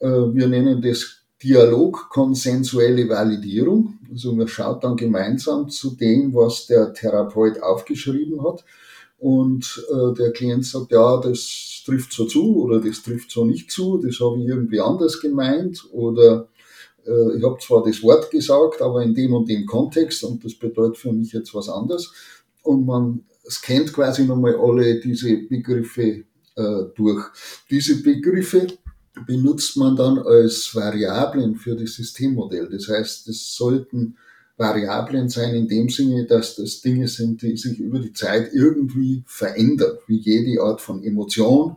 Äh, 0.00 0.08
wir 0.08 0.48
nennen 0.48 0.82
das 0.82 1.21
Dialog-konsensuelle 1.42 3.08
Validierung. 3.08 3.98
Also 4.10 4.32
man 4.32 4.48
schaut 4.48 4.84
dann 4.84 4.96
gemeinsam 4.96 5.68
zu 5.68 5.96
dem, 5.96 6.34
was 6.34 6.66
der 6.66 6.92
Therapeut 6.92 7.62
aufgeschrieben 7.62 8.44
hat. 8.44 8.64
Und 9.18 9.84
äh, 9.90 10.14
der 10.14 10.32
Klient 10.32 10.66
sagt, 10.66 10.92
ja, 10.92 11.16
das 11.18 11.82
trifft 11.84 12.12
so 12.12 12.26
zu 12.26 12.62
oder 12.62 12.80
das 12.80 13.02
trifft 13.02 13.30
so 13.30 13.44
nicht 13.44 13.70
zu, 13.70 13.98
das 13.98 14.20
habe 14.20 14.40
ich 14.40 14.48
irgendwie 14.48 14.80
anders 14.80 15.20
gemeint 15.20 15.84
oder 15.92 16.48
äh, 17.06 17.36
ich 17.36 17.44
habe 17.44 17.58
zwar 17.60 17.84
das 17.84 18.02
Wort 18.02 18.30
gesagt, 18.30 18.82
aber 18.82 19.02
in 19.02 19.14
dem 19.14 19.32
und 19.34 19.48
dem 19.48 19.66
Kontext 19.66 20.24
und 20.24 20.44
das 20.44 20.54
bedeutet 20.54 20.98
für 20.98 21.12
mich 21.12 21.32
jetzt 21.32 21.54
was 21.54 21.68
anderes. 21.68 22.12
Und 22.62 22.86
man 22.86 23.24
scannt 23.48 23.92
quasi 23.92 24.24
nochmal 24.24 24.56
alle 24.56 25.00
diese 25.00 25.36
Begriffe 25.36 26.24
äh, 26.56 26.82
durch. 26.94 27.24
Diese 27.70 28.02
Begriffe 28.02 28.66
benutzt 29.26 29.76
man 29.76 29.96
dann 29.96 30.18
als 30.18 30.74
Variablen 30.74 31.56
für 31.56 31.76
das 31.76 31.94
Systemmodell. 31.94 32.68
Das 32.70 32.88
heißt, 32.88 33.28
es 33.28 33.54
sollten 33.54 34.16
Variablen 34.56 35.28
sein 35.28 35.54
in 35.54 35.68
dem 35.68 35.88
Sinne, 35.88 36.26
dass 36.26 36.56
das 36.56 36.80
Dinge 36.80 37.08
sind, 37.08 37.42
die 37.42 37.56
sich 37.56 37.78
über 37.78 37.98
die 37.98 38.12
Zeit 38.12 38.52
irgendwie 38.52 39.24
verändern. 39.26 39.98
Wie 40.06 40.18
jede 40.18 40.62
Art 40.62 40.80
von 40.80 41.02
Emotion 41.02 41.76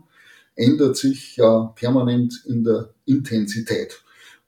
ändert 0.55 0.97
sich 0.97 1.37
ja 1.37 1.73
permanent 1.75 2.43
in 2.45 2.63
der 2.63 2.93
Intensität. 3.05 4.01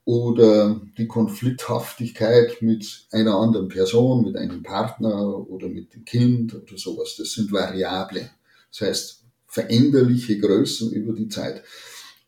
Oder 0.05 0.79
die 0.97 1.07
Konflikthaftigkeit 1.07 2.61
mit 2.61 3.07
einer 3.11 3.35
anderen 3.35 3.67
Person, 3.67 4.23
mit 4.23 4.37
einem 4.37 4.63
Partner 4.63 5.49
oder 5.49 5.67
mit 5.67 5.93
dem 5.93 6.05
Kind 6.05 6.55
oder 6.55 6.77
sowas. 6.77 7.15
Das 7.17 7.33
sind 7.33 7.51
Variablen. 7.51 8.29
Das 8.71 8.87
heißt, 8.87 9.23
veränderliche 9.47 10.39
Größen 10.39 10.93
über 10.93 11.13
die 11.13 11.27
Zeit. 11.27 11.63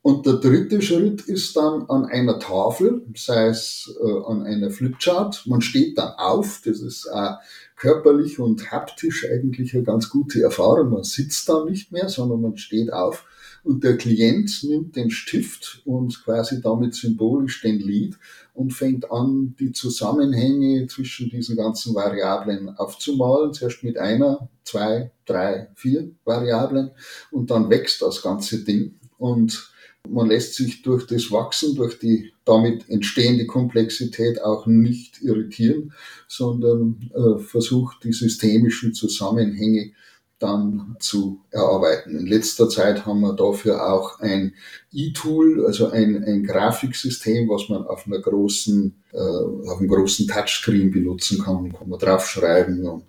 Und 0.01 0.25
der 0.25 0.35
dritte 0.35 0.81
Schritt 0.81 1.21
ist 1.21 1.57
dann 1.57 1.83
an 1.89 2.05
einer 2.05 2.39
Tafel, 2.39 3.05
sei 3.15 3.47
es 3.47 3.93
äh, 4.01 4.25
an 4.25 4.43
einer 4.43 4.71
Flipchart. 4.71 5.45
Man 5.45 5.61
steht 5.61 5.97
dann 5.97 6.13
auf, 6.17 6.61
das 6.63 6.79
ist 6.79 7.05
äh, 7.13 7.33
körperlich 7.75 8.39
und 8.39 8.71
haptisch 8.71 9.25
eigentlich 9.29 9.73
eine 9.73 9.83
ganz 9.83 10.09
gute 10.09 10.41
Erfahrung. 10.41 10.91
Man 10.91 11.03
sitzt 11.03 11.49
dann 11.49 11.65
nicht 11.65 11.91
mehr, 11.91 12.07
sondern 12.07 12.41
man 12.41 12.57
steht 12.57 12.93
auf 12.93 13.25
und 13.63 13.83
der 13.83 13.97
Klient 13.97 14.63
nimmt 14.63 14.95
den 14.95 15.11
Stift 15.11 15.81
und 15.85 16.23
quasi 16.23 16.61
damit 16.61 16.95
symbolisch 16.95 17.61
den 17.61 17.79
Lead 17.79 18.17
und 18.53 18.73
fängt 18.73 19.11
an, 19.11 19.55
die 19.59 19.73
Zusammenhänge 19.73 20.87
zwischen 20.87 21.29
diesen 21.29 21.57
ganzen 21.57 21.93
Variablen 21.93 22.69
aufzumalen. 22.69 23.53
Zuerst 23.53 23.83
mit 23.83 23.97
einer, 23.97 24.49
zwei, 24.63 25.11
drei, 25.25 25.69
vier 25.75 26.11
Variablen 26.23 26.91
und 27.31 27.51
dann 27.51 27.69
wächst 27.69 28.01
das 28.01 28.21
ganze 28.21 28.63
Ding. 28.63 28.95
Und 29.17 29.71
man 30.07 30.29
lässt 30.29 30.55
sich 30.55 30.81
durch 30.81 31.05
das 31.07 31.31
Wachsen, 31.31 31.75
durch 31.75 31.99
die 31.99 32.33
damit 32.45 32.89
entstehende 32.89 33.45
Komplexität 33.45 34.41
auch 34.41 34.65
nicht 34.65 35.21
irritieren, 35.21 35.93
sondern 36.27 37.11
äh, 37.13 37.39
versucht 37.39 38.03
die 38.03 38.13
systemischen 38.13 38.93
Zusammenhänge 38.93 39.91
dann 40.39 40.95
zu 40.99 41.41
erarbeiten. 41.51 42.17
In 42.17 42.25
letzter 42.25 42.69
Zeit 42.69 43.05
haben 43.05 43.19
wir 43.19 43.33
dafür 43.33 43.91
auch 43.91 44.21
ein 44.21 44.53
E-Tool, 44.91 45.65
also 45.65 45.89
ein, 45.89 46.23
ein 46.23 46.43
Grafiksystem, 46.43 47.49
was 47.49 47.67
man 47.67 47.85
auf 47.85 48.07
einer 48.07 48.19
großen, 48.19 49.03
äh, 49.11 49.17
auf 49.17 49.79
einem 49.79 49.89
großen 49.89 50.27
Touchscreen 50.27 50.91
benutzen 50.91 51.43
kann. 51.43 51.73
Kann 51.73 51.89
man 51.89 51.99
draufschreiben 51.99 52.87
und 52.87 53.03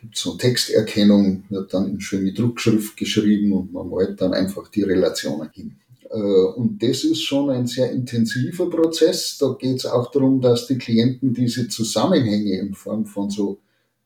gibt 0.00 0.16
so 0.16 0.30
eine 0.30 0.38
Texterkennung, 0.38 1.44
wird 1.48 1.74
dann 1.74 1.90
in 1.90 2.00
schöne 2.00 2.32
Druckschrift 2.32 2.96
geschrieben 2.96 3.52
und 3.52 3.72
man 3.72 3.88
malt 3.88 4.20
dann 4.20 4.32
einfach 4.32 4.68
die 4.68 4.82
Relationen 4.82 5.50
hin. 5.50 5.76
Äh, 6.10 6.16
und 6.16 6.82
das 6.82 7.04
ist 7.04 7.22
schon 7.22 7.50
ein 7.50 7.66
sehr 7.66 7.90
intensiver 7.90 8.68
Prozess. 8.70 9.38
Da 9.38 9.56
geht 9.58 9.76
es 9.76 9.86
auch 9.86 10.10
darum, 10.10 10.40
dass 10.40 10.66
die 10.66 10.78
Klienten 10.78 11.32
diese 11.32 11.68
Zusammenhänge 11.68 12.58
in 12.58 12.74
Form 12.74 13.06
von 13.06 13.30
so 13.30 13.60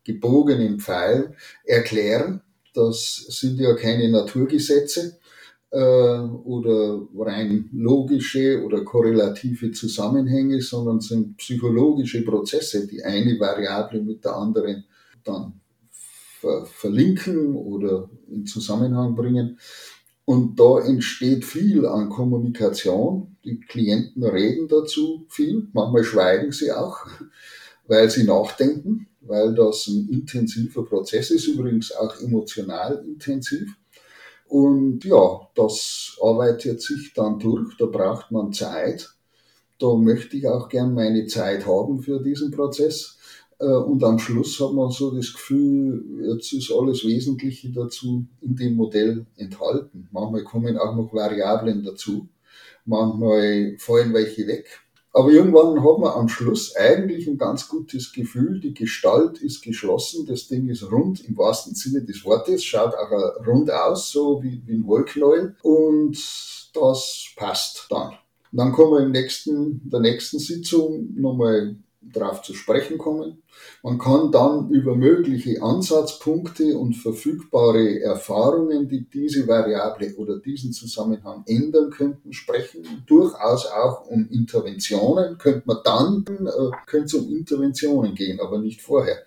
gebogenen 0.05 0.81
Pfeilen 0.81 1.35
erklären. 1.65 2.43
Das 2.75 3.27
sind 3.29 3.59
ja 3.59 3.75
keine 3.75 4.11
Naturgesetze 4.11 5.19
äh, 5.71 5.79
oder 5.79 7.03
rein 7.17 7.69
logische 7.73 8.65
oder 8.65 8.85
korrelative 8.85 9.73
Zusammenhänge, 9.73 10.61
sondern 10.61 11.01
sind 11.01 11.37
psychologische 11.37 12.23
Prozesse, 12.25 12.87
die 12.87 13.03
eine 13.03 13.39
Variable 13.39 14.03
mit 14.03 14.25
der 14.25 14.37
anderen 14.37 14.85
dann 15.25 15.61
ver 16.41 16.65
verlinken 16.65 17.55
oder 17.55 18.09
in 18.29 18.47
Zusammenhang 18.47 19.15
bringen. 19.15 19.59
Und 20.31 20.61
da 20.61 20.79
entsteht 20.79 21.45
viel 21.45 21.85
an 21.87 22.09
Kommunikation. 22.09 23.37
Die 23.45 23.59
Klienten 23.59 24.23
reden 24.23 24.69
dazu 24.69 25.27
viel. 25.29 25.67
Manchmal 25.73 26.05
schweigen 26.05 26.53
sie 26.53 26.71
auch, 26.71 26.99
weil 27.89 28.09
sie 28.11 28.23
nachdenken, 28.23 29.09
weil 29.23 29.57
das 29.57 29.89
ein 29.89 30.09
intensiver 30.09 30.85
Prozess 30.85 31.33
ist, 31.33 31.49
übrigens 31.49 31.91
auch 31.91 32.21
emotional 32.21 33.05
intensiv. 33.05 33.75
Und 34.47 35.05
ja, 35.05 35.49
das 35.57 36.17
arbeitet 36.23 36.81
sich 36.81 37.13
dann 37.13 37.41
durch. 37.41 37.77
Da 37.77 37.87
braucht 37.87 38.31
man 38.31 38.53
Zeit. 38.53 39.11
Da 39.81 39.97
möchte 39.97 40.37
ich 40.37 40.47
auch 40.47 40.69
gern 40.69 40.95
meine 40.95 41.27
Zeit 41.27 41.67
haben 41.67 42.05
für 42.05 42.23
diesen 42.23 42.53
Prozess. 42.53 43.19
Äh, 43.61 43.67
und 43.67 44.03
am 44.03 44.19
Schluss 44.19 44.59
hat 44.61 44.73
man 44.73 44.91
so 44.91 45.11
das 45.11 45.33
Gefühl, 45.33 46.03
jetzt 46.33 46.53
ist 46.53 46.73
alles 46.73 47.05
Wesentliche 47.05 47.71
dazu 47.71 48.27
in 48.41 48.57
dem 48.57 48.75
Modell 48.75 49.27
enthalten. 49.37 50.09
Manchmal 50.11 50.45
kommen 50.45 50.79
auch 50.79 50.97
noch 50.97 51.13
Variablen 51.13 51.85
dazu, 51.85 52.29
manchmal 52.87 53.77
fallen 53.79 54.15
welche 54.15 54.47
weg. 54.47 54.67
Aber 55.13 55.31
irgendwann 55.31 55.83
hat 55.83 55.99
man 55.99 56.13
am 56.13 56.29
Schluss 56.29 56.77
eigentlich 56.77 57.27
ein 57.27 57.37
ganz 57.37 57.69
gutes 57.69 58.13
Gefühl, 58.13 58.61
die 58.61 58.75
Gestalt 58.75 59.39
ist 59.39 59.61
geschlossen, 59.61 60.25
das 60.25 60.47
Ding 60.47 60.69
ist 60.69 60.91
rund 60.91 61.25
im 61.29 61.37
wahrsten 61.37 61.75
Sinne 61.75 62.05
des 62.05 62.25
Wortes, 62.25 62.65
schaut 62.65 62.95
auch 62.95 63.45
rund 63.45 63.73
aus, 63.73 64.13
so 64.13 64.41
wie, 64.41 64.63
ein 64.69 64.87
Wollknäuel 64.87 65.57
und 65.63 66.17
das 66.75 67.27
passt 67.35 67.87
dann. 67.91 68.13
Und 68.53 68.59
dann 68.59 68.71
kommen 68.71 68.93
wir 68.93 69.05
im 69.05 69.11
nächsten, 69.11 69.91
der 69.91 69.99
nächsten 69.99 70.39
Sitzung 70.39 71.13
nochmal 71.17 71.75
darauf 72.03 72.43
zu 72.43 72.55
sprechen 72.55 72.99
kommen. 72.99 73.43
Man 73.83 73.99
kann 73.99 74.33
dann 74.33 74.71
über 74.71 74.97
mögliche 74.97 75.63
Ansatzpunkte 75.63 76.79
und 76.79 76.95
verfügbare 76.95 78.01
Erfahrungen, 78.01 78.89
die 78.89 79.09
diese 79.09 79.47
Variable 79.47 80.15
oder 80.17 80.39
diesen 80.39 80.73
Zusammenhang 80.73 81.45
ändern 81.47 81.91
könnten, 81.91 82.33
sprechen. 82.33 83.05
Durchaus 83.07 83.67
auch 83.67 84.07
um 84.07 84.29
Interventionen. 84.31 85.37
Könnte 85.39 85.63
man 85.67 85.79
dann, 85.85 86.25
äh, 86.29 86.77
könnte 86.87 87.07
es 87.07 87.15
um 87.15 87.29
Interventionen 87.31 88.15
gehen, 88.15 88.41
aber 88.41 88.59
nicht 88.59 88.81
vorher. 88.81 89.19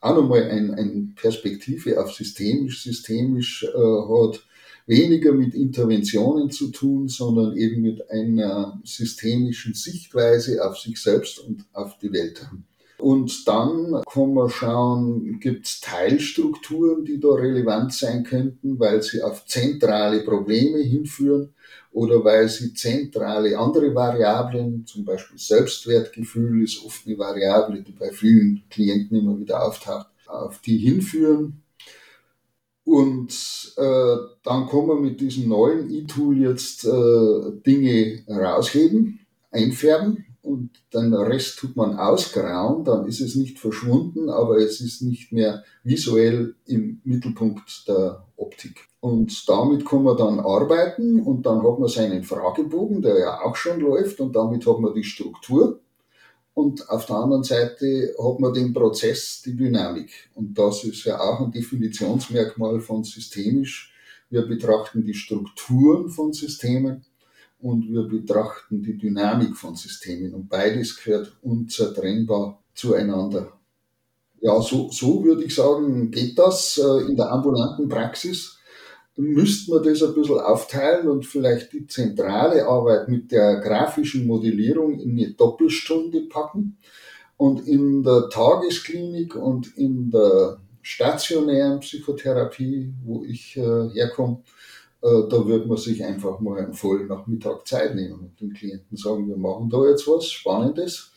Auch 0.00 0.16
nochmal 0.16 0.42
eine 0.44 0.74
ein 0.74 1.14
Perspektive 1.14 2.02
auf 2.02 2.12
systemisch. 2.12 2.82
Systemisch 2.82 3.64
äh, 3.64 3.68
hat 3.68 4.44
weniger 4.86 5.32
mit 5.32 5.54
Interventionen 5.54 6.50
zu 6.50 6.70
tun, 6.70 7.08
sondern 7.08 7.56
eben 7.56 7.82
mit 7.82 8.10
einer 8.10 8.80
systemischen 8.84 9.74
Sichtweise 9.74 10.64
auf 10.64 10.78
sich 10.78 11.00
selbst 11.00 11.38
und 11.38 11.64
auf 11.72 11.98
die 11.98 12.12
Welt. 12.12 12.46
Und 12.98 13.48
dann 13.48 14.00
kann 14.12 14.32
man 14.32 14.48
schauen, 14.48 15.40
gibt 15.40 15.66
es 15.66 15.80
Teilstrukturen, 15.80 17.04
die 17.04 17.18
da 17.18 17.30
relevant 17.30 17.92
sein 17.92 18.22
könnten, 18.22 18.78
weil 18.78 19.02
sie 19.02 19.22
auf 19.22 19.44
zentrale 19.44 20.20
Probleme 20.20 20.78
hinführen 20.78 21.52
oder 21.90 22.22
weil 22.22 22.48
sie 22.48 22.74
zentrale 22.74 23.58
andere 23.58 23.92
Variablen, 23.92 24.86
zum 24.86 25.04
Beispiel 25.04 25.36
Selbstwertgefühl 25.36 26.62
ist 26.62 26.84
oft 26.84 27.06
eine 27.06 27.18
Variable, 27.18 27.82
die 27.82 27.92
bei 27.92 28.12
vielen 28.12 28.62
Klienten 28.70 29.18
immer 29.18 29.38
wieder 29.38 29.66
auftaucht, 29.66 30.06
auf 30.26 30.60
die 30.60 30.78
hinführen. 30.78 31.61
Und 32.84 33.74
äh, 33.76 34.16
dann 34.42 34.66
kann 34.68 34.86
man 34.86 35.02
mit 35.02 35.20
diesem 35.20 35.48
neuen 35.48 35.90
E-Tool 35.90 36.38
jetzt 36.38 36.84
äh, 36.84 37.52
Dinge 37.64 38.24
rausheben, 38.28 39.20
einfärben 39.50 40.24
und 40.42 40.70
den 40.92 41.14
Rest 41.14 41.58
tut 41.60 41.76
man 41.76 41.96
ausgrauen, 41.96 42.84
dann 42.84 43.06
ist 43.06 43.20
es 43.20 43.36
nicht 43.36 43.60
verschwunden, 43.60 44.28
aber 44.28 44.58
es 44.58 44.80
ist 44.80 45.00
nicht 45.02 45.30
mehr 45.30 45.62
visuell 45.84 46.56
im 46.66 47.00
Mittelpunkt 47.04 47.86
der 47.86 48.26
Optik. 48.36 48.88
Und 48.98 49.48
damit 49.48 49.86
kann 49.86 50.02
man 50.02 50.16
dann 50.16 50.40
arbeiten 50.40 51.20
und 51.20 51.46
dann 51.46 51.62
hat 51.62 51.78
man 51.78 51.88
seinen 51.88 52.24
Fragebogen, 52.24 53.02
der 53.02 53.18
ja 53.18 53.40
auch 53.42 53.54
schon 53.54 53.80
läuft 53.80 54.20
und 54.20 54.34
damit 54.34 54.66
hat 54.66 54.80
man 54.80 54.94
die 54.94 55.04
Struktur 55.04 55.80
und 56.54 56.88
auf 56.90 57.06
der 57.06 57.16
anderen 57.16 57.44
Seite 57.44 58.14
hat 58.22 58.40
man 58.40 58.52
den 58.52 58.72
Prozess, 58.72 59.42
die 59.44 59.56
Dynamik. 59.56 60.30
Und 60.34 60.56
das 60.56 60.84
ist 60.84 61.04
ja 61.04 61.18
auch 61.18 61.40
ein 61.40 61.50
Definitionsmerkmal 61.50 62.80
von 62.80 63.04
systemisch. 63.04 63.92
Wir 64.28 64.42
betrachten 64.42 65.04
die 65.04 65.14
Strukturen 65.14 66.08
von 66.08 66.32
Systemen 66.32 67.04
und 67.60 67.90
wir 67.90 68.02
betrachten 68.02 68.82
die 68.82 68.98
Dynamik 68.98 69.56
von 69.56 69.76
Systemen. 69.76 70.34
Und 70.34 70.48
beides 70.48 70.96
gehört 71.02 71.36
unzertrennbar 71.42 72.62
zueinander. 72.74 73.52
Ja, 74.40 74.60
so, 74.60 74.90
so 74.90 75.24
würde 75.24 75.44
ich 75.44 75.54
sagen, 75.54 76.10
geht 76.10 76.38
das 76.38 76.76
äh, 76.76 77.08
in 77.08 77.16
der 77.16 77.30
ambulanten 77.30 77.88
Praxis 77.88 78.58
müsste 79.16 79.72
man 79.72 79.82
das 79.82 80.02
ein 80.02 80.14
bisschen 80.14 80.38
aufteilen 80.38 81.08
und 81.08 81.26
vielleicht 81.26 81.72
die 81.72 81.86
zentrale 81.86 82.66
Arbeit 82.66 83.08
mit 83.08 83.30
der 83.30 83.60
grafischen 83.60 84.26
Modellierung 84.26 84.98
in 84.98 85.18
eine 85.18 85.32
Doppelstunde 85.32 86.22
packen. 86.22 86.78
Und 87.36 87.66
in 87.66 88.02
der 88.02 88.28
Tagesklinik 88.28 89.34
und 89.34 89.76
in 89.76 90.10
der 90.10 90.58
stationären 90.80 91.80
Psychotherapie, 91.80 92.92
wo 93.04 93.24
ich 93.24 93.56
äh, 93.56 93.88
herkomme, 93.90 94.42
äh, 95.02 95.28
da 95.28 95.46
wird 95.46 95.66
man 95.66 95.76
sich 95.76 96.04
einfach 96.04 96.38
mal 96.40 96.58
einen 96.60 96.74
vollen 96.74 97.08
Nachmittag 97.08 97.66
Zeit 97.66 97.94
nehmen 97.94 98.20
und 98.20 98.40
den 98.40 98.52
Klienten 98.52 98.96
sagen, 98.96 99.28
wir 99.28 99.36
machen 99.36 99.70
da 99.70 99.84
jetzt 99.88 100.06
was 100.06 100.30
Spannendes. 100.30 101.10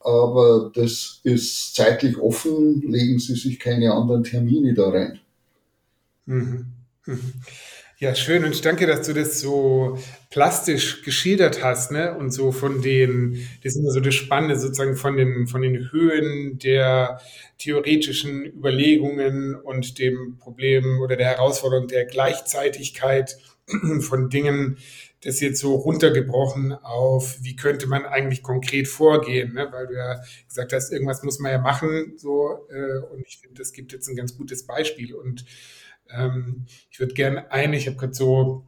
Aber 0.00 0.70
das 0.74 1.20
ist 1.24 1.74
zeitlich 1.74 2.18
offen, 2.18 2.82
legen 2.82 3.18
Sie 3.18 3.34
sich 3.34 3.58
keine 3.58 3.92
anderen 3.92 4.22
Termine 4.22 4.74
da 4.74 4.90
rein 4.90 5.20
Mhm. 6.26 6.83
Ja, 7.98 8.14
schön. 8.14 8.44
Und 8.44 8.64
danke, 8.64 8.86
dass 8.86 9.06
du 9.06 9.12
das 9.12 9.40
so 9.40 9.98
plastisch 10.30 11.02
geschildert 11.02 11.62
hast, 11.62 11.92
ne? 11.92 12.14
Und 12.16 12.32
so 12.32 12.50
von 12.50 12.82
den, 12.82 13.46
das 13.62 13.74
ist 13.74 13.80
immer 13.80 13.92
so 13.92 14.00
das 14.00 14.14
Spannende 14.14 14.58
sozusagen 14.58 14.96
von 14.96 15.16
den, 15.16 15.46
von 15.46 15.62
den 15.62 15.92
Höhen 15.92 16.58
der 16.58 17.20
theoretischen 17.58 18.44
Überlegungen 18.44 19.54
und 19.54 19.98
dem 19.98 20.38
Problem 20.38 21.00
oder 21.00 21.16
der 21.16 21.28
Herausforderung 21.28 21.86
der 21.86 22.04
Gleichzeitigkeit 22.04 23.38
von 24.00 24.28
Dingen, 24.28 24.76
das 25.22 25.40
jetzt 25.40 25.60
so 25.60 25.74
runtergebrochen 25.76 26.72
auf, 26.72 27.38
wie 27.42 27.56
könnte 27.56 27.86
man 27.86 28.04
eigentlich 28.04 28.42
konkret 28.42 28.88
vorgehen, 28.88 29.54
ne? 29.54 29.68
weil 29.72 29.86
du 29.86 29.94
ja 29.94 30.20
gesagt 30.48 30.72
hast, 30.74 30.92
irgendwas 30.92 31.22
muss 31.22 31.38
man 31.38 31.52
ja 31.52 31.58
machen, 31.58 32.12
so, 32.18 32.66
äh, 32.70 32.98
und 33.10 33.24
ich 33.26 33.38
finde, 33.38 33.54
das 33.56 33.72
gibt 33.72 33.92
jetzt 33.92 34.08
ein 34.08 34.16
ganz 34.16 34.36
gutes 34.36 34.66
Beispiel 34.66 35.14
und 35.14 35.46
ähm, 36.10 36.66
ich 36.90 37.00
würde 37.00 37.14
gerne 37.14 37.50
eine, 37.50 37.76
ich 37.76 37.86
habe 37.86 37.96
gerade 37.96 38.14
so 38.14 38.66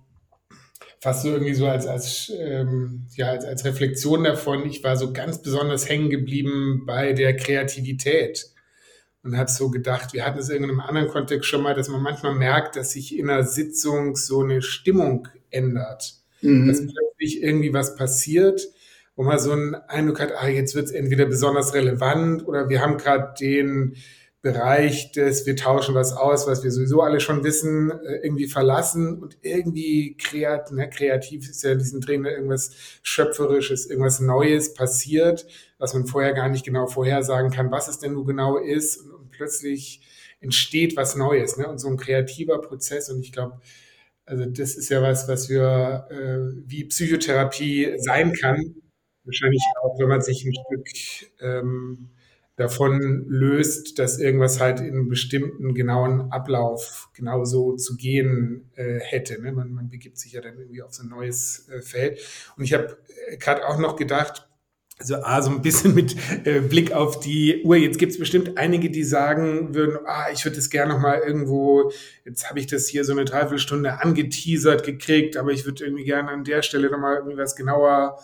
fast 1.01 1.22
so 1.22 1.28
irgendwie 1.28 1.55
so 1.55 1.66
als, 1.66 1.87
als, 1.87 2.32
ähm, 2.39 3.07
ja, 3.14 3.28
als, 3.28 3.45
als 3.45 3.64
Reflexion 3.64 4.24
davon, 4.24 4.66
ich 4.66 4.82
war 4.82 4.97
so 4.97 5.12
ganz 5.12 5.41
besonders 5.43 5.89
hängen 5.89 6.11
geblieben 6.11 6.84
bei 6.87 7.12
der 7.12 7.37
Kreativität 7.37 8.47
und 9.22 9.37
habe 9.37 9.51
so 9.51 9.70
gedacht, 9.70 10.14
wir 10.14 10.24
hatten 10.24 10.39
es 10.39 10.49
in 10.49 10.62
irgendeinem 10.62 10.80
anderen 10.80 11.09
Kontext 11.09 11.49
schon 11.49 11.62
mal, 11.62 11.74
dass 11.74 11.89
man 11.89 12.03
manchmal 12.03 12.34
merkt, 12.34 12.76
dass 12.76 12.93
sich 12.93 13.18
in 13.18 13.28
einer 13.28 13.45
Sitzung 13.45 14.16
so 14.16 14.43
eine 14.43 14.62
Stimmung 14.62 15.28
ändert, 15.51 16.14
mhm. 16.41 16.68
dass 16.68 16.80
plötzlich 16.80 17.43
irgendwie 17.43 17.72
was 17.72 17.97
passiert, 17.97 18.62
wo 19.16 19.24
man 19.24 19.39
so 19.39 19.53
einen 19.53 19.74
Eindruck 19.74 20.20
hat, 20.20 20.32
ah, 20.37 20.49
jetzt 20.49 20.74
wird 20.74 20.87
es 20.87 20.93
entweder 20.93 21.26
besonders 21.26 21.74
relevant 21.74 22.47
oder 22.47 22.68
wir 22.68 22.80
haben 22.80 22.99
gerade 22.99 23.34
den 23.39 23.97
Bereich 24.47 25.11
des, 25.11 25.44
wir 25.44 25.57
tauschen 25.57 25.97
was 25.97 26.12
aus, 26.12 26.47
was 26.47 26.62
wir 26.62 26.70
sowieso 26.70 27.01
alle 27.01 27.18
schon 27.18 27.42
wissen, 27.42 27.90
äh, 27.90 28.20
irgendwie 28.22 28.47
verlassen 28.47 29.20
und 29.20 29.36
irgendwie 29.42 30.16
kreat, 30.16 30.70
ne, 30.70 30.88
kreativ 30.88 31.49
ist 31.51 31.64
ja 31.64 31.72
in 31.72 31.80
diesem 31.80 32.01
Drehen 32.01 32.24
irgendwas 32.24 32.70
Schöpferisches, 33.03 33.86
irgendwas 33.86 34.20
Neues 34.20 34.72
passiert, 34.72 35.49
was 35.78 35.94
man 35.94 36.07
vorher 36.07 36.32
gar 36.32 36.49
nicht 36.49 36.64
genau 36.64 36.86
vorhersagen 36.86 37.51
kann, 37.51 37.72
was 37.72 37.88
es 37.88 37.99
denn 37.99 38.12
nun 38.12 38.24
genau 38.24 38.57
ist 38.57 38.99
und, 38.99 39.11
und 39.11 39.30
plötzlich 39.32 40.01
entsteht 40.38 40.97
was 40.97 41.16
Neues 41.16 41.57
ne, 41.57 41.66
und 41.68 41.78
so 41.78 41.88
ein 41.88 41.97
kreativer 41.97 42.61
Prozess 42.61 43.11
und 43.11 43.18
ich 43.18 43.32
glaube, 43.32 43.61
also 44.26 44.44
das 44.47 44.76
ist 44.76 44.90
ja 44.90 45.03
was, 45.03 45.26
was 45.26 45.49
wir 45.49 46.07
äh, 46.09 46.62
wie 46.68 46.84
Psychotherapie 46.84 47.94
sein 47.99 48.32
kann, 48.32 48.76
wahrscheinlich 49.24 49.64
auch, 49.82 49.99
wenn 49.99 50.09
man 50.09 50.22
sich 50.22 50.44
ein 50.44 50.55
Stück 50.55 51.32
ähm, 51.40 52.11
davon 52.57 53.26
löst, 53.28 53.98
dass 53.98 54.18
irgendwas 54.18 54.61
halt 54.61 54.80
in 54.80 54.86
einem 54.86 55.09
bestimmten 55.09 55.74
genauen 55.74 56.32
Ablauf 56.32 57.11
genauso 57.14 57.76
zu 57.76 57.96
gehen 57.96 58.70
äh, 58.74 58.98
hätte. 59.00 59.40
Ne? 59.40 59.52
Man, 59.52 59.72
man 59.72 59.90
begibt 59.90 60.18
sich 60.18 60.32
ja 60.32 60.40
dann 60.40 60.59
irgendwie 60.59 60.82
auf 60.82 60.94
so 60.94 61.02
ein 61.02 61.11
neues 61.11 61.68
äh, 61.68 61.82
Feld. 61.82 62.18
Und 62.57 62.64
ich 62.64 62.72
habe 62.72 62.96
äh, 63.28 63.36
gerade 63.36 63.66
auch 63.68 63.78
noch 63.78 63.96
gedacht, 63.96 64.48
also 64.98 65.16
ah, 65.16 65.42
so 65.42 65.50
ein 65.50 65.61
bisschen 65.61 65.94
mit 65.94 66.16
äh, 66.46 66.61
Blick 66.61 66.92
auf 66.92 67.20
die 67.20 67.62
Uhr. 67.64 67.76
Jetzt 67.76 67.98
gibt 67.98 68.12
es 68.12 68.18
bestimmt 68.18 68.57
einige, 68.57 68.88
die 68.88 69.04
sagen 69.04 69.74
würden, 69.74 69.98
ah, 70.07 70.30
ich 70.32 70.42
würde 70.46 70.57
das 70.57 70.70
gerne 70.70 70.94
noch 70.94 71.00
mal 71.00 71.18
irgendwo, 71.18 71.92
jetzt 72.24 72.48
habe 72.48 72.61
ich 72.61 72.66
das 72.66 72.88
hier 72.88 73.04
so 73.04 73.12
eine 73.12 73.26
Dreiviertelstunde 73.26 74.00
angeteasert 74.00 74.84
gekriegt, 74.84 75.36
aber 75.36 75.50
ich 75.50 75.66
würde 75.66 75.84
irgendwie 75.84 76.04
gerne 76.04 76.30
an 76.30 76.44
der 76.44 76.62
Stelle 76.62 76.90
noch 76.90 76.98
mal 76.98 77.16
irgendwie 77.16 77.36
was 77.36 77.57
genauer 77.57 78.18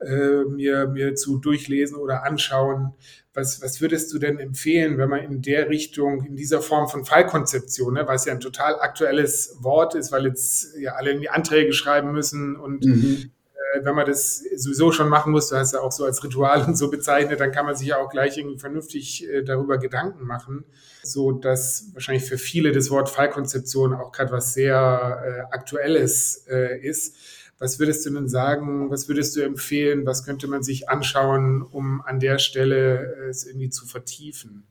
äh, 0.00 0.44
mir, 0.44 0.86
mir 0.88 1.14
zu 1.14 1.38
durchlesen 1.38 1.96
oder 1.96 2.24
anschauen. 2.24 2.92
Was, 3.40 3.62
was 3.62 3.80
würdest 3.80 4.12
du 4.12 4.18
denn 4.18 4.38
empfehlen, 4.38 4.98
wenn 4.98 5.08
man 5.08 5.20
in 5.20 5.40
der 5.40 5.70
Richtung, 5.70 6.26
in 6.26 6.36
dieser 6.36 6.60
Form 6.60 6.88
von 6.88 7.04
Fallkonzeption, 7.06 7.94
ne, 7.94 8.06
was 8.06 8.26
ja 8.26 8.32
ein 8.34 8.40
total 8.40 8.78
aktuelles 8.80 9.56
Wort 9.60 9.94
ist, 9.94 10.12
weil 10.12 10.26
jetzt 10.26 10.76
ja 10.78 10.92
alle 10.92 11.10
irgendwie 11.10 11.30
Anträge 11.30 11.72
schreiben 11.72 12.12
müssen 12.12 12.56
und 12.56 12.84
mhm. 12.84 13.30
äh, 13.54 13.84
wenn 13.84 13.94
man 13.94 14.06
das 14.06 14.42
sowieso 14.56 14.92
schon 14.92 15.08
machen 15.08 15.32
muss, 15.32 15.48
du 15.48 15.56
hast 15.56 15.72
ja 15.72 15.80
auch 15.80 15.92
so 15.92 16.04
als 16.04 16.22
Ritual 16.22 16.64
und 16.66 16.76
so 16.76 16.90
bezeichnet, 16.90 17.40
dann 17.40 17.50
kann 17.50 17.64
man 17.64 17.74
sich 17.74 17.88
ja 17.88 17.96
auch 17.96 18.10
gleich 18.10 18.36
irgendwie 18.36 18.58
vernünftig 18.58 19.26
äh, 19.26 19.42
darüber 19.42 19.78
Gedanken 19.78 20.26
machen, 20.26 20.64
so 21.02 21.32
dass 21.32 21.86
wahrscheinlich 21.94 22.24
für 22.24 22.38
viele 22.38 22.72
das 22.72 22.90
Wort 22.90 23.08
Fallkonzeption 23.08 23.94
auch 23.94 24.12
gerade 24.12 24.32
was 24.32 24.52
sehr 24.52 25.48
äh, 25.50 25.54
Aktuelles 25.54 26.46
äh, 26.48 26.78
ist. 26.80 27.16
Was 27.60 27.78
würdest 27.78 28.06
du 28.06 28.10
denn 28.10 28.26
sagen, 28.26 28.90
was 28.90 29.06
würdest 29.06 29.36
du 29.36 29.42
empfehlen, 29.42 30.06
was 30.06 30.24
könnte 30.24 30.48
man 30.48 30.62
sich 30.62 30.88
anschauen, 30.88 31.60
um 31.60 32.00
an 32.00 32.18
der 32.18 32.38
Stelle 32.38 33.14
äh, 33.26 33.28
es 33.28 33.44
irgendwie 33.44 33.68
zu 33.68 33.86
vertiefen? 33.86 34.64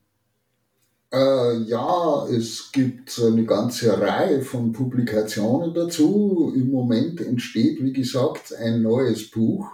Äh, 1.14 1.60
ja, 1.68 2.28
es 2.28 2.72
gibt 2.72 3.20
eine 3.20 3.46
ganze 3.46 4.02
Reihe 4.02 4.42
von 4.42 4.72
Publikationen 4.72 5.72
dazu. 5.72 6.52
Im 6.56 6.72
Moment 6.72 7.22
entsteht, 7.22 7.78
wie 7.84 7.94
gesagt, 7.94 8.56
ein 8.56 8.82
neues 8.82 9.30
Buch, 9.30 9.68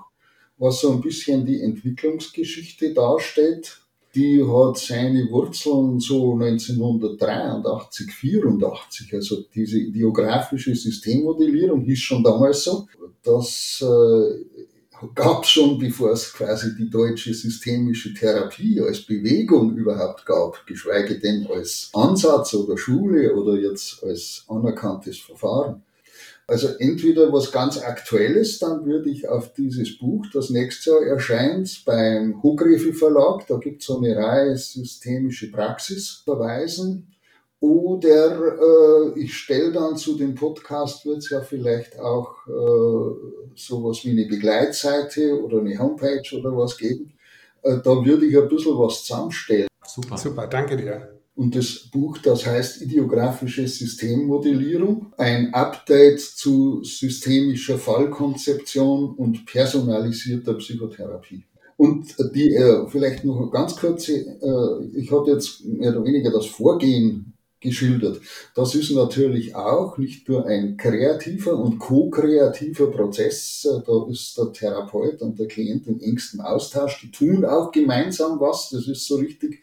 was 0.57 0.82
so 0.82 0.91
ein 0.91 0.99
bisschen 0.99 1.45
die 1.45 1.61
Entwicklungsgeschichte 1.61 2.93
darstellt 2.93 3.80
die 4.16 4.41
hat 4.41 4.78
seine 4.78 5.30
Wurzeln 5.30 5.99
so 5.99 6.34
1983, 6.36 8.11
84. 8.11 9.13
Also 9.13 9.43
diese 9.53 9.78
ideografische 9.78 10.74
Systemmodellierung 10.74 11.82
hieß 11.82 11.99
schon 11.99 12.24
damals 12.24 12.63
so. 12.63 12.88
Das 13.26 13.84
äh, 13.84 14.65
gab 15.13 15.43
es 15.43 15.49
schon, 15.49 15.78
bevor 15.78 16.11
es 16.11 16.32
quasi 16.34 16.76
die 16.76 16.89
deutsche 16.89 17.34
systemische 17.34 18.13
Therapie 18.13 18.80
als 18.82 19.01
Bewegung 19.01 19.76
überhaupt 19.76 20.26
gab, 20.26 20.65
geschweige 20.65 21.19
denn 21.19 21.47
als 21.47 21.89
Ansatz 21.93 22.53
oder 22.53 22.78
Schule 22.78 23.36
oder 23.36 23.59
jetzt 23.59 24.03
als 24.03 24.45
anerkanntes 24.47 25.19
Verfahren. 25.19 25.84
Also 26.47 26.67
entweder 26.78 27.34
was 27.34 27.51
ganz 27.51 27.80
Aktuelles, 27.80 28.59
dann 28.59 28.86
würde 28.86 29.09
ich 29.09 29.28
auf 29.28 29.53
dieses 29.53 29.97
Buch, 29.97 30.28
das 30.32 30.51
nächstes 30.51 30.86
Jahr 30.86 31.01
erscheint, 31.01 31.84
beim 31.86 32.41
Hugrefi 32.43 32.93
Verlag, 32.93 33.47
da 33.47 33.57
gibt 33.57 33.82
es 33.82 33.88
so 33.88 33.97
eine 33.97 34.15
Reihe 34.15 34.55
systemische 34.55 35.51
Praxis 35.51 36.21
verweisen. 36.23 37.14
Oder 37.59 38.57
äh, 39.15 39.19
ich 39.19 39.35
stelle 39.35 39.71
dann 39.71 39.97
zu 39.97 40.17
dem 40.17 40.35
Podcast, 40.35 41.05
wird 41.05 41.19
es 41.19 41.29
ja 41.29 41.41
vielleicht 41.41 41.97
auch 41.99 42.35
äh, 42.47 43.55
sowas 43.55 44.03
wie 44.03 44.11
eine 44.11 44.25
Begleitseite 44.25 45.41
oder 45.41 45.59
eine 45.59 45.77
Homepage 45.79 46.37
oder 46.37 46.55
was 46.55 46.77
geben. 46.77 47.13
Äh, 47.63 47.77
da 47.83 48.05
würde 48.05 48.25
ich 48.25 48.37
ein 48.37 48.47
bisschen 48.47 48.77
was 48.77 49.03
zusammenstellen. 49.05 49.67
Super. 49.85 50.17
Super, 50.17 50.47
danke 50.47 50.77
dir 50.77 51.15
und 51.35 51.55
das 51.55 51.89
Buch, 51.91 52.17
das 52.19 52.45
heißt 52.45 52.81
Ideografische 52.81 53.67
Systemmodellierung, 53.67 55.13
ein 55.17 55.53
Update 55.53 56.21
zu 56.21 56.81
systemischer 56.83 57.77
Fallkonzeption 57.77 59.15
und 59.15 59.45
personalisierter 59.45 60.53
Psychotherapie. 60.55 61.43
Und 61.77 62.15
die, 62.33 62.55
äh, 62.55 62.87
vielleicht 62.87 63.25
noch 63.25 63.51
ganz 63.51 63.75
kurz, 63.75 64.07
äh, 64.07 64.23
ich 64.93 65.11
habe 65.11 65.31
jetzt 65.31 65.65
mehr 65.65 65.91
oder 65.91 66.05
weniger 66.05 66.31
das 66.31 66.45
Vorgehen 66.45 67.33
geschildert. 67.66 68.22
Das 68.55 68.76
ist 68.76 68.91
natürlich 68.91 69.55
auch 69.55 69.97
nicht 69.97 70.30
nur 70.30 70.45
ein 70.45 70.78
kreativer 70.78 71.57
und 71.57 71.80
ko-kreativer 71.80 72.91
Prozess. 72.91 73.68
Da 73.86 74.05
ist 74.09 74.38
der 74.38 74.53
Therapeut 74.53 75.22
und 75.22 75.38
der 75.38 75.47
Klient 75.47 75.88
im 75.88 75.99
engsten 75.99 76.39
Austausch. 76.39 77.01
Die 77.01 77.11
tun 77.11 77.43
auch 77.43 77.72
gemeinsam 77.72 78.39
was. 78.39 78.70
Das 78.70 78.88
ist 78.88 79.05
so 79.05 79.18
richtig 79.18 79.61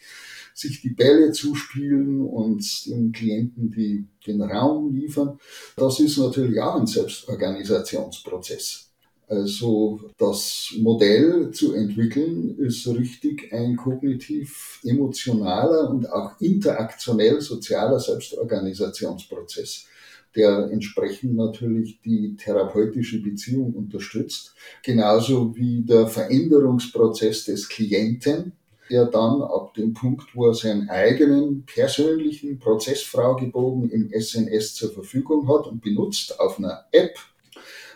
sich 0.55 0.83
die 0.83 0.91
Bälle 0.91 1.33
zuspielen 1.33 2.21
und 2.21 2.87
den 2.87 3.11
Klienten 3.13 3.71
die, 3.71 4.07
den 4.27 4.43
Raum 4.43 4.95
liefern. 4.95 5.39
Das 5.77 5.99
ist 5.99 6.19
natürlich 6.19 6.61
auch 6.61 6.75
ein 6.77 6.87
Selbstorganisationsprozess. 6.87 8.92
Also 9.33 9.99
das 10.19 10.75
Modell 10.79 11.53
zu 11.53 11.73
entwickeln 11.73 12.59
ist 12.59 12.87
richtig 12.87 13.51
ein 13.51 13.77
kognitiv 13.77 14.79
emotionaler 14.85 15.89
und 15.89 16.11
auch 16.13 16.39
interaktionell 16.39 17.41
sozialer 17.41 17.99
Selbstorganisationsprozess 17.99 19.87
der 20.35 20.71
entsprechend 20.71 21.37
natürlich 21.37 22.01
die 22.01 22.37
therapeutische 22.37 23.21
Beziehung 23.23 23.75
unterstützt, 23.75 24.55
genauso 24.83 25.55
wie 25.57 25.83
der 25.83 26.07
Veränderungsprozess 26.07 27.45
des 27.45 27.69
Klienten, 27.69 28.53
der 28.89 29.05
dann 29.05 29.43
ab 29.43 29.75
dem 29.75 29.93
Punkt, 29.93 30.35
wo 30.35 30.47
er 30.47 30.55
seinen 30.55 30.89
eigenen 30.89 31.67
persönlichen 31.67 32.59
Prozessfragebogen 32.59 33.91
im 33.91 34.11
SNS 34.19 34.75
zur 34.75 34.93
Verfügung 34.93 35.47
hat 35.49 35.67
und 35.67 35.83
benutzt 35.83 36.41
auf 36.41 36.59
einer 36.59 36.87
App, 36.93 37.19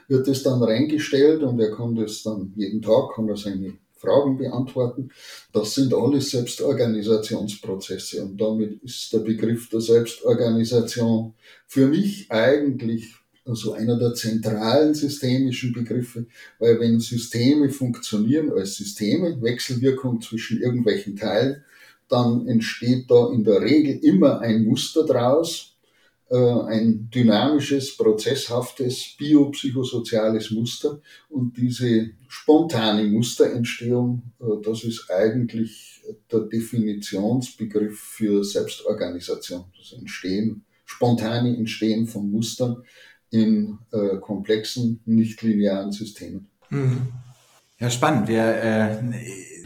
wird 0.09 0.29
es 0.29 0.43
dann 0.43 0.63
reingestellt 0.63 1.43
und 1.43 1.61
er 1.61 1.75
kann 1.75 1.95
das 1.95 2.23
dann 2.23 2.53
jeden 2.57 2.83
Tag, 2.83 3.15
kann 3.15 3.29
er 3.29 3.37
seine 3.37 3.75
Fragen 3.97 4.37
beantworten. 4.37 5.11
Das 5.53 5.75
sind 5.75 5.95
alles 5.95 6.31
Selbstorganisationsprozesse 6.31 8.23
und 8.25 8.41
damit 8.41 8.83
ist 8.83 9.13
der 9.13 9.21
Begriff 9.21 9.69
der 9.71 9.81
Selbstorganisation 9.81 11.35
für 11.67 11.87
mich 11.87 12.31
eigentlich 12.31 13.15
also 13.47 13.75
einer 13.75 13.97
der 13.97 14.15
zentralen 14.15 14.93
systemischen 14.95 15.73
Begriffe, 15.73 16.27
weil 16.59 16.81
wenn 16.81 16.99
Systeme 16.99 17.71
funktionieren 17.71 18.53
als 18.53 18.75
Systeme, 18.75 19.41
Wechselwirkung 19.41 20.21
zwischen 20.21 20.61
irgendwelchen 20.61 21.17
Teilen, 21.17 21.63
dann 22.09 22.47
entsteht 22.49 23.11
da 23.11 23.31
in 23.33 23.45
der 23.45 23.61
Regel 23.61 23.99
immer 24.05 24.41
ein 24.41 24.65
Muster 24.65 25.05
draus, 25.05 25.76
ein 26.35 27.09
dynamisches, 27.11 27.97
prozesshaftes, 27.97 29.15
biopsychosoziales 29.17 30.51
Muster. 30.51 31.01
Und 31.29 31.57
diese 31.57 32.11
spontane 32.29 33.05
Musterentstehung, 33.05 34.23
äh, 34.41 34.45
das 34.63 34.83
ist 34.85 35.11
eigentlich 35.11 36.03
der 36.31 36.41
Definitionsbegriff 36.41 37.99
für 37.99 38.45
Selbstorganisation. 38.45 39.65
Das 39.79 39.93
Entstehen, 39.99 40.65
spontane 40.85 41.57
Entstehen 41.57 42.07
von 42.07 42.31
Mustern 42.31 42.83
in 43.31 43.79
äh, 43.93 44.17
komplexen, 44.21 45.01
nichtlinearen 45.05 45.93
Systemen. 45.93 46.49
Mhm. 46.71 47.13
Ja, 47.79 47.91
spannend. 47.91 48.27
Wir 48.27 48.43
äh, 48.43 48.97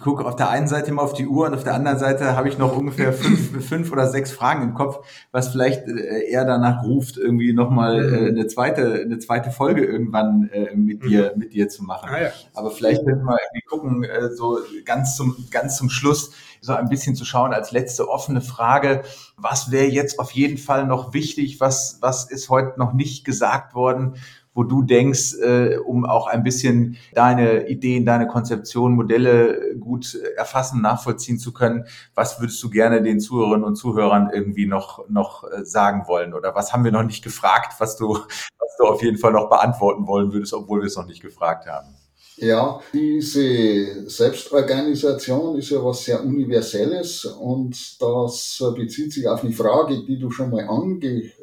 gucke 0.00 0.24
auf 0.24 0.34
der 0.34 0.50
einen 0.50 0.66
Seite 0.66 0.90
immer 0.90 1.02
auf 1.02 1.12
die 1.12 1.28
Uhr 1.28 1.46
und 1.46 1.54
auf 1.54 1.62
der 1.62 1.74
anderen 1.74 1.98
Seite 2.00 2.34
habe 2.34 2.48
ich 2.48 2.58
noch 2.58 2.76
ungefähr 2.76 3.12
fünf, 3.12 3.64
fünf 3.68 3.92
oder 3.92 4.08
sechs 4.08 4.32
Fragen 4.32 4.64
im 4.64 4.74
Kopf, 4.74 5.06
was 5.30 5.50
vielleicht 5.50 5.86
äh, 5.86 6.28
eher 6.28 6.44
danach 6.44 6.82
ruft, 6.82 7.18
irgendwie 7.18 7.52
nochmal 7.52 8.00
äh, 8.02 8.28
eine 8.30 8.48
zweite, 8.48 9.02
eine 9.02 9.20
zweite 9.20 9.52
Folge 9.52 9.84
irgendwann 9.84 10.50
äh, 10.52 10.74
mit 10.74 11.04
dir, 11.04 11.32
mhm. 11.34 11.38
mit 11.38 11.52
dir 11.52 11.68
zu 11.68 11.84
machen. 11.84 12.08
Ah, 12.12 12.20
ja. 12.20 12.30
Aber 12.54 12.72
vielleicht 12.72 13.04
könnten 13.06 13.24
wir 13.24 13.38
irgendwie 13.48 13.66
gucken, 13.68 14.02
äh, 14.02 14.30
so 14.34 14.58
ganz 14.84 15.14
zum, 15.14 15.36
ganz 15.52 15.76
zum 15.76 15.88
Schluss, 15.88 16.32
so 16.60 16.72
ein 16.74 16.88
bisschen 16.88 17.14
zu 17.14 17.24
schauen 17.24 17.54
als 17.54 17.70
letzte 17.70 18.08
offene 18.08 18.40
Frage. 18.40 19.02
Was 19.36 19.70
wäre 19.70 19.86
jetzt 19.86 20.18
auf 20.18 20.32
jeden 20.32 20.58
Fall 20.58 20.86
noch 20.86 21.14
wichtig? 21.14 21.60
Was, 21.60 21.98
was 22.00 22.28
ist 22.28 22.50
heute 22.50 22.78
noch 22.78 22.92
nicht 22.92 23.24
gesagt 23.24 23.74
worden? 23.74 24.16
Wo 24.54 24.64
du 24.64 24.82
denkst, 24.82 25.34
äh, 25.42 25.76
um 25.76 26.04
auch 26.04 26.26
ein 26.26 26.42
bisschen 26.42 26.96
deine 27.14 27.68
Ideen, 27.68 28.04
deine 28.04 28.26
Konzeption, 28.26 28.94
Modelle 28.94 29.76
gut 29.78 30.14
erfassen, 30.36 30.82
nachvollziehen 30.82 31.38
zu 31.38 31.52
können. 31.52 31.84
Was 32.14 32.40
würdest 32.40 32.62
du 32.62 32.70
gerne 32.70 33.02
den 33.02 33.20
Zuhörerinnen 33.20 33.64
und 33.64 33.76
Zuhörern 33.76 34.30
irgendwie 34.32 34.66
noch, 34.66 35.08
noch 35.08 35.44
äh, 35.44 35.64
sagen 35.64 36.04
wollen? 36.06 36.34
Oder 36.34 36.54
was 36.54 36.72
haben 36.72 36.84
wir 36.84 36.92
noch 36.92 37.04
nicht 37.04 37.22
gefragt, 37.22 37.74
was 37.78 37.96
du, 37.96 38.14
was 38.14 38.76
du 38.78 38.84
auf 38.86 39.02
jeden 39.02 39.18
Fall 39.18 39.32
noch 39.32 39.48
beantworten 39.48 40.06
wollen 40.06 40.32
würdest, 40.32 40.52
obwohl 40.52 40.80
wir 40.80 40.86
es 40.86 40.96
noch 40.96 41.06
nicht 41.06 41.22
gefragt 41.22 41.66
haben? 41.66 41.94
Ja, 42.36 42.80
diese 42.94 44.08
Selbstorganisation 44.08 45.58
ist 45.58 45.70
ja 45.70 45.84
was 45.84 46.06
sehr 46.06 46.24
Universelles 46.24 47.26
und 47.26 48.00
das 48.00 48.62
bezieht 48.74 49.12
sich 49.12 49.28
auf 49.28 49.44
eine 49.44 49.52
Frage, 49.52 50.02
die 50.06 50.18
du 50.18 50.30
schon 50.30 50.48
mal 50.48 50.66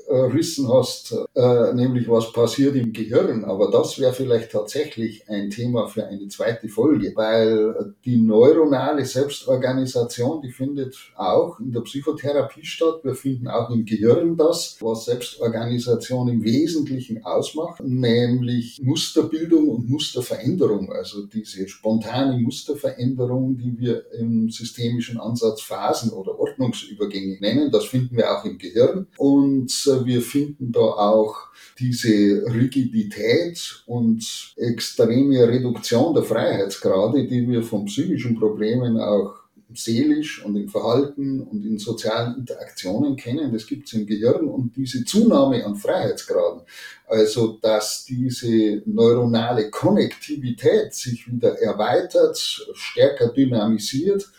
angerissen 0.10 0.68
hast, 0.72 1.16
äh, 1.36 1.74
nämlich 1.74 2.08
was 2.10 2.32
passiert 2.32 2.76
im 2.76 2.94
Gehirn. 2.94 3.46
Aber 3.46 3.72
das 3.72 4.00
wäre 4.00 4.14
vielleicht 4.14 4.52
tatsächlich 4.52 5.28
ein 5.30 5.50
Thema 5.50 5.88
für 5.88 6.06
eine 6.06 6.28
zweite 6.28 6.70
Folge, 6.70 7.14
weil 7.16 7.94
die 8.06 8.18
neuronale 8.18 9.06
Selbstorganisation, 9.06 10.42
die 10.42 10.52
findet 10.52 10.96
auch 11.16 11.60
in 11.60 11.72
der 11.72 11.82
Psychotherapie 11.82 12.66
statt. 12.66 13.00
Wir 13.04 13.16
finden 13.16 13.48
auch 13.48 13.70
im 13.70 13.86
Gehirn 13.86 14.38
das, 14.38 14.78
was 14.82 15.06
Selbstorganisation 15.06 16.28
im 16.28 16.44
Wesentlichen 16.44 17.24
ausmacht, 17.24 17.82
nämlich 17.84 18.80
Musterbildung 18.84 19.70
und 19.70 19.90
Musterveränderung 19.90 20.92
also 20.92 21.26
diese 21.26 21.68
spontane 21.68 22.38
Musterveränderung, 22.40 23.58
die 23.58 23.78
wir 23.80 24.12
im 24.14 24.50
systemischen 24.50 25.20
Ansatz 25.20 25.62
Phasen 25.62 26.12
oder 26.12 26.40
Ordnungsübergänge 26.40 27.38
nennen, 27.40 27.72
das 27.72 27.86
finden 27.86 28.18
wir 28.18 28.32
auch 28.32 28.46
im 28.46 28.58
Gehirn. 28.58 29.08
Und 29.18 29.72
äh, 30.02 30.06
wir 30.06 30.22
finden 30.22 30.72
da 30.72 30.80
auch 30.80 31.36
diese 31.80 32.44
Rigidität 32.54 33.84
und 33.86 34.54
extreme 34.58 35.48
Reduktion 35.48 36.14
der 36.14 36.24
Freiheitsgrade, 36.24 37.28
die 37.28 37.48
wir 37.48 37.64
von 37.64 37.86
psychischen 37.86 38.40
Problemen 38.40 39.00
auch 39.00 39.48
seelisch 39.74 40.44
und 40.44 40.56
im 40.56 40.70
Verhalten 40.70 41.42
und 41.42 41.66
in 41.66 41.78
sozialen 41.78 42.38
Interaktionen 42.38 43.16
kennen. 43.16 43.52
Das 43.52 43.68
gibt 43.68 43.88
es 43.88 43.94
im 43.94 44.06
Gehirn 44.06 44.48
und 44.48 44.76
diese 44.76 45.04
Zunahme 45.04 45.66
an 45.66 45.76
Freiheitsgraden, 45.76 46.62
also 47.08 47.60
dass 47.62 48.06
diese 48.06 48.82
neuronale 48.86 49.70
Konnektivität 49.70 50.94
sich 50.94 51.32
wieder 51.32 51.60
erweitert, 51.60 52.38
stärker 52.74 53.30
dynamisiert, 53.30 54.30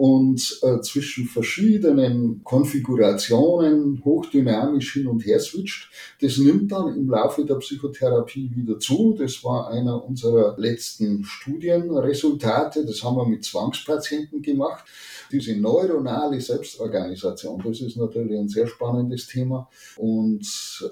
und 0.00 0.60
äh, 0.62 0.80
zwischen 0.80 1.26
verschiedenen 1.26 2.42
Konfigurationen 2.42 4.02
hochdynamisch 4.02 4.94
hin 4.94 5.06
und 5.08 5.26
her 5.26 5.38
switcht. 5.38 5.90
Das 6.22 6.38
nimmt 6.38 6.72
dann 6.72 6.96
im 6.96 7.10
Laufe 7.10 7.44
der 7.44 7.56
Psychotherapie 7.56 8.50
wieder 8.54 8.78
zu. 8.78 9.14
Das 9.18 9.44
war 9.44 9.68
einer 9.68 10.02
unserer 10.02 10.56
letzten 10.56 11.22
Studienresultate. 11.24 12.86
Das 12.86 13.04
haben 13.04 13.18
wir 13.18 13.26
mit 13.26 13.44
Zwangspatienten 13.44 14.40
gemacht. 14.40 14.86
Diese 15.30 15.54
neuronale 15.54 16.40
Selbstorganisation, 16.40 17.62
das 17.62 17.82
ist 17.82 17.98
natürlich 17.98 18.38
ein 18.38 18.48
sehr 18.48 18.68
spannendes 18.68 19.26
Thema 19.26 19.68
und 19.98 20.46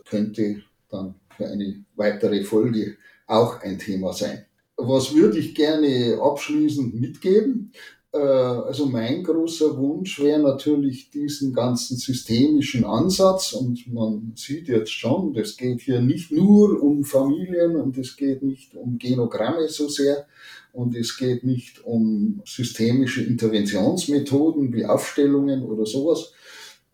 könnte 0.04 0.60
dann 0.90 1.14
für 1.34 1.46
eine 1.46 1.82
weitere 1.96 2.44
Folge 2.44 2.98
auch 3.26 3.62
ein 3.62 3.78
Thema 3.78 4.12
sein. 4.12 4.44
Was 4.76 5.12
würde 5.12 5.38
ich 5.38 5.54
gerne 5.54 6.20
abschließend 6.22 6.94
mitgeben? 6.94 7.72
Äh, 8.12 8.18
also 8.18 8.86
mein 8.86 9.22
großer 9.22 9.76
Wunsch 9.76 10.20
wäre 10.20 10.40
natürlich 10.40 11.10
diesen 11.10 11.52
ganzen 11.52 11.96
systemischen 11.96 12.84
Ansatz 12.84 13.52
und 13.52 13.86
man 13.92 14.32
sieht 14.34 14.68
jetzt 14.68 14.92
schon, 14.92 15.34
das 15.34 15.56
geht 15.56 15.82
hier 15.82 16.00
nicht 16.00 16.32
nur 16.32 16.82
um 16.82 17.04
Familien 17.04 17.76
und 17.76 17.98
es 17.98 18.16
geht 18.16 18.42
nicht 18.42 18.74
um 18.74 18.98
Genogramme 18.98 19.68
so 19.68 19.88
sehr 19.88 20.26
und 20.72 20.96
es 20.96 21.16
geht 21.18 21.44
nicht 21.44 21.84
um 21.84 22.42
systemische 22.46 23.22
Interventionsmethoden 23.22 24.72
wie 24.72 24.86
Aufstellungen 24.86 25.62
oder 25.62 25.84
sowas. 25.84 26.32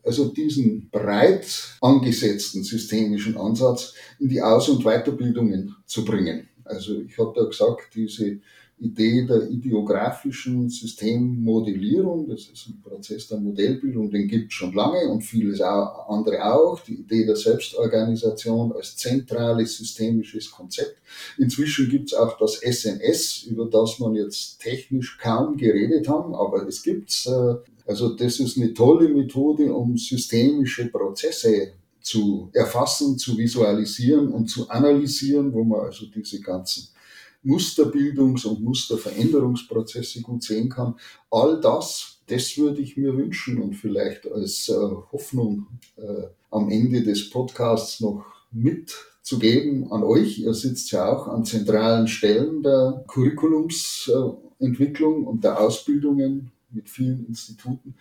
Also 0.03 0.25
diesen 0.25 0.89
breit 0.91 1.47
angesetzten 1.81 2.63
systemischen 2.63 3.37
Ansatz 3.37 3.93
in 4.19 4.29
die 4.29 4.41
Aus- 4.41 4.69
und 4.69 4.83
Weiterbildungen 4.83 5.75
zu 5.87 6.05
bringen. 6.05 6.47
Also 6.63 6.99
ich 7.01 7.17
habe 7.17 7.33
da 7.35 7.45
gesagt, 7.45 7.95
diese 7.95 8.39
Idee 8.77 9.25
der 9.25 9.49
ideografischen 9.49 10.69
Systemmodellierung. 10.69 12.27
Das 12.27 12.41
ist 12.41 12.67
ein 12.67 12.81
Prozess 12.81 13.27
der 13.27 13.39
Modellbildung, 13.39 14.11
den 14.11 14.27
gibt 14.27 14.51
es 14.51 14.53
schon 14.53 14.73
lange 14.73 15.07
und 15.07 15.21
vieles 15.21 15.61
andere 15.61 16.43
auch. 16.43 16.81
Die 16.81 16.95
Idee 16.95 17.25
der 17.25 17.37
Selbstorganisation 17.37 18.73
als 18.73 18.97
zentrales 18.97 19.77
systemisches 19.77 20.51
Konzept. 20.51 20.97
Inzwischen 21.37 21.89
gibt 21.89 22.11
es 22.11 22.17
auch 22.17 22.37
das 22.37 22.55
SNS, 22.55 23.43
über 23.43 23.65
das 23.65 23.99
man 23.99 24.13
jetzt 24.15 24.59
technisch 24.59 25.17
kaum 25.19 25.55
geredet 25.55 26.09
haben, 26.09 26.35
aber 26.35 26.67
es 26.67 26.83
gibt's. 26.83 27.27
Äh, 27.27 27.55
also 27.87 28.15
das 28.15 28.39
ist 28.39 28.57
eine 28.57 28.73
tolle 28.73 29.07
Methode, 29.09 29.71
um 29.71 29.95
systemische 29.95 30.87
Prozesse 30.87 31.73
zu 32.01 32.49
erfassen, 32.51 33.17
zu 33.17 33.37
visualisieren 33.37 34.29
und 34.29 34.47
zu 34.47 34.67
analysieren, 34.69 35.53
wo 35.53 35.63
man 35.63 35.81
also 35.81 36.07
diese 36.07 36.41
ganzen 36.41 36.89
Musterbildungs- 37.45 38.45
und 38.45 38.61
Musterveränderungsprozesse 38.63 40.21
gut 40.21 40.43
sehen 40.43 40.67
kann. 40.69 40.95
All 41.29 41.61
das, 41.61 42.21
das 42.27 42.57
würde 42.57 42.81
ich 42.81 42.97
mir 42.97 43.15
wünschen 43.15 43.61
und 43.61 43.75
vielleicht 43.75 44.29
als 44.31 44.67
äh, 44.69 44.73
Hoffnung 45.11 45.67
äh, 45.97 46.27
am 46.49 46.69
Ende 46.69 47.03
des 47.03 47.29
Podcasts 47.29 48.01
noch 48.01 48.25
mitzugeben 48.51 49.91
an 49.91 50.03
euch. 50.03 50.39
Ihr 50.39 50.53
sitzt 50.53 50.91
ja 50.91 51.07
auch 51.07 51.27
an 51.27 51.45
zentralen 51.45 52.07
Stellen 52.07 52.63
der 52.63 53.03
Curriculumsentwicklung 53.07 55.27
und 55.27 55.43
der 55.43 55.59
Ausbildungen 55.59 56.51
mit 56.71 56.89
vielen 56.89 57.27
Instituten. 57.27 57.95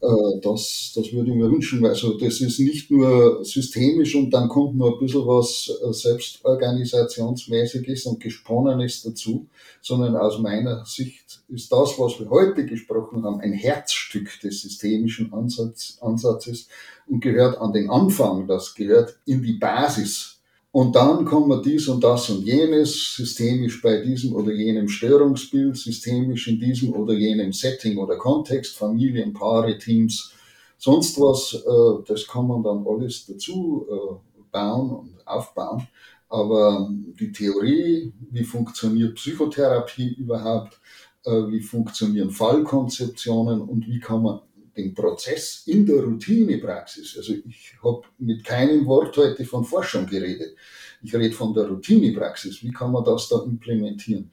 Äh, 0.00 0.40
das, 0.42 0.92
das 0.94 1.12
würde 1.12 1.30
ich 1.30 1.36
mir 1.36 1.50
wünschen. 1.50 1.84
Also 1.86 2.16
das 2.18 2.40
ist 2.40 2.60
nicht 2.60 2.90
nur 2.90 3.44
systemisch 3.44 4.14
und 4.14 4.30
dann 4.30 4.48
kommt 4.48 4.76
noch 4.76 4.94
ein 4.94 4.98
bisschen 4.98 5.26
was 5.26 5.70
äh, 5.82 5.92
Selbstorganisationsmäßiges 5.92 8.06
und 8.06 8.20
Gesponnenes 8.20 9.02
dazu, 9.02 9.46
sondern 9.80 10.16
aus 10.16 10.38
meiner 10.38 10.84
Sicht 10.84 11.42
ist 11.48 11.72
das, 11.72 11.98
was 11.98 12.20
wir 12.20 12.30
heute 12.30 12.64
gesprochen 12.66 13.24
haben, 13.24 13.40
ein 13.40 13.52
Herzstück 13.52 14.38
des 14.40 14.62
systemischen 14.62 15.32
Ansatz, 15.32 15.98
Ansatzes 16.00 16.68
und 17.06 17.20
gehört 17.20 17.58
an 17.58 17.72
den 17.72 17.90
Anfang, 17.90 18.46
das 18.46 18.74
gehört 18.74 19.16
in 19.26 19.42
die 19.42 19.54
Basis 19.54 20.33
und 20.74 20.96
dann 20.96 21.24
kann 21.24 21.46
man 21.46 21.62
dies 21.62 21.86
und 21.86 22.02
das 22.02 22.28
und 22.30 22.42
jenes 22.42 23.14
systemisch 23.14 23.80
bei 23.80 24.00
diesem 24.00 24.34
oder 24.34 24.52
jenem 24.52 24.88
Störungsbild, 24.88 25.76
systemisch 25.76 26.48
in 26.48 26.58
diesem 26.58 26.92
oder 26.92 27.14
jenem 27.14 27.52
Setting 27.52 27.96
oder 27.96 28.16
Kontext, 28.16 28.76
Familien, 28.76 29.32
Paare, 29.32 29.78
Teams, 29.78 30.32
sonst 30.76 31.20
was, 31.20 31.54
äh, 31.54 32.04
das 32.08 32.26
kann 32.26 32.48
man 32.48 32.64
dann 32.64 32.84
alles 32.88 33.24
dazu 33.24 33.86
äh, 33.88 34.14
bauen 34.50 34.90
und 34.90 35.28
aufbauen. 35.28 35.86
Aber 36.28 36.90
die 37.20 37.30
Theorie, 37.30 38.12
wie 38.32 38.44
funktioniert 38.44 39.14
Psychotherapie 39.14 40.14
überhaupt, 40.14 40.80
äh, 41.24 41.30
wie 41.30 41.60
funktionieren 41.60 42.32
Fallkonzeptionen 42.32 43.60
und 43.60 43.86
wie 43.86 44.00
kann 44.00 44.24
man 44.24 44.40
den 44.76 44.94
Prozess 44.94 45.62
in 45.66 45.86
der 45.86 46.02
Routinepraxis, 46.02 47.16
also 47.16 47.32
ich 47.32 47.74
habe 47.82 48.02
mit 48.18 48.44
keinem 48.44 48.86
Wort 48.86 49.16
heute 49.16 49.44
von 49.44 49.64
Forschung 49.64 50.06
geredet, 50.06 50.56
ich 51.02 51.14
rede 51.14 51.34
von 51.34 51.54
der 51.54 51.68
Routinepraxis, 51.68 52.62
wie 52.62 52.72
kann 52.72 52.92
man 52.92 53.04
das 53.04 53.28
da 53.28 53.42
implementieren? 53.42 54.30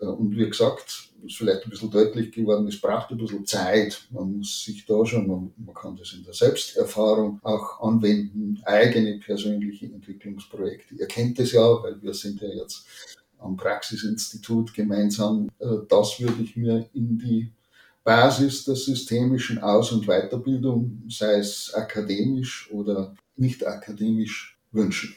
Äh, 0.00 0.06
und 0.06 0.36
wie 0.36 0.48
gesagt, 0.48 1.10
ist 1.24 1.36
vielleicht 1.36 1.64
ein 1.64 1.70
bisschen 1.70 1.90
deutlich 1.90 2.32
geworden, 2.32 2.66
es 2.68 2.80
braucht 2.80 3.10
ein 3.10 3.18
bisschen 3.18 3.46
Zeit. 3.46 4.06
Man 4.10 4.38
muss 4.38 4.64
sich 4.64 4.84
da 4.84 5.04
schon, 5.06 5.26
man, 5.26 5.52
man 5.56 5.74
kann 5.74 5.96
das 5.96 6.12
in 6.12 6.22
der 6.22 6.34
Selbsterfahrung 6.34 7.40
auch 7.42 7.80
anwenden, 7.80 8.60
eigene 8.64 9.18
persönliche 9.18 9.86
Entwicklungsprojekte. 9.86 10.94
Ihr 10.96 11.06
kennt 11.06 11.38
es 11.38 11.52
ja, 11.52 11.82
weil 11.82 12.00
wir 12.02 12.12
sind 12.14 12.40
ja 12.40 12.48
jetzt 12.48 12.84
am 13.38 13.56
Praxisinstitut 13.56 14.74
gemeinsam. 14.74 15.48
Äh, 15.58 15.66
das 15.88 16.20
würde 16.20 16.42
ich 16.42 16.56
mir 16.56 16.88
in 16.92 17.18
die 17.18 17.52
Basis 18.04 18.64
der 18.64 18.76
systemischen 18.76 19.62
Aus- 19.62 19.90
und 19.90 20.06
Weiterbildung, 20.06 21.02
sei 21.08 21.38
es 21.38 21.72
akademisch 21.74 22.70
oder 22.70 23.14
nicht 23.36 23.66
akademisch, 23.66 24.58
wünschen. 24.70 25.16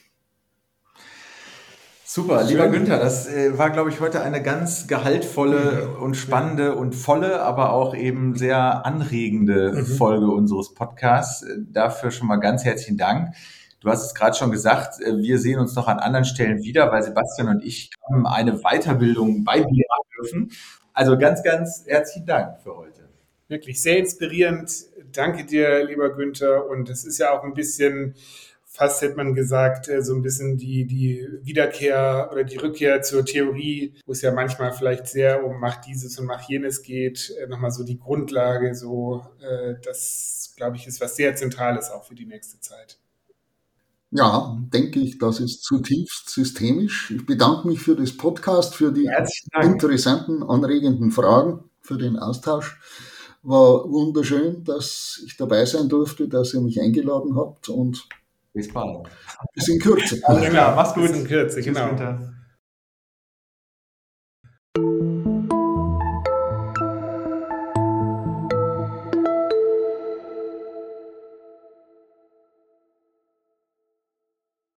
Super, 2.06 2.40
Schön. 2.40 2.48
lieber 2.48 2.70
Günther, 2.70 3.00
das 3.00 3.28
äh, 3.28 3.58
war, 3.58 3.70
glaube 3.70 3.90
ich, 3.90 4.00
heute 4.00 4.22
eine 4.22 4.42
ganz 4.42 4.88
gehaltvolle 4.88 5.90
mhm. 5.98 6.02
und 6.02 6.16
spannende 6.16 6.76
und 6.76 6.96
volle, 6.96 7.42
aber 7.42 7.74
auch 7.74 7.94
eben 7.94 8.36
sehr 8.36 8.86
anregende 8.86 9.74
mhm. 9.74 9.86
Folge 9.86 10.28
unseres 10.28 10.74
Podcasts. 10.74 11.46
Dafür 11.70 12.12
schon 12.12 12.28
mal 12.28 12.38
ganz 12.38 12.64
herzlichen 12.64 12.98
Dank. 12.98 13.36
Du 13.82 13.90
hast 13.90 14.06
es 14.06 14.16
gerade 14.16 14.38
schon 14.38 14.52
gesagt, 14.52 15.02
äh, 15.02 15.18
wir 15.18 15.38
sehen 15.38 15.60
uns 15.60 15.76
noch 15.76 15.90
an 15.90 16.00
anderen 16.00 16.26
Stellen 16.26 16.64
wieder, 16.64 16.90
weil 16.94 17.04
Sebastian 17.04 17.50
und 17.50 17.64
ich 17.64 17.92
eine 18.24 18.60
Weiterbildung 18.60 19.44
bei 19.44 19.60
dir 19.60 19.86
dürfen. 20.18 20.52
Also 20.98 21.16
ganz, 21.16 21.44
ganz 21.44 21.84
herzlichen 21.86 22.26
Dank 22.26 22.60
für 22.64 22.76
heute. 22.76 23.08
Wirklich 23.50 23.80
sehr 23.80 24.00
inspirierend. 24.00 24.72
Danke 25.12 25.46
dir, 25.46 25.84
lieber 25.84 26.16
Günther. 26.16 26.68
Und 26.68 26.90
es 26.90 27.06
ist 27.06 27.20
ja 27.20 27.38
auch 27.38 27.44
ein 27.44 27.54
bisschen 27.54 28.16
fast 28.66 29.04
hätte 29.04 29.16
man 29.16 29.36
gesagt, 29.36 29.90
äh, 29.90 30.02
so 30.02 30.16
ein 30.16 30.24
bisschen 30.24 30.58
die, 30.58 30.88
die 30.88 31.28
Wiederkehr 31.44 32.30
oder 32.32 32.44
die 32.44 32.58
Rückkehr 32.58 33.04
zur 33.04 33.24
Theorie, 33.24 33.94
wo 34.08 34.12
es 34.12 34.24
ja 34.24 34.32
manchmal 34.32 34.74
vielleicht 34.74 35.06
sehr 35.06 35.46
um 35.46 35.60
mach 35.60 35.78
dieses 35.82 36.18
und 36.18 36.26
mach 36.26 36.50
jenes 36.50 36.82
geht, 36.82 37.32
äh, 37.40 37.46
nochmal 37.46 37.70
so 37.70 37.84
die 37.84 38.00
Grundlage, 38.00 38.74
so 38.74 39.24
äh, 39.40 39.76
das, 39.84 40.56
glaube 40.58 40.78
ich, 40.78 40.88
ist 40.88 41.00
was 41.00 41.16
sehr 41.16 41.36
Zentrales 41.36 41.92
auch 41.92 42.06
für 42.06 42.16
die 42.16 42.26
nächste 42.26 42.60
Zeit. 42.60 42.98
Ja, 44.12 44.58
denke 44.74 45.00
ich, 45.00 45.18
das 45.18 45.40
ist 45.40 45.64
zutiefst 45.64 46.30
systemisch. 46.30 47.12
Ich 47.12 47.26
bedanke 47.26 47.68
mich 47.68 47.80
für 47.82 47.96
das 47.96 48.16
Podcast, 48.16 48.74
für 48.74 48.92
die 48.92 49.10
interessanten, 49.62 50.44
anregenden 50.44 51.12
Fragen, 51.12 51.66
für 51.82 51.98
den 51.98 52.18
Austausch. 52.18 52.80
War 53.44 53.90
wunderschön, 53.90 54.64
dass 54.64 55.22
ich 55.26 55.36
dabei 55.38 55.66
sein 55.66 55.90
durfte, 55.90 56.28
dass 56.28 56.54
ihr 56.54 56.62
mich 56.62 56.80
eingeladen 56.80 57.36
habt 57.36 57.70
und 57.70 58.08
bis 58.54 58.72
bald. 58.72 59.08
Bis 59.54 59.68
in 59.68 59.80
Kürze. 59.80 60.22
Alles 60.24 60.50
klar, 60.50 60.76
mach's 60.76 60.94
gut. 60.94 61.04
Bis 61.04 61.18
in 61.18 61.28
Kürze, 61.28 61.62
genau. 61.62 61.90